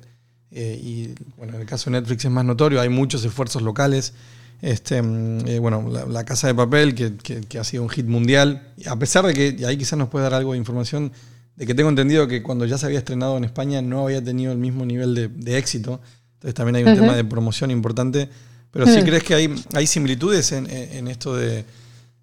eh, 0.52 0.80
y 0.84 1.14
bueno, 1.38 1.56
en 1.56 1.62
el 1.62 1.66
caso 1.66 1.90
de 1.90 2.00
Netflix 2.00 2.26
es 2.26 2.32
más 2.32 2.44
notorio, 2.44 2.82
hay 2.82 2.90
muchos 2.90 3.24
esfuerzos 3.24 3.62
locales. 3.62 4.14
Este, 4.62 5.02
mm, 5.02 5.48
eh, 5.48 5.60
bueno, 5.60 5.88
la, 5.90 6.06
la 6.06 6.24
Casa 6.24 6.48
de 6.48 6.54
Papel, 6.56 6.94
que, 6.96 7.16
que- 7.18 7.42
que 7.42 7.60
ha 7.60 7.64
sido 7.64 7.84
un 7.84 7.90
hit 7.90 8.06
mundial, 8.06 8.74
a 8.88 8.98
pesar 8.98 9.26
de 9.26 9.34
que, 9.34 9.56
y 9.58 9.64
ahí 9.66 9.78
quizás 9.78 9.98
nos 9.98 10.10
puede 10.10 10.24
dar 10.24 10.34
algo 10.36 10.52
de 10.54 10.60
información, 10.60 11.12
de 11.56 11.66
que 11.66 11.74
tengo 11.76 11.90
entendido 11.90 12.28
que 12.28 12.42
cuando 12.44 12.66
ya 12.66 12.78
se 12.78 12.86
había 12.86 13.00
estrenado 13.00 13.38
en 13.38 13.44
España 13.44 13.82
no 13.82 14.04
había 14.06 14.24
tenido 14.24 14.52
el 14.52 14.58
mismo 14.58 14.86
nivel 14.86 15.16
de, 15.16 15.28
de 15.30 15.58
éxito, 15.58 16.00
entonces 16.36 16.54
también 16.56 16.76
hay 16.78 16.84
un 16.84 16.90
tema 17.02 17.16
de 17.16 17.24
promoción 17.26 17.72
importante, 17.72 18.30
pero 18.72 18.86
sí 18.94 19.04
crees 19.04 19.24
que 19.24 19.34
hay, 19.34 19.54
hay 19.74 19.88
similitudes 19.88 20.52
en, 20.54 20.70
en- 20.70 21.08
esto 21.08 21.36
de, 21.36 21.66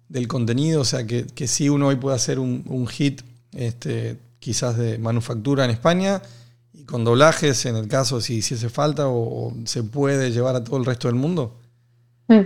del 0.07 0.27
contenido, 0.27 0.81
o 0.81 0.85
sea, 0.85 1.05
que, 1.05 1.25
que 1.27 1.47
sí 1.47 1.69
uno 1.69 1.87
hoy 1.87 1.97
puede 1.97 2.15
hacer 2.15 2.39
un, 2.39 2.63
un 2.67 2.87
hit 2.87 3.21
este, 3.53 4.17
quizás 4.39 4.77
de 4.77 4.97
manufactura 4.97 5.65
en 5.65 5.71
España 5.71 6.21
y 6.73 6.83
con 6.85 7.03
doblajes, 7.03 7.65
en 7.65 7.75
el 7.75 7.87
caso 7.87 8.19
si, 8.21 8.41
si 8.41 8.55
hace 8.55 8.69
falta, 8.69 9.07
o, 9.07 9.47
o 9.49 9.53
se 9.65 9.83
puede 9.83 10.31
llevar 10.31 10.55
a 10.55 10.63
todo 10.63 10.77
el 10.77 10.85
resto 10.85 11.07
del 11.09 11.15
mundo. 11.15 11.58
Mm. 12.29 12.43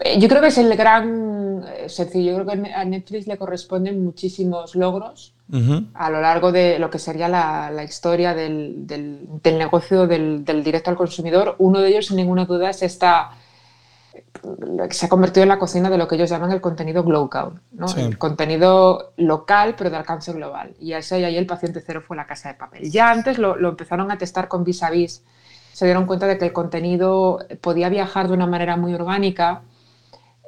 Eh, 0.00 0.18
Yo 0.20 0.28
creo 0.28 0.40
que 0.42 0.48
es 0.48 0.58
el 0.58 0.76
gran 0.76 1.64
eh, 1.66 1.88
sencillo. 1.88 2.32
Yo 2.36 2.44
creo 2.44 2.62
que 2.64 2.72
a 2.72 2.84
Netflix 2.84 3.26
le 3.26 3.38
corresponden 3.38 4.04
muchísimos 4.04 4.74
logros 4.74 5.32
a 5.94 6.10
lo 6.10 6.20
largo 6.22 6.52
de 6.52 6.78
lo 6.78 6.88
que 6.90 6.98
sería 6.98 7.28
la, 7.28 7.70
la 7.70 7.84
historia 7.84 8.34
del, 8.34 8.86
del- 8.86 9.26
del 9.42 9.58
negocio 9.58 10.06
del, 10.06 10.44
del 10.44 10.64
directo 10.64 10.90
al 10.90 10.96
consumidor. 10.96 11.54
Uno 11.58 11.80
de 11.80 11.88
ellos, 11.90 12.06
sin 12.06 12.16
ninguna 12.16 12.44
duda, 12.46 12.70
es 12.70 12.82
esta. 12.82 13.30
que 14.88 14.94
Se 14.94 15.06
ha 15.06 15.08
convertido 15.08 15.42
en 15.42 15.50
la 15.50 15.58
cocina 15.58 15.90
de 15.90 15.98
lo 15.98 16.08
que 16.08 16.16
ellos 16.16 16.30
llaman 16.30 16.50
el 16.50 16.60
contenido 16.60 17.02
local, 17.04 17.60
¿no? 17.72 17.88
Sí. 17.88 18.00
el 18.00 18.18
contenido 18.18 19.12
local 19.16 19.74
pero 19.76 19.90
de 19.90 19.96
alcance 19.96 20.32
global. 20.32 20.74
Y 20.80 20.92
y 20.92 20.94
ahí 20.94 21.36
el 21.36 21.46
paciente 21.46 21.82
cero 21.86 22.02
fue 22.06 22.16
la 22.16 22.26
casa 22.26 22.48
de 22.48 22.54
papel. 22.54 22.90
Ya 22.90 23.10
antes 23.10 23.38
lo, 23.38 23.54
lo 23.56 23.68
empezaron 23.68 24.10
a 24.10 24.18
testar 24.18 24.48
con 24.48 24.64
vis 24.64 24.82
a 24.82 24.90
vis. 24.90 25.22
Se 25.74 25.84
dieron 25.84 26.06
cuenta 26.06 26.26
de 26.26 26.38
que 26.38 26.46
el 26.46 26.52
contenido 26.54 27.40
podía 27.60 27.90
viajar 27.90 28.28
de 28.28 28.34
una 28.34 28.46
manera 28.46 28.78
muy 28.78 28.94
orgánica 28.94 29.62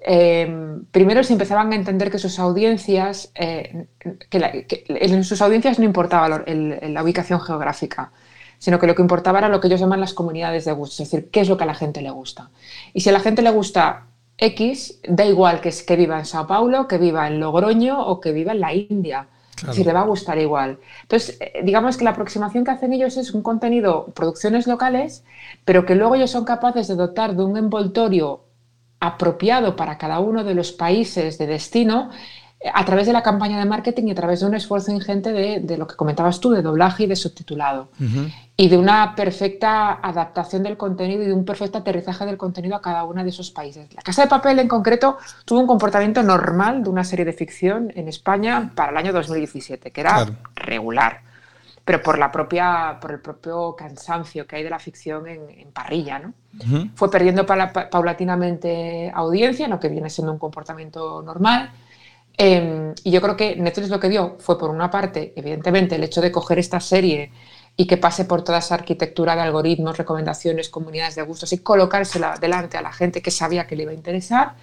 eh, 0.09 0.79
primero 0.93 1.24
se 1.24 1.33
empezaban 1.33 1.72
a 1.72 1.74
entender 1.74 2.12
que 2.12 2.18
sus 2.18 2.39
audiencias, 2.39 3.33
eh, 3.35 3.87
que, 4.31 4.85
en 4.89 5.24
sus 5.24 5.43
audiencias 5.43 5.81
no 5.81 5.85
importaba 5.85 6.45
la 6.47 7.03
ubicación 7.03 7.41
geográfica, 7.41 8.12
sino 8.59 8.79
que 8.79 8.87
lo 8.87 8.95
que 8.95 9.03
importaba 9.03 9.39
era 9.39 9.49
lo 9.49 9.61
que 9.61 9.66
ellos 9.66 9.81
llaman 9.81 10.01
las 10.01 10.14
comunidades 10.14 10.64
de 10.64 10.72
gusto, 10.72 11.03
es 11.03 11.11
decir, 11.11 11.29
qué 11.31 11.41
es 11.41 11.49
lo 11.49 11.57
que 11.57 11.64
a 11.64 11.66
la 11.66 11.74
gente 11.74 12.03
le 12.03 12.11
gusta. 12.11 12.51
Y 12.95 13.01
si 13.01 13.09
a 13.09 13.12
la 13.12 13.18
gente 13.20 13.43
le 13.43 13.51
gusta 13.51 14.07
X, 14.39 15.01
da 15.09 15.24
igual 15.24 15.61
que, 15.61 15.70
que 15.70 15.97
viva 15.97 16.18
en 16.20 16.24
Sao 16.24 16.47
Paulo, 16.47 16.87
que 16.87 16.99
viva 16.99 17.27
en 17.27 17.41
Logroño 17.41 18.01
o 18.01 18.20
que 18.20 18.31
viva 18.31 18.53
en 18.53 18.61
la 18.61 18.74
India. 18.74 19.27
Decir, 19.65 19.87
le 19.87 19.93
va 19.93 20.01
a 20.01 20.07
gustar 20.07 20.39
igual. 20.39 20.79
Entonces, 21.03 21.39
eh, 21.41 21.63
digamos 21.65 21.97
que 21.97 22.05
la 22.05 22.11
aproximación 22.11 22.65
que 22.65 22.73
hacen 22.73 22.93
ellos 22.93 23.17
es 23.17 23.33
un 23.33 23.43
contenido, 23.43 24.13
producciones 24.15 24.67
locales, 24.67 25.25
pero 25.65 25.87
que 25.87 25.95
luego 25.95 26.15
ellos 26.15 26.31
son 26.31 26.45
capaces 26.45 26.89
de 26.89 26.95
dotar 26.95 27.35
de 27.35 27.45
un 27.45 27.57
envoltorio 27.57 28.43
apropiado 29.01 29.77
para 29.77 29.99
cada 29.99 30.21
uno 30.21 30.45
de 30.45 30.55
los 30.55 30.73
países 30.73 31.39
de 31.39 31.47
destino 31.47 32.11
a 32.73 32.85
través 32.85 33.07
de 33.07 33.13
la 33.13 33.23
campaña 33.23 33.59
de 33.59 33.65
marketing 33.67 34.05
y 34.09 34.11
a 34.11 34.15
través 34.15 34.41
de 34.41 34.47
un 34.47 34.55
esfuerzo 34.55 34.91
ingente 34.91 35.33
de, 35.33 35.61
de 35.61 35.77
lo 35.77 35.87
que 35.87 35.95
comentabas 35.95 36.41
tú, 36.41 36.51
de 36.51 36.63
doblaje 36.63 37.05
y 37.05 37.07
de 37.07 37.15
subtitulado. 37.15 37.89
Ujú. 38.01 38.29
Y 38.57 38.69
de 38.69 38.79
una 38.79 39.15
perfecta 39.15 39.93
adaptación 40.03 40.63
del 40.63 40.77
contenido 40.79 41.23
y 41.23 41.27
de 41.27 41.33
un 41.35 41.45
perfecto 41.45 41.79
aterrizaje 41.79 42.25
del 42.25 42.39
contenido 42.39 42.75
a 42.75 42.81
cada 42.81 43.05
uno 43.05 43.23
de 43.23 43.29
esos 43.29 43.51
países. 43.51 43.93
La 43.95 44.01
Casa 44.03 44.23
de 44.23 44.29
Papel 44.29 44.59
en 44.59 44.69
concreto 44.69 45.19
tuvo 45.45 45.61
un 45.61 45.67
comportamiento 45.67 46.23
normal 46.23 46.83
de 46.83 46.89
una 46.89 47.05
serie 47.05 47.27
de 47.27 47.35
ficción 47.35 47.93
en 47.95 48.09
España 48.09 48.73
para 48.75 48.91
el 48.91 48.97
año 48.97 49.13
2017, 49.13 49.91
que 49.91 50.01
era 50.01 50.15
Claro. 50.15 50.35
regular, 50.55 51.21
pero 51.85 52.03
por, 52.03 52.19
la 52.19 52.33
propia, 52.33 52.97
por 53.01 53.13
el 53.13 53.21
propio 53.21 53.77
cansancio 53.77 54.47
que 54.47 54.57
hay 54.57 54.63
de 54.65 54.71
la 54.71 54.79
ficción 54.79 55.29
en, 55.29 55.49
en 55.51 55.71
parrilla, 55.73 56.19
¿no? 56.19 56.33
Fue 56.95 57.11
perdiendo 57.11 57.45
pa- 57.45 57.71
paulatinamente 57.91 59.13
audiencia, 59.15 59.69
lo 59.69 59.79
que 59.79 59.89
viene 59.89 60.11
siendo 60.11 60.33
un 60.33 60.39
comportamiento 60.39 61.23
normal. 61.23 61.71
Eh, 62.39 62.95
y 63.03 63.11
yo 63.11 63.20
creo 63.22 63.37
que 63.37 63.57
Netflix 63.57 63.89
lo 63.89 64.01
que 64.01 64.09
dio 64.09 64.37
fue, 64.41 64.59
por 64.59 64.70
una 64.70 64.91
parte, 64.91 65.32
evidentemente, 65.37 65.97
el 65.97 66.05
hecho 66.05 66.20
de 66.20 66.32
coger 66.32 66.59
esta 66.59 66.80
serie 66.80 67.32
y 67.76 67.87
que 67.87 67.97
pase 67.97 68.24
por 68.24 68.43
toda 68.43 68.59
esa 68.59 68.74
arquitectura 68.74 69.34
de 69.37 69.43
algoritmos, 69.43 69.99
recomendaciones, 69.99 70.68
comunidades 70.70 71.14
de 71.14 71.22
gustos 71.22 71.53
y 71.53 71.59
colocársela 71.59 72.37
delante 72.41 72.76
a 72.78 72.82
la 72.82 72.93
gente 72.93 73.22
que 73.22 73.30
sabía 73.30 73.66
que 73.66 73.76
le 73.76 73.82
iba 73.84 73.93
a 73.93 73.95
interesar. 73.95 74.55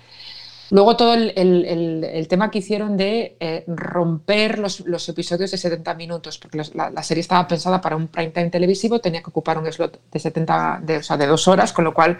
Luego 0.73 0.97
todo 0.97 1.13
el, 1.13 1.31
el- 1.35 2.03
el- 2.03 2.27
tema 2.27 2.49
que 2.49 2.57
hicieron 2.57 2.97
de 2.97 3.37
eh, 3.39 3.63
romper 3.67 4.57
los, 4.57 4.79
los 4.79 5.07
episodios 5.07 5.51
de 5.51 5.57
70 5.59 5.93
minutos, 5.93 6.39
porque 6.39 6.63
la, 6.73 7.03
serie 7.03 7.21
estaba 7.21 7.47
pensada 7.47 7.79
para 7.79 7.95
un 7.95 8.07
prime 8.07 8.31
time 8.31 8.49
televisivo, 8.49 8.97
tenía 8.99 9.21
que 9.21 9.29
ocupar 9.29 9.59
un 9.59 9.71
slot 9.71 9.99
de 10.11 10.19
70, 10.19 10.79
de, 10.81 10.97
o 10.97 11.03
sea, 11.03 11.15
de 11.15 11.27
dos 11.27 11.47
horas, 11.47 11.73
con 11.73 11.85
lo 11.85 11.93
cual 11.93 12.17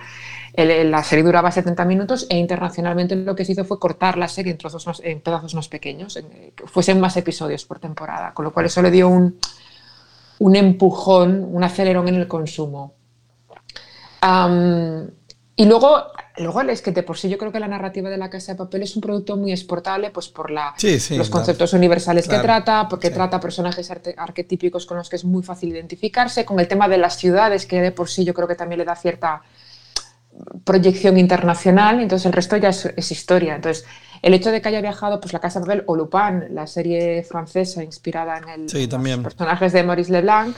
la 0.56 1.04
serie 1.04 1.24
duraba 1.24 1.50
70 1.50 1.84
minutos 1.86 2.28
e 2.30 2.38
internacionalmente 2.38 3.16
lo 3.16 3.36
que 3.36 3.44
se 3.44 3.54
hizo 3.54 3.66
fue 3.66 3.80
cortar 3.80 4.20
la 4.20 4.28
serie 4.28 4.52
en, 4.52 4.60
trozos 4.60 4.86
más- 4.86 5.02
en 5.04 5.20
pedazos 5.22 5.56
más 5.56 5.68
pequeños, 5.68 6.16
eh, 6.18 6.54
que 6.56 6.68
fuesen 6.68 7.00
más 7.00 7.18
episodios 7.18 7.66
por 7.66 7.80
temporada, 7.80 8.36
con 8.36 8.46
lo 8.46 8.54
cual 8.54 8.68
eso 8.68 8.84
le 8.84 8.92
dio 8.92 9.10
un, 9.10 9.40
un 10.38 10.56
empujón, 10.56 11.44
un 11.44 11.64
acelerón 11.64 12.08
en 12.08 12.16
el 12.22 12.28
consumo. 12.28 12.94
Y 15.56 15.66
luego, 15.66 16.04
luego 16.38 16.62
es 16.62 16.82
que 16.82 16.92
de 16.92 17.04
por 17.04 17.18
sí 17.18 17.30
yo 17.30 17.38
creo 17.38 17.52
que 17.52 17.60
la 17.60 17.68
narrativa 17.68 18.10
de 18.10 18.18
la 18.18 18.30
Casa 18.30 18.54
de 18.54 18.58
Papel 18.58 18.82
es 18.84 18.96
un 18.96 19.02
producto 19.02 19.38
muy 19.38 19.52
exportable 19.52 20.10
pues 20.10 20.28
por 20.30 20.50
la, 20.50 20.74
Sí, 20.78 21.00
sí, 21.00 21.16
los 21.16 21.28
claro. 21.30 21.40
conceptos 21.42 21.74
universales 21.74 22.26
Claro, 22.26 22.42
que 22.42 22.46
trata, 22.48 22.88
porque 22.90 23.10
sí. 23.10 23.14
trata 23.14 23.40
personajes 23.40 23.92
arquetípicos 24.18 24.86
con 24.88 24.98
los 24.98 25.10
que 25.10 25.16
es 25.18 25.26
muy 25.26 25.44
fácil 25.44 25.70
identificarse, 25.70 26.44
con 26.44 26.60
el 26.60 26.68
tema 26.68 26.88
de 26.88 26.98
las 26.98 27.18
ciudades 27.18 27.66
que 27.68 27.82
de 27.82 27.92
por 27.92 28.10
sí 28.10 28.26
yo 28.26 28.34
creo 28.34 28.48
que 28.48 28.56
también 28.56 28.80
le 28.80 28.86
da 28.86 28.96
cierta 28.96 29.44
proyección 30.64 31.18
internacional, 31.18 32.00
entonces 32.02 32.26
el 32.26 32.34
resto 32.34 32.58
ya 32.58 32.70
es, 32.70 32.86
es 32.86 33.12
historia. 33.12 33.56
Entonces, 33.56 33.86
el 34.22 34.34
hecho 34.34 34.50
de 34.52 34.62
que 34.62 34.70
haya 34.70 34.82
viajado 34.82 35.20
pues, 35.20 35.34
la 35.34 35.40
Casa 35.40 35.60
de 35.60 35.66
Papel 35.66 35.84
o 35.86 35.96
Lupin, 35.96 36.56
la 36.56 36.66
serie 36.66 37.24
francesa 37.24 37.84
inspirada 37.84 38.38
en, 38.40 38.50
el, 38.50 38.76
en 38.76 39.12
los 39.12 39.24
personajes 39.24 39.74
de 39.74 39.84
Maurice 39.84 40.12
Leblanc, 40.12 40.56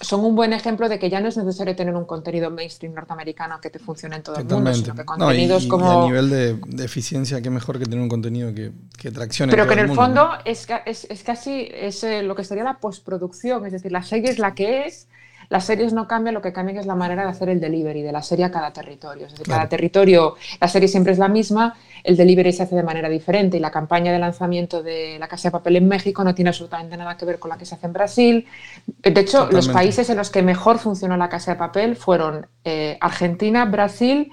son 0.00 0.24
un 0.24 0.36
buen 0.36 0.52
ejemplo 0.52 0.88
de 0.88 0.98
que 0.98 1.10
ya 1.10 1.20
no 1.20 1.28
es 1.28 1.36
necesario 1.36 1.74
tener 1.74 1.94
un 1.94 2.04
contenido 2.04 2.50
mainstream 2.50 2.94
norteamericano 2.94 3.60
que 3.60 3.70
te 3.70 3.78
funcione 3.78 4.16
en 4.16 4.22
todo 4.22 4.36
el 4.36 4.44
mundo, 4.44 4.56
Totalmente. 4.56 4.90
sino 4.90 4.94
que 4.94 5.04
No, 5.04 5.14
y, 5.14 5.18
contenidos 5.18 5.64
y- 5.64 5.68
como... 5.68 6.02
a 6.02 6.06
nivel 6.06 6.30
de, 6.30 6.54
de 6.66 6.84
eficiencia, 6.84 7.40
qué 7.42 7.50
mejor 7.50 7.78
que 7.78 7.84
tener 7.84 8.00
un 8.00 8.08
contenido 8.08 8.54
que, 8.54 8.72
que 8.96 9.10
traccione. 9.10 9.50
Pero 9.50 9.66
que 9.66 9.72
en 9.74 9.78
el 9.80 9.86
mundo, 9.88 10.02
fondo 10.02 10.24
¿no? 10.28 10.38
es, 10.44 10.66
es, 10.86 11.06
es 11.10 11.22
casi 11.24 11.68
es, 11.72 12.04
eh, 12.04 12.22
lo 12.22 12.34
que 12.36 12.44
sería 12.44 12.64
la 12.64 12.78
postproducción, 12.78 13.66
es 13.66 13.72
decir, 13.72 13.90
la 13.92 14.02
serie 14.02 14.30
es 14.30 14.38
la 14.38 14.54
que 14.54 14.86
es, 14.86 15.08
las 15.50 15.64
series 15.64 15.92
no 15.92 16.06
cambian, 16.06 16.34
lo 16.34 16.42
que 16.42 16.52
cambia 16.52 16.78
es 16.78 16.86
la 16.86 16.94
manera 16.94 17.24
de 17.24 17.30
hacer 17.30 17.48
el 17.48 17.60
delivery 17.60 18.02
de 18.02 18.12
la 18.12 18.22
serie 18.22 18.44
a 18.44 18.50
cada 18.50 18.72
territorio. 18.72 19.26
Es 19.26 19.32
decir, 19.32 19.46
Claro. 19.46 19.60
cada 19.60 19.68
territorio, 19.68 20.36
la 20.60 20.68
serie 20.68 20.88
siempre 20.88 21.12
es 21.12 21.18
la 21.18 21.28
misma, 21.28 21.74
el 22.04 22.16
delivery 22.16 22.52
se 22.52 22.64
hace 22.64 22.76
de 22.76 22.82
manera 22.82 23.08
diferente 23.08 23.56
y 23.56 23.60
la 23.60 23.70
campaña 23.70 24.12
de 24.12 24.18
lanzamiento 24.18 24.82
de 24.82 25.18
La 25.18 25.26
Casa 25.28 25.48
de 25.48 25.52
Papel 25.52 25.76
en 25.76 25.88
México 25.88 26.22
no 26.22 26.34
tiene 26.34 26.50
absolutamente 26.50 26.96
nada 26.96 27.16
que 27.16 27.24
ver 27.24 27.38
con 27.38 27.48
la 27.50 27.56
que 27.58 27.64
se 27.64 27.74
hace 27.74 27.86
en 27.86 27.92
Brasil. 27.92 28.46
De 28.86 29.20
hecho, 29.20 29.48
los 29.50 29.68
países 29.68 30.08
en 30.10 30.16
los 30.18 30.30
que 30.30 30.42
mejor 30.42 30.78
funcionó 30.78 31.16
La 31.16 31.28
Casa 31.28 31.52
de 31.52 31.58
Papel 31.58 31.96
fueron 31.96 32.46
eh, 32.64 32.98
Argentina, 33.00 33.64
Brasil, 33.64 34.30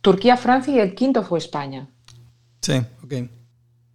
Turquía, 0.00 0.36
Francia 0.36 0.74
y 0.74 0.80
el 0.80 0.94
quinto 0.94 1.22
fue 1.22 1.38
España 1.38 1.88
Sí, 2.60 2.74
ok. 3.04 3.14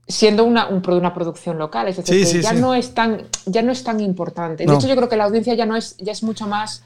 Siendo 0.08 0.46
una, 0.46 0.68
un 0.68 0.82
una 0.90 1.14
producción 1.14 1.58
local, 1.58 1.88
es 1.90 1.98
decir, 1.98 2.16
Sí, 2.16 2.22
que 2.22 2.26
sí, 2.28 2.42
ya, 2.42 2.52
sí. 2.52 2.62
No 2.62 2.74
es 2.74 2.94
tan, 2.94 3.24
ya 3.46 3.62
no 3.62 3.72
es 3.72 3.84
tan 3.84 4.00
importante. 4.00 4.64
De 4.64 4.68
No. 4.72 4.78
hecho, 4.78 4.88
yo 4.88 4.96
creo 4.96 5.10
que 5.10 5.18
la 5.18 5.26
audiencia 5.26 5.54
ya, 5.54 5.66
no 5.66 5.76
es, 5.76 5.96
ya 5.98 6.12
es 6.14 6.24
mucho 6.24 6.48
más 6.48 6.84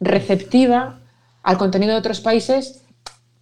receptiva 0.00 0.98
al 1.42 1.58
contenido 1.58 1.92
de 1.92 1.98
otros 1.98 2.20
países, 2.20 2.80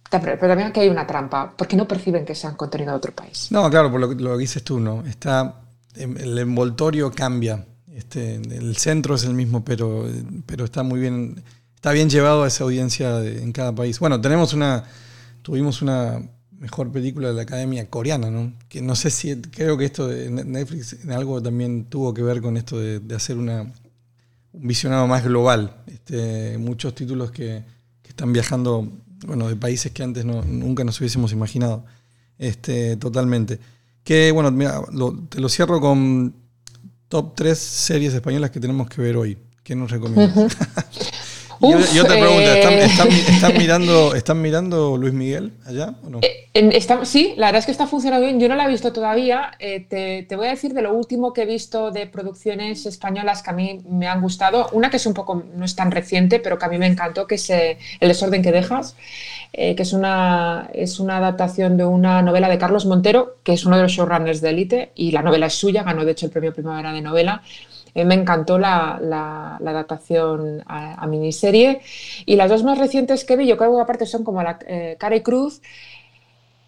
pero 0.09 0.37
también 0.37 0.69
aquí 0.69 0.79
hay 0.79 0.89
una 0.89 1.05
trampa, 1.07 1.53
porque 1.57 1.75
no 1.75 1.87
perciben 1.87 2.23
que 2.25 2.35
sean 2.35 2.55
contenido 2.55 2.91
de 2.91 2.97
otro 2.97 3.13
país. 3.13 3.47
No, 3.51 3.69
claro, 3.69 3.91
por 3.91 3.99
lo, 3.99 4.09
que- 4.09 4.15
lo 4.15 4.33
que 4.33 4.37
dices 4.39 4.63
tú, 4.63 4.79
¿no? 4.79 5.03
Está, 5.05 5.55
em, 5.95 6.15
el 6.17 6.37
envoltorio 6.37 7.11
cambia. 7.11 7.65
Este, 7.93 8.35
el 8.35 8.75
centro 8.77 9.15
es 9.15 9.23
el 9.23 9.33
mismo, 9.33 9.63
pero, 9.65 10.05
pero 10.45 10.65
está 10.65 10.83
muy 10.83 10.99
bien, 10.99 11.43
está 11.75 11.91
bien 11.91 12.09
llevado 12.09 12.43
a 12.43 12.47
esa 12.47 12.63
audiencia 12.65 13.17
de- 13.17 13.41
en 13.41 13.51
cada 13.51 13.73
país. 13.73 13.99
Bueno, 13.99 14.19
tenemos 14.21 14.53
una, 14.53 14.83
tuvimos 15.41 15.81
una 15.81 16.21
mejor 16.59 16.91
película 16.91 17.29
de 17.29 17.33
la 17.35 17.41
Academia 17.43 17.89
Coreana, 17.89 18.29
¿no? 18.29 18.53
Que 18.69 18.81
no 18.81 18.95
sé 18.95 19.09
si, 19.09 19.35
creo 19.41 19.77
que 19.77 19.85
esto 19.85 20.07
de 20.07 20.29
Netflix 20.29 20.93
en 21.03 21.11
algo 21.11 21.41
también 21.41 21.85
tuvo 21.85 22.13
que 22.13 22.21
ver 22.21 22.41
con 22.41 22.57
esto 22.57 22.79
de, 22.79 22.99
de 22.99 23.15
hacer 23.15 23.37
una, 23.37 23.61
un 24.53 24.67
visionado 24.67 25.05
más 25.07 25.23
global. 25.23 25.83
Este, 25.87 26.57
muchos 26.57 26.95
títulos 26.95 27.31
que, 27.31 27.63
que 28.01 28.09
están 28.09 28.31
viajando, 28.33 28.87
bueno, 29.27 29.47
de 29.49 29.55
países 29.55 29.91
que 29.91 30.03
antes 30.03 30.23
no- 30.25 30.43
nunca 30.43 30.83
nos 30.83 30.99
hubiésemos 30.99 31.31
imaginado. 31.33 31.85
Este, 32.37 32.95
totalmente. 32.97 33.59
Que 34.03 34.31
bueno, 34.31 34.51
mira, 34.51 34.81
te 35.29 35.39
lo 35.41 35.49
cierro 35.49 35.79
con 35.81 36.33
top 37.09 37.33
3 37.35 37.57
series 37.57 38.13
españolas 38.13 38.51
que 38.51 38.59
tenemos 38.59 38.87
que 38.89 39.01
ver 39.01 39.17
hoy. 39.17 39.37
¿Qué 39.63 39.75
nos 39.75 39.89
recomiendas? 39.91 40.53
y, 40.93 40.97
Uf, 41.59 41.95
y 41.95 41.99
otra 41.99 42.13
pregunta, 42.19 42.57
¿están, 42.57 42.73
eh. 42.73 42.83
están- 42.85 43.07
están 43.11 43.53
mirando, 43.57 44.15
¿están 44.15 44.41
mirando 44.41 44.97
Luis 44.97 45.13
Miguel 45.13 45.53
allá 45.65 45.95
o 46.05 46.09
no? 46.09 46.19
En- 46.53 46.71
está- 46.71 47.05
sí, 47.05 47.33
la 47.37 47.47
verdad 47.47 47.59
es 47.59 47.65
que 47.65 47.71
está 47.71 47.87
funcionando 47.87 48.25
bien. 48.25 48.39
Yo 48.39 48.47
no 48.47 48.55
la 48.55 48.65
he 48.65 48.69
visto 48.69 48.91
todavía. 48.93 49.51
Eh, 49.59 49.81
te, 49.89 50.23
te 50.23 50.35
voy 50.35 50.47
a 50.47 50.51
decir 50.51 50.73
de 50.73 50.81
lo 50.81 50.93
último 50.93 51.33
que 51.33 51.43
he 51.43 51.45
visto 51.45 51.91
de 51.91 52.07
producciones 52.07 52.85
españolas 52.85 53.41
que 53.41 53.49
a 53.49 53.53
mí 53.53 53.81
me 53.89 54.07
han 54.07 54.21
gustado. 54.21 54.69
Una 54.71 54.89
que 54.89 54.97
es 54.97 55.05
un 55.05 55.13
poco, 55.13 55.43
no 55.55 55.65
es 55.65 55.75
tan 55.75 55.91
reciente, 55.91 56.39
pero 56.39 56.57
que 56.57 56.65
a 56.65 56.69
mí 56.69 56.77
me 56.77 56.87
encantó, 56.87 57.27
que 57.27 57.35
es 57.35 57.49
eh, 57.49 57.77
El 57.99 58.07
desorden 58.09 58.41
que 58.41 58.51
dejas, 58.51 58.95
eh, 59.53 59.75
que 59.75 59.83
es 59.83 59.93
una, 59.93 60.69
es 60.73 60.99
una 60.99 61.17
adaptación 61.17 61.77
de 61.77 61.85
una 61.85 62.21
novela 62.21 62.47
de 62.49 62.57
Carlos 62.57 62.85
Montero, 62.85 63.37
que 63.43 63.53
es 63.53 63.65
uno 63.65 63.75
de 63.77 63.83
los 63.83 63.91
showrunners 63.91 64.41
de 64.41 64.49
Elite, 64.49 64.91
y 64.95 65.11
la 65.11 65.21
novela 65.21 65.47
es 65.47 65.53
suya, 65.53 65.83
ganó 65.83 66.05
de 66.05 66.11
hecho 66.11 66.25
el 66.25 66.31
premio 66.31 66.53
Primavera 66.53 66.91
de 66.93 67.01
Novela. 67.01 67.41
Me 68.03 68.15
encantó 68.15 68.57
la, 68.59 68.99
la- 69.01 69.57
la 69.61 69.71
adaptación 69.71 70.63
a, 70.65 71.01
a 71.01 71.07
miniserie. 71.07 71.81
Y 72.25 72.35
las 72.35 72.49
dos 72.49 72.63
más 72.63 72.77
recientes 72.77 73.23
que 73.23 73.37
vi, 73.37 73.47
yo 73.47 73.55
creo 73.57 73.73
que 73.75 73.81
aparte 73.81 74.05
son 74.05 74.23
como 74.25 74.43
la 74.43 74.59
eh, 74.67 74.97
Cara 74.99 75.15
y 75.15 75.21
Cruz, 75.21 75.61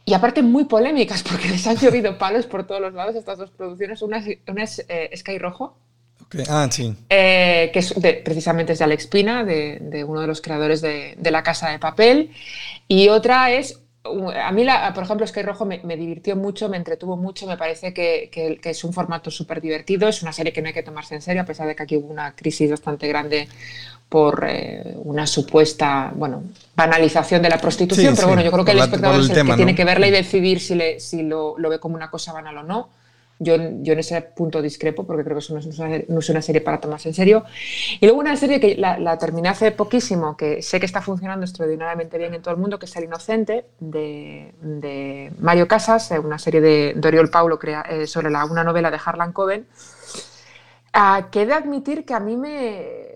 y 0.06 0.14
aparte 0.14 0.42
muy 0.42 0.66
polémicas, 0.66 1.22
porque 1.24 1.50
les 1.50 1.68
han 1.68 1.76
llovido 1.78 2.18
palos 2.18 2.46
por 2.46 2.66
todos 2.66 2.80
los 2.80 2.94
lados 2.94 3.16
estas 3.16 3.38
dos 3.38 3.52
producciones. 3.52 4.02
Una 4.02 4.20
es, 4.20 4.38
una 4.48 4.64
es 4.64 4.86
eh, 4.88 5.10
Sky 5.16 5.38
Rojo, 5.38 5.78
Ok, 6.24 6.36
Ah, 6.50 6.68
sí. 6.72 6.96
eh, 7.10 7.70
que 7.74 7.80
es 7.80 7.94
de- 8.02 8.14
precisamente 8.16 8.74
es 8.74 8.80
de 8.80 8.86
Alex 8.86 9.08
Pina, 9.08 9.44
de, 9.44 9.80
de 9.82 10.04
uno 10.04 10.22
de 10.22 10.28
los 10.28 10.42
creadores 10.42 10.82
de, 10.82 11.16
de 11.18 11.32
La 11.32 11.44
Casa 11.44 11.70
de 11.70 11.80
Papel. 11.80 12.32
Y 12.88 13.10
otra 13.10 13.52
es, 13.52 13.82
a 14.36 14.52
mí, 14.52 14.64
la, 14.64 14.94
por 14.94 15.04
ejemplo, 15.04 15.26
Sky 15.28 15.42
Rojo 15.42 15.66
me, 15.66 15.80
me 15.84 15.96
divirtió 15.98 16.36
mucho, 16.36 16.70
me 16.70 16.78
entretuvo 16.78 17.18
mucho, 17.18 17.48
me 17.48 17.58
parece 17.58 17.94
que, 17.94 18.30
que- 18.32 18.58
que 18.58 18.70
es 18.72 18.84
un 18.84 18.94
formato 18.94 19.32
súper 19.32 19.62
divertido, 19.62 20.08
es 20.08 20.22
una 20.22 20.34
serie 20.34 20.54
que 20.54 20.62
no 20.62 20.68
hay 20.68 20.74
que 20.74 20.84
tomarse 20.84 21.16
en 21.16 21.22
serio, 21.22 21.42
a 21.42 21.46
pesar 21.46 21.68
de 21.68 21.76
que 21.76 21.84
aquí 21.84 21.98
hubo 21.98 22.08
una 22.12 22.34
crisis 22.36 22.70
bastante 22.70 23.08
grande 23.08 23.48
por 24.10 24.46
eh, 24.48 24.94
una 25.04 25.28
supuesta, 25.28 26.12
bueno, 26.16 26.44
banalización 26.76 27.42
de 27.42 27.50
la 27.50 27.58
prostitución, 27.58 28.14
Sí, 28.14 28.16
pero 28.16 28.28
bueno, 28.30 28.42
yo 28.44 28.52
creo 28.52 28.64
que 28.66 28.72
el 28.72 28.80
espectador 28.80 29.16
el 29.16 29.22
es 29.26 29.30
el 29.30 29.36
tema, 29.36 29.52
que 29.54 29.58
tiene 29.58 29.76
que 29.76 29.84
verla 29.86 30.08
y 30.08 30.12
decidir 30.12 30.60
si, 30.62 30.76
le- 30.76 31.00
si 31.00 31.24
lo, 31.24 31.56
lo 31.58 31.70
ve 31.70 31.80
como 31.80 31.96
una 31.96 32.10
cosa 32.10 32.32
banal 32.34 32.58
o 32.58 32.64
no. 32.64 32.90
Yo, 33.40 33.56
yo 33.82 33.94
en 33.94 34.00
ese 34.00 34.20
punto 34.22 34.62
discrepo 34.62 35.06
porque 35.06 35.24
creo 35.24 35.36
que 35.36 35.40
eso 35.40 35.54
no 35.54 35.60
es, 35.60 35.66
una, 35.80 36.00
no 36.08 36.20
es 36.20 36.30
una 36.30 36.42
serie 36.42 36.62
para 36.62 36.80
tomarse 36.82 37.10
en 37.10 37.16
serio. 37.16 37.44
Y 38.00 38.06
luego 38.06 38.20
una 38.20 38.36
serie 38.36 38.60
que 38.60 38.76
la, 38.76 38.98
la, 38.98 39.18
terminé 39.18 39.50
hace 39.50 39.72
poquísimo, 39.72 40.36
que 40.36 40.62
sé 40.62 40.80
que 40.80 40.88
está 40.88 41.02
funcionando 41.02 41.46
extraordinariamente 41.46 42.18
bien 42.18 42.34
en 42.34 42.42
todo 42.42 42.54
el 42.54 42.60
mundo, 42.60 42.80
que 42.80 42.86
es 42.88 42.96
El 42.96 43.04
Inocente, 43.06 43.66
de, 43.80 44.54
de 44.62 45.32
Mario 45.40 45.68
Casas, 45.68 46.12
eh, 46.12 46.20
una 46.20 46.40
serie 46.40 46.62
de, 46.62 46.94
de 46.96 47.08
Oriol 47.08 47.30
Paulo 47.30 47.60
crea, 47.60 47.82
eh, 47.90 48.08
sobre 48.08 48.32
la, 48.32 48.46
una 48.46 48.64
novela 48.64 48.90
de 48.90 49.00
Harlan 49.04 49.34
Coben. 49.34 49.68
Uh, 50.96 51.30
que 51.30 51.44
he 51.44 51.46
de 51.46 51.54
admitir 51.54 52.06
que 52.06 52.14
a 52.16 52.20
mí 52.20 52.38
me, 52.38 53.10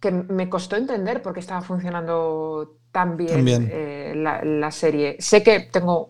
que 0.00 0.10
me 0.10 0.50
costó 0.50 0.76
entender 0.76 1.22
por 1.22 1.32
qué 1.32 1.40
estaba 1.40 1.62
funcionando 1.62 2.76
tan 2.90 3.16
bien, 3.16 3.30
También. 3.30 3.68
eh, 3.70 4.12
la, 4.16 4.44
la 4.44 4.70
serie. 4.70 5.16
Sé 5.18 5.42
que 5.42 5.60
tengo 5.60 6.08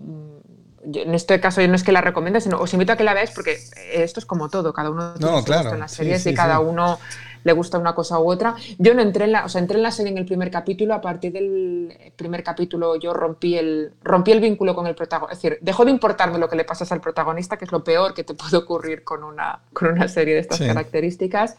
yo, 0.84 1.02
en 1.02 1.14
este 1.14 1.40
caso 1.40 1.60
yo 1.60 1.68
no 1.68 1.74
es 1.76 1.82
que 1.84 1.92
la 1.92 2.00
recomiende, 2.00 2.40
sino 2.40 2.58
os 2.58 2.72
invito 2.72 2.92
a 2.92 2.96
que 2.96 3.04
la 3.04 3.14
veáis 3.14 3.30
porque 3.30 3.58
esto 3.92 4.20
es 4.20 4.26
como 4.26 4.48
todo, 4.48 4.72
cada 4.72 4.90
uno 4.90 5.14
tiene 5.14 5.32
No, 5.32 5.44
claro. 5.44 5.70
en 5.72 5.80
las 5.80 5.90
Sí, 5.92 5.98
series 5.98 6.22
sí, 6.22 6.30
y 6.30 6.34
cada 6.34 6.58
sí. 6.58 6.64
uno 6.66 6.98
le 7.44 7.52
gusta 7.52 7.76
una 7.78 7.94
cosa 7.94 8.18
u 8.20 8.30
otra. 8.30 8.54
Yo 8.78 8.94
no 8.94 9.02
entré 9.02 9.24
en 9.24 9.32
la, 9.32 9.44
o 9.44 9.48
sea, 9.48 9.60
entré 9.60 9.76
en 9.76 9.82
la 9.82 9.90
serie 9.90 10.12
en 10.12 10.18
el 10.18 10.26
primer 10.26 10.50
capítulo, 10.50 10.94
a 10.94 11.00
partir 11.00 11.32
del 11.32 12.12
primer 12.16 12.42
capítulo 12.44 12.96
yo 12.96 13.12
rompí 13.14 13.56
el, 13.56 13.92
rompí 14.02 14.30
el 14.32 14.40
vínculo 14.40 14.74
con 14.74 14.86
el 14.86 14.94
protagonista, 14.94 15.32
es 15.34 15.42
decir, 15.42 15.58
dejó 15.60 15.84
de 15.84 15.90
importarme 15.90 16.38
lo 16.38 16.48
que 16.48 16.56
le 16.56 16.64
pasas 16.64 16.92
al 16.92 17.00
protagonista, 17.00 17.56
que 17.56 17.64
es 17.64 17.72
lo 17.72 17.82
peor 17.82 18.14
que 18.14 18.22
te 18.24 18.34
puede 18.34 18.56
ocurrir 18.56 19.02
con 19.04 19.24
una, 19.24 19.60
con 19.72 19.88
una 19.88 20.06
serie 20.08 20.34
de 20.34 20.40
estas 20.40 20.58
Sí. 20.58 20.66
características. 20.66 21.56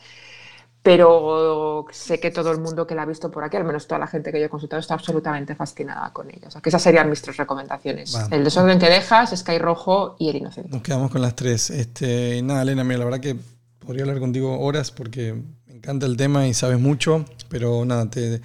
Pero 0.83 1.85
sé 1.91 2.19
que 2.19 2.29
todo 2.29 2.51
el 2.51 2.59
mundo 2.59 2.85
que 2.85 2.93
la 2.93 3.03
ha 3.03 3.05
visto 3.05 3.31
por 3.31 3.43
aquí, 3.45 3.55
al 3.55 3.63
menos 3.63 3.87
toda 3.87 3.99
la 3.99 4.07
gente 4.07 4.33
que 4.33 4.39
yo 4.39 4.47
he 4.47 4.49
consultado, 4.49 4.81
está 4.81 4.93
absolutamente 4.95 5.55
fascinada 5.55 6.11
con 6.11 6.29
ella. 6.29 6.49
O 6.49 6.51
sea, 6.51 6.59
que 6.61 6.67
esas 6.69 6.81
serían 6.81 7.09
mis 7.09 7.21
tres 7.21 7.37
recomendaciones. 7.37 8.13
Va. 8.13 8.27
El 8.35 8.43
desorden 8.43 8.79
que 8.79 8.89
dejas, 8.89 9.31
Sky 9.33 9.59
Rojo 9.59 10.17
y 10.19 10.27
El 10.29 10.35
Inocente. 10.35 10.69
Nos 10.69 10.81
quedamos 10.81 11.09
con 11.09 11.21
las 11.21 11.35
tres. 11.35 11.69
Este, 11.69 12.41
nada, 12.43 12.63
Elena, 12.63 12.83
mira, 12.83 12.99
la 12.99 13.05
verdad 13.05 13.21
que 13.21 13.37
podría 13.79 14.03
hablar 14.03 14.19
contigo 14.19 14.59
horas 14.59 14.91
porque 14.91 15.33
me 15.67 15.73
encanta 15.75 16.05
el 16.05 16.17
tema 16.17 16.47
y 16.47 16.53
sabes 16.53 16.79
mucho, 16.79 17.23
pero 17.47 17.85
nada, 17.85 18.09
te, 18.09 18.41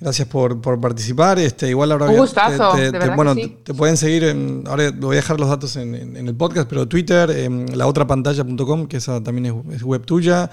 gracias 0.00 0.28
por, 0.28 0.60
por 0.60 0.80
participar. 0.80 1.40
Este, 1.40 1.68
igual 1.68 1.90
ahora 1.90 2.06
Un 2.10 2.16
gustazo, 2.16 2.74
te, 2.76 2.80
de 2.80 2.86
te- 2.86 2.92
verdad 2.92 3.08
que 3.10 3.16
bueno, 3.16 3.34
sí. 3.34 3.40
te, 3.48 3.72
te 3.72 3.74
pueden 3.74 3.96
seguir, 3.96 4.22
en, 4.22 4.62
ahora 4.68 4.92
voy 4.92 5.14
a 5.14 5.16
dejar 5.16 5.40
los 5.40 5.48
datos 5.48 5.74
en, 5.74 5.96
en- 5.96 6.16
en 6.16 6.28
el 6.28 6.36
podcast, 6.36 6.68
pero 6.68 6.86
Twitter, 6.86 7.28
en 7.30 7.76
laotrapantalla.com, 7.76 8.86
que 8.86 8.98
esa 8.98 9.20
también 9.20 9.46
es, 9.68 9.74
es 9.76 9.82
web 9.82 10.04
tuya, 10.04 10.48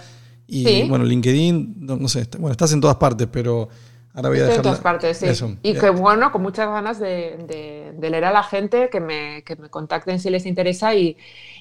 y 0.49 0.65
Sí. 0.65 0.85
bueno, 0.89 1.05
LinkedIn, 1.05 1.75
no, 1.79 1.95
no 1.97 2.07
sé, 2.07 2.21
está- 2.21 2.37
bueno, 2.37 2.51
estás 2.51 2.73
en 2.73 2.81
todas 2.81 2.97
partes, 2.97 3.27
pero 3.31 3.69
ahora 4.13 4.29
voy 4.29 4.39
a 4.39 4.41
Estoy 4.41 4.55
en 4.57 4.61
todas 4.63 4.79
partes, 4.79 5.17
sí. 5.17 5.25
Eso. 5.27 5.55
Y 5.63 5.71
Eh, 5.71 5.79
que 5.79 5.89
bueno, 5.91 6.31
con 6.31 6.41
muchas 6.41 6.67
ganas 6.67 6.99
de, 6.99 7.37
de- 7.47 7.93
de 7.97 8.09
leer 8.09 8.25
a 8.25 8.31
la 8.31 8.43
gente, 8.43 8.89
que 8.89 8.99
me, 8.99 9.43
que 9.43 9.55
me 9.55 9.69
contacten 9.69 10.19
si 10.19 10.29
les 10.29 10.45
interesa 10.45 10.95
y, 10.95 11.15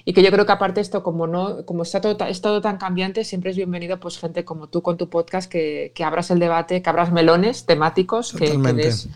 y 0.05 0.13
que 0.13 0.21
yo 0.23 0.31
creo 0.31 0.45
que 0.45 0.51
aparte 0.51 0.81
esto, 0.81 1.03
como 1.03 1.27
no, 1.27 1.65
como 1.65 1.83
está 1.83 2.01
todo, 2.01 2.17
es 2.25 2.41
todo 2.41 2.61
tan 2.61 2.77
cambiante, 2.77 3.23
siempre 3.23 3.51
es 3.51 3.57
bienvenido 3.57 3.99
pues 3.99 4.17
gente 4.17 4.43
como 4.45 4.67
tú 4.67 4.81
con 4.81 4.97
tu 4.97 5.09
podcast, 5.09 5.49
que, 5.51 5.91
que 5.93 6.03
abras 6.03 6.31
el 6.31 6.39
debate, 6.39 6.81
que 6.81 6.89
abras 6.89 7.11
melones 7.11 7.65
temáticos, 7.65 8.31
que, 8.33 8.39
que 8.39 8.45
Totalmente. 8.47 8.83
des, 8.83 9.09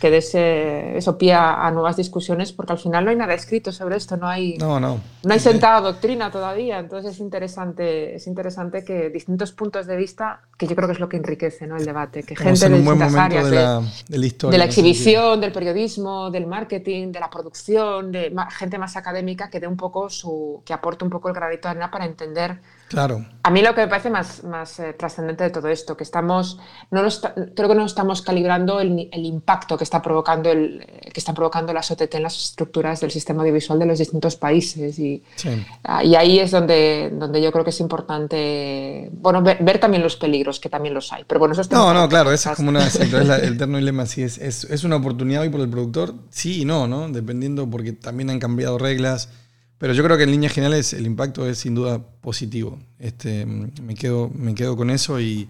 que 0.00 0.10
des 0.10 0.34
eh, 0.34 0.96
eso 0.96 1.18
pie 1.18 1.34
a, 1.34 1.66
a 1.66 1.70
nuevas 1.70 1.96
discusiones, 1.96 2.52
porque 2.52 2.72
al 2.72 2.78
final 2.78 3.04
no 3.04 3.10
hay 3.10 3.16
nada 3.16 3.34
escrito 3.34 3.72
sobre 3.72 3.96
esto, 3.96 4.16
no 4.16 4.28
hay, 4.28 4.56
No, 4.58 4.78
no. 4.78 5.00
no 5.24 5.32
hay 5.32 5.40
sentada 5.40 5.80
doctrina 5.80 6.30
todavía, 6.30 6.78
entonces 6.78 7.12
es 7.14 7.20
interesante, 7.20 8.14
es 8.16 8.26
interesante 8.26 8.84
que 8.84 9.10
distintos 9.10 9.52
puntos 9.52 9.86
de 9.86 9.96
vista, 9.96 10.40
que 10.56 10.66
yo 10.66 10.76
creo 10.76 10.86
que 10.88 10.94
es 10.94 11.00
lo 11.00 11.08
que 11.08 11.16
enriquece 11.16 11.66
¿no? 11.66 11.76
el 11.76 11.84
debate, 11.84 12.22
que 12.22 12.34
Estamos 12.34 12.60
gente 12.60 12.66
en 12.66 12.72
de 12.84 12.90
distintas 12.90 13.14
áreas 13.14 13.50
de 13.50 13.56
la, 13.56 13.82
de 14.08 14.18
la 14.18 14.26
historia. 14.26 14.52
de 14.52 14.58
la 14.58 14.64
exhibición, 14.64 15.40
del 15.40 15.52
periodismo, 15.52 16.30
del 16.30 16.46
marketing, 16.46 17.12
de 17.12 17.20
la 17.20 17.30
producción, 17.30 18.12
de 18.12 18.34
gente 18.50 18.78
más 18.78 18.96
académica 18.96 19.50
que 19.50 19.60
dé 19.60 19.66
un 19.66 19.76
poco 19.76 20.08
su, 20.10 20.62
que 20.64 20.72
aporte 20.72 21.04
un 21.04 21.10
poco 21.10 21.28
el 21.28 21.34
granito 21.34 21.68
de 21.68 21.70
arena 21.70 21.90
para 21.90 22.04
entender. 22.04 22.60
Claro. 22.88 23.26
A 23.42 23.50
mí 23.50 23.60
lo 23.60 23.74
que 23.74 23.82
me 23.82 23.88
parece 23.88 24.08
más, 24.10 24.42
más 24.44 24.78
eh, 24.80 24.94
trascendente 24.94 25.44
de 25.44 25.50
todo 25.50 25.68
esto, 25.68 25.96
que 25.96 26.04
estamos, 26.04 26.58
no 26.90 27.04
está- 27.06 27.34
creo 27.54 27.68
que 27.68 27.74
no 27.74 27.84
estamos 27.84 28.22
calibrando 28.22 28.80
el, 28.80 29.08
el 29.12 29.24
impacto 29.26 29.76
que 29.76 29.84
está 29.88 30.02
provocando 30.02 30.50
el, 30.50 30.82
eh, 30.86 31.10
que 31.12 31.18
están 31.20 31.34
provocando 31.34 31.72
las 31.72 31.90
OTT 31.90 32.14
en 32.14 32.22
las 32.22 32.36
estructuras 32.36 33.00
del 33.00 33.10
sistema 33.10 33.40
audiovisual 33.42 33.78
de 33.78 33.86
los 33.86 33.98
distintos 33.98 34.36
países 34.36 34.98
y, 34.98 35.22
Sí. 35.36 35.48
Ah, 35.82 36.04
Y 36.04 36.14
ahí 36.14 36.38
es 36.38 36.50
donde, 36.50 37.10
donde 37.12 37.40
yo 37.42 37.50
creo 37.50 37.64
que 37.64 37.70
es 37.70 37.80
importante, 37.80 39.10
bueno, 39.12 39.42
ver, 39.42 39.58
ver 39.62 39.78
también 39.78 40.02
los 40.02 40.16
peligros, 40.16 40.60
que 40.60 40.68
también 40.68 40.94
los 40.94 41.12
hay. 41.12 41.24
Pero 41.26 41.38
bueno, 41.40 41.52
eso 41.52 41.62
es 41.62 41.70
No, 41.70 41.92
no, 41.94 42.08
claro, 42.08 42.32
ese 42.32 42.50
es 42.50 42.56
como 42.56 42.68
una, 42.68 42.84
exacto, 42.84 43.18
es 43.20 43.26
la- 43.26 43.38
el 43.38 43.54
eterno 43.54 43.78
dilema. 43.78 44.06
Si 44.06 44.22
es, 44.22 44.38
es, 44.38 44.64
es 44.64 44.84
una 44.84 44.96
oportunidad 44.96 45.42
hoy 45.42 45.48
por 45.48 45.60
el 45.60 45.68
productor, 45.68 46.14
sí 46.30 46.62
y 46.62 46.64
no, 46.64 46.86
¿no? 46.86 47.08
Dependiendo, 47.08 47.68
porque 47.68 47.92
también 47.92 48.30
han 48.30 48.38
cambiado 48.38 48.78
reglas. 48.78 49.30
Pero 49.78 49.92
yo 49.94 50.02
creo 50.02 50.16
que 50.16 50.24
en 50.24 50.32
líneas 50.32 50.52
generales 50.52 50.92
el 50.92 51.06
impacto 51.06 51.48
es 51.48 51.58
sin 51.58 51.74
duda 51.76 52.00
positivo. 52.20 52.78
Este, 52.98 53.46
mm, 53.46 53.70
me, 53.82 53.94
quedo, 53.94 54.28
me 54.34 54.54
quedo 54.54 54.76
con 54.76 54.90
eso 54.90 55.20
y, 55.20 55.48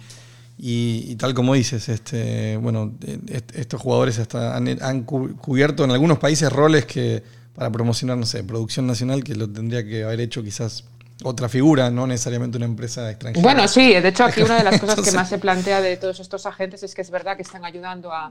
y- 0.59 1.04
y 1.09 1.16
tal 1.16 1.34
como 1.34 1.54
dices, 1.54 1.88
este, 1.88 2.56
bueno, 2.56 2.92
eh, 3.06 3.18
est- 3.28 3.56
estos 3.56 3.80
jugadores 3.80 4.18
hasta 4.18 4.56
han, 4.56 4.66
han 4.82 5.02
cu- 5.04 5.36
cubierto 5.36 5.84
en 5.84 5.90
algunos 5.92 6.18
países 6.18 6.52
roles 6.52 6.84
que 6.86 7.22
para 7.54 7.70
promocionar, 7.70 8.16
no 8.16 8.26
sé, 8.26 8.42
producción 8.44 8.86
nacional, 8.86 9.24
que 9.24 9.34
lo 9.34 9.48
tendría 9.48 9.84
que 9.84 10.04
haber 10.04 10.20
hecho 10.20 10.42
quizás 10.42 10.84
otra 11.24 11.48
figura, 11.48 11.90
no 11.90 12.06
necesariamente 12.06 12.56
una 12.56 12.66
empresa 12.66 13.11
extranjera. 13.11 13.42
Bueno, 13.42 13.66
sí, 13.66 13.92
de 13.94 14.09
hecho 14.09 14.24
aquí 14.24 14.42
una 14.42 14.56
de 14.59 14.64
las 14.64 14.80
cosas 14.80 15.00
que 15.00 15.11
más 15.12 15.28
se 15.28 15.38
plantea 15.38 15.80
de 15.80 15.96
todos 15.96 16.20
estos 16.20 16.46
agentes 16.46 16.82
es 16.84 16.94
que 16.94 17.02
es 17.02 17.11
verdad 17.11 17.36
que 17.36 17.42
están 17.42 17.64
ayudando 17.64 18.12
a, 18.12 18.30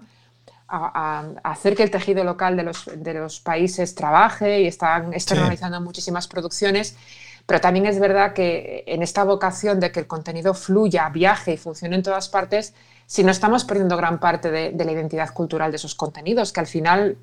a- 0.69 1.23
a 1.43 1.51
hacer 1.51 1.75
que 1.75 1.83
el 1.83 1.91
tejido 1.91 2.23
local 2.23 2.55
de 2.57 2.63
los, 2.63 2.89
de 2.95 3.13
los 3.13 3.39
países 3.39 3.95
trabaje 3.95 4.61
y 4.61 4.67
están 4.67 5.13
externalizando 5.13 5.79
muchísimas 5.81 6.27
producciones, 6.27 6.95
pero 7.47 7.59
también 7.59 7.87
es 7.87 7.99
verdad 7.99 8.33
que 8.33 8.83
en 8.85 9.01
esta 9.01 9.23
vocación 9.23 9.79
de 9.79 9.91
que 9.91 10.01
el 10.01 10.07
contenido 10.07 10.53
fluya, 10.53 11.09
viaje 11.09 11.53
y 11.53 11.57
funcione 11.57 11.95
en 11.95 12.03
todas 12.03 12.29
partes, 12.29 12.75
si 13.07 13.23
no 13.23 13.31
estamos 13.31 13.63
perdiendo 13.65 13.97
gran 13.97 14.19
parte 14.19 14.51
de, 14.51 14.71
de 14.71 14.85
la 14.85 14.91
identidad 14.91 15.33
cultural 15.33 15.71
de 15.71 15.77
esos 15.77 15.95
contenidos, 15.95 16.53
que 16.53 16.59
al 16.59 16.67
final 16.67 17.17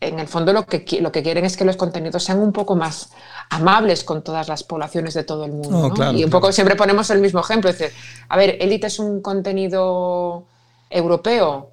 en 0.00 0.18
el 0.18 0.28
fondo 0.28 0.52
lo 0.52 0.66
que, 0.66 0.84
lo 1.00 1.10
que 1.10 1.22
quieren 1.22 1.44
es 1.44 1.56
que 1.56 1.64
los 1.64 1.76
contenidos 1.76 2.22
sean 2.24 2.38
un 2.40 2.52
poco 2.52 2.76
más 2.76 3.10
amables 3.50 4.04
con 4.04 4.22
todas 4.22 4.48
las 4.48 4.62
poblaciones 4.62 5.14
de 5.14 5.24
todo 5.24 5.44
el 5.44 5.52
mundo. 5.52 5.70
No, 5.70 5.88
¿no? 5.88 5.94
claro, 5.94 6.12
y 6.12 6.24
un 6.24 6.30
claro. 6.30 6.40
poco 6.40 6.52
siempre 6.52 6.76
ponemos 6.76 7.08
el 7.10 7.20
mismo 7.20 7.40
ejemplo. 7.40 7.70
Es 7.70 7.78
decir, 7.78 7.96
a 8.28 8.36
ver, 8.36 8.56
Elite 8.60 8.88
es 8.88 8.98
un 8.98 9.22
contenido 9.22 10.46
europeo. 10.90 11.70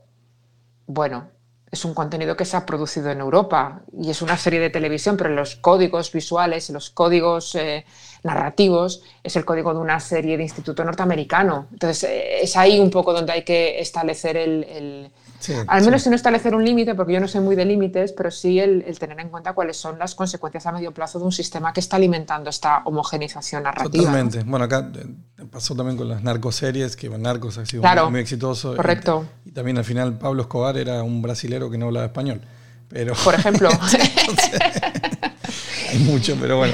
Bueno, 0.87 1.29
es 1.73 1.83
un 1.85 1.93
contenido 1.95 2.37
que 2.37 2.45
se 2.45 2.55
ha 2.55 2.65
producido 2.65 3.09
en 3.09 3.19
Europa 3.19 3.81
y 3.99 4.11
es 4.11 4.21
una 4.21 4.37
serie 4.37 4.59
de 4.59 4.69
televisión, 4.69 5.17
pero 5.17 5.31
los 5.31 5.55
códigos 5.55 6.11
visuales, 6.11 6.69
los 6.69 6.91
códigos 6.91 7.55
eh, 7.55 7.83
narrativos, 8.23 9.01
es 9.23 9.35
el 9.35 9.43
código 9.43 9.73
de 9.73 9.79
una 9.79 9.99
serie 9.99 10.37
de 10.37 10.43
instituto 10.43 10.83
norteamericano. 10.83 11.67
Entonces, 11.71 12.03
eh, 12.03 12.41
es 12.43 12.55
ahí 12.55 12.79
un 12.79 12.91
poco 12.91 13.11
donde 13.11 13.31
hay 13.33 13.43
que 13.43 13.79
establecer 13.79 14.37
el, 14.37 14.63
el- 14.65 15.11
Sí, 15.39 15.51
al 15.67 15.83
menos 15.83 15.99
sí. 15.99 16.05
si 16.05 16.09
no 16.09 16.15
establecer 16.15 16.55
un 16.55 16.63
límite, 16.63 16.95
porque 16.95 17.11
yo 17.11 17.19
no 17.19 17.27
soy 17.27 17.41
muy 17.41 17.57
de 17.57 17.65
límites, 17.65 18.13
pero 18.13 18.31
sí 18.31 18.59
el, 18.61 18.81
el 18.87 18.97
tener 18.97 19.19
en 19.19 19.27
cuenta 19.27 19.51
cuáles 19.51 19.75
son 19.75 19.99
las 19.99 20.15
consecuencias 20.15 20.65
a 20.67 20.71
medio 20.71 20.93
plazo 20.93 21.19
de 21.19 21.25
un 21.25 21.33
sistema 21.33 21.73
que 21.73 21.81
está 21.81 21.97
alimentando 21.97 22.49
esta 22.49 22.81
homogenización 22.85 23.63
narrativa. 23.63 24.05
Totalmente. 24.05 24.43
Bueno, 24.45 24.63
acá 24.63 24.89
eh, 24.95 25.45
pasó 25.51 25.75
también 25.75 25.97
con 25.97 26.07
las 26.07 26.23
narcoseries, 26.23 26.95
que 26.95 27.09
Narcos 27.09 27.57
ha 27.57 27.65
sido 27.65 27.81
Claro. 27.81 28.03
muy, 28.03 28.11
muy 28.13 28.21
exitoso. 28.21 28.73
Correcto. 28.77 29.25
Y, 29.43 29.49
y 29.49 29.51
también 29.51 29.77
al 29.77 29.83
final 29.83 30.17
Pablo 30.17 30.43
Escobar 30.43 30.77
era 30.77 31.03
un 31.03 31.21
brasilero 31.21 31.62
que 31.69 31.77
no 31.77 31.87
hablaba 31.87 32.05
español. 32.05 32.41
Pero 32.89 33.13
Por 33.15 33.33
ejemplo. 33.33 33.69
hay 35.91 35.99
mucho, 35.99 36.37
pero 36.39 36.57
bueno. 36.57 36.73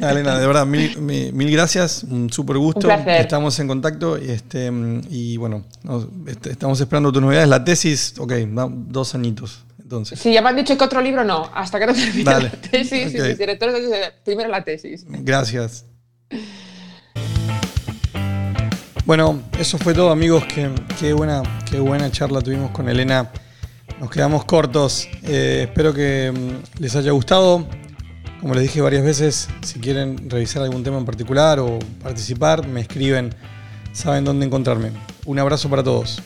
Elena, 0.00 0.38
de 0.38 0.46
verdad, 0.46 0.66
mil, 0.66 0.98
mil- 0.98 1.32
mil 1.32 1.50
gracias, 1.52 2.02
un 2.04 2.32
súper 2.32 2.58
gusto. 2.58 2.88
Un. 2.88 3.08
Estamos 3.08 3.58
en 3.60 3.68
contacto 3.68 4.18
y, 4.18 4.30
este, 4.30 4.70
y 5.08 5.36
bueno, 5.36 5.64
nos- 5.84 6.06
este, 6.26 6.50
estamos 6.50 6.80
esperando 6.80 7.12
tus 7.12 7.22
novedades. 7.22 7.48
La 7.48 7.64
tesis, 7.64 8.14
ok, 8.18 8.32
dos 8.88 9.14
añitos. 9.14 9.64
Entonces, 9.80 10.18
Sí, 10.18 10.32
ya 10.32 10.42
me 10.42 10.48
han 10.48 10.56
dicho 10.56 10.76
que 10.76 10.82
otro 10.84 11.00
libro 11.00 11.22
no, 11.22 11.48
hasta 11.54 11.78
que 11.78 11.86
no 11.86 11.92
termine 11.94 12.24
Dale. 12.24 12.44
la 12.44 12.50
tesis. 12.70 13.08
Ok. 13.08 13.14
y 13.14 13.20
mis 13.28 13.38
directores 13.38 13.76
dicen, 13.84 14.00
primero 14.24 14.48
la 14.48 14.64
tesis. 14.64 15.04
Gracias. 15.06 15.84
Bueno, 19.04 19.42
eso 19.58 19.78
fue 19.78 19.94
todo, 19.94 20.10
amigos. 20.10 20.44
Qué, 20.46 20.70
qué 20.98 21.12
buena, 21.12 21.42
qué 21.70 21.78
buena 21.80 22.10
charla 22.10 22.40
tuvimos 22.40 22.70
con 22.70 22.88
Elena. 22.88 23.30
Nos 24.02 24.10
quedamos 24.10 24.44
cortos. 24.44 25.08
Eh, 25.22 25.66
espero 25.68 25.94
que 25.94 26.32
mm, 26.34 26.82
les 26.82 26.96
haya 26.96 27.12
gustado. 27.12 27.64
Como 28.40 28.52
les 28.52 28.64
dije 28.64 28.80
varias 28.80 29.04
veces, 29.04 29.48
si 29.62 29.78
quieren 29.78 30.28
revisar 30.28 30.60
algún 30.64 30.82
tema 30.82 30.98
en 30.98 31.04
particular 31.04 31.60
o 31.60 31.78
participar, 32.02 32.66
me 32.66 32.80
escriben. 32.80 33.32
Saben 33.92 34.24
dónde 34.24 34.44
encontrarme. 34.44 34.90
Un 35.24 35.38
abrazo 35.38 35.70
para 35.70 35.84
todos. 35.84 36.20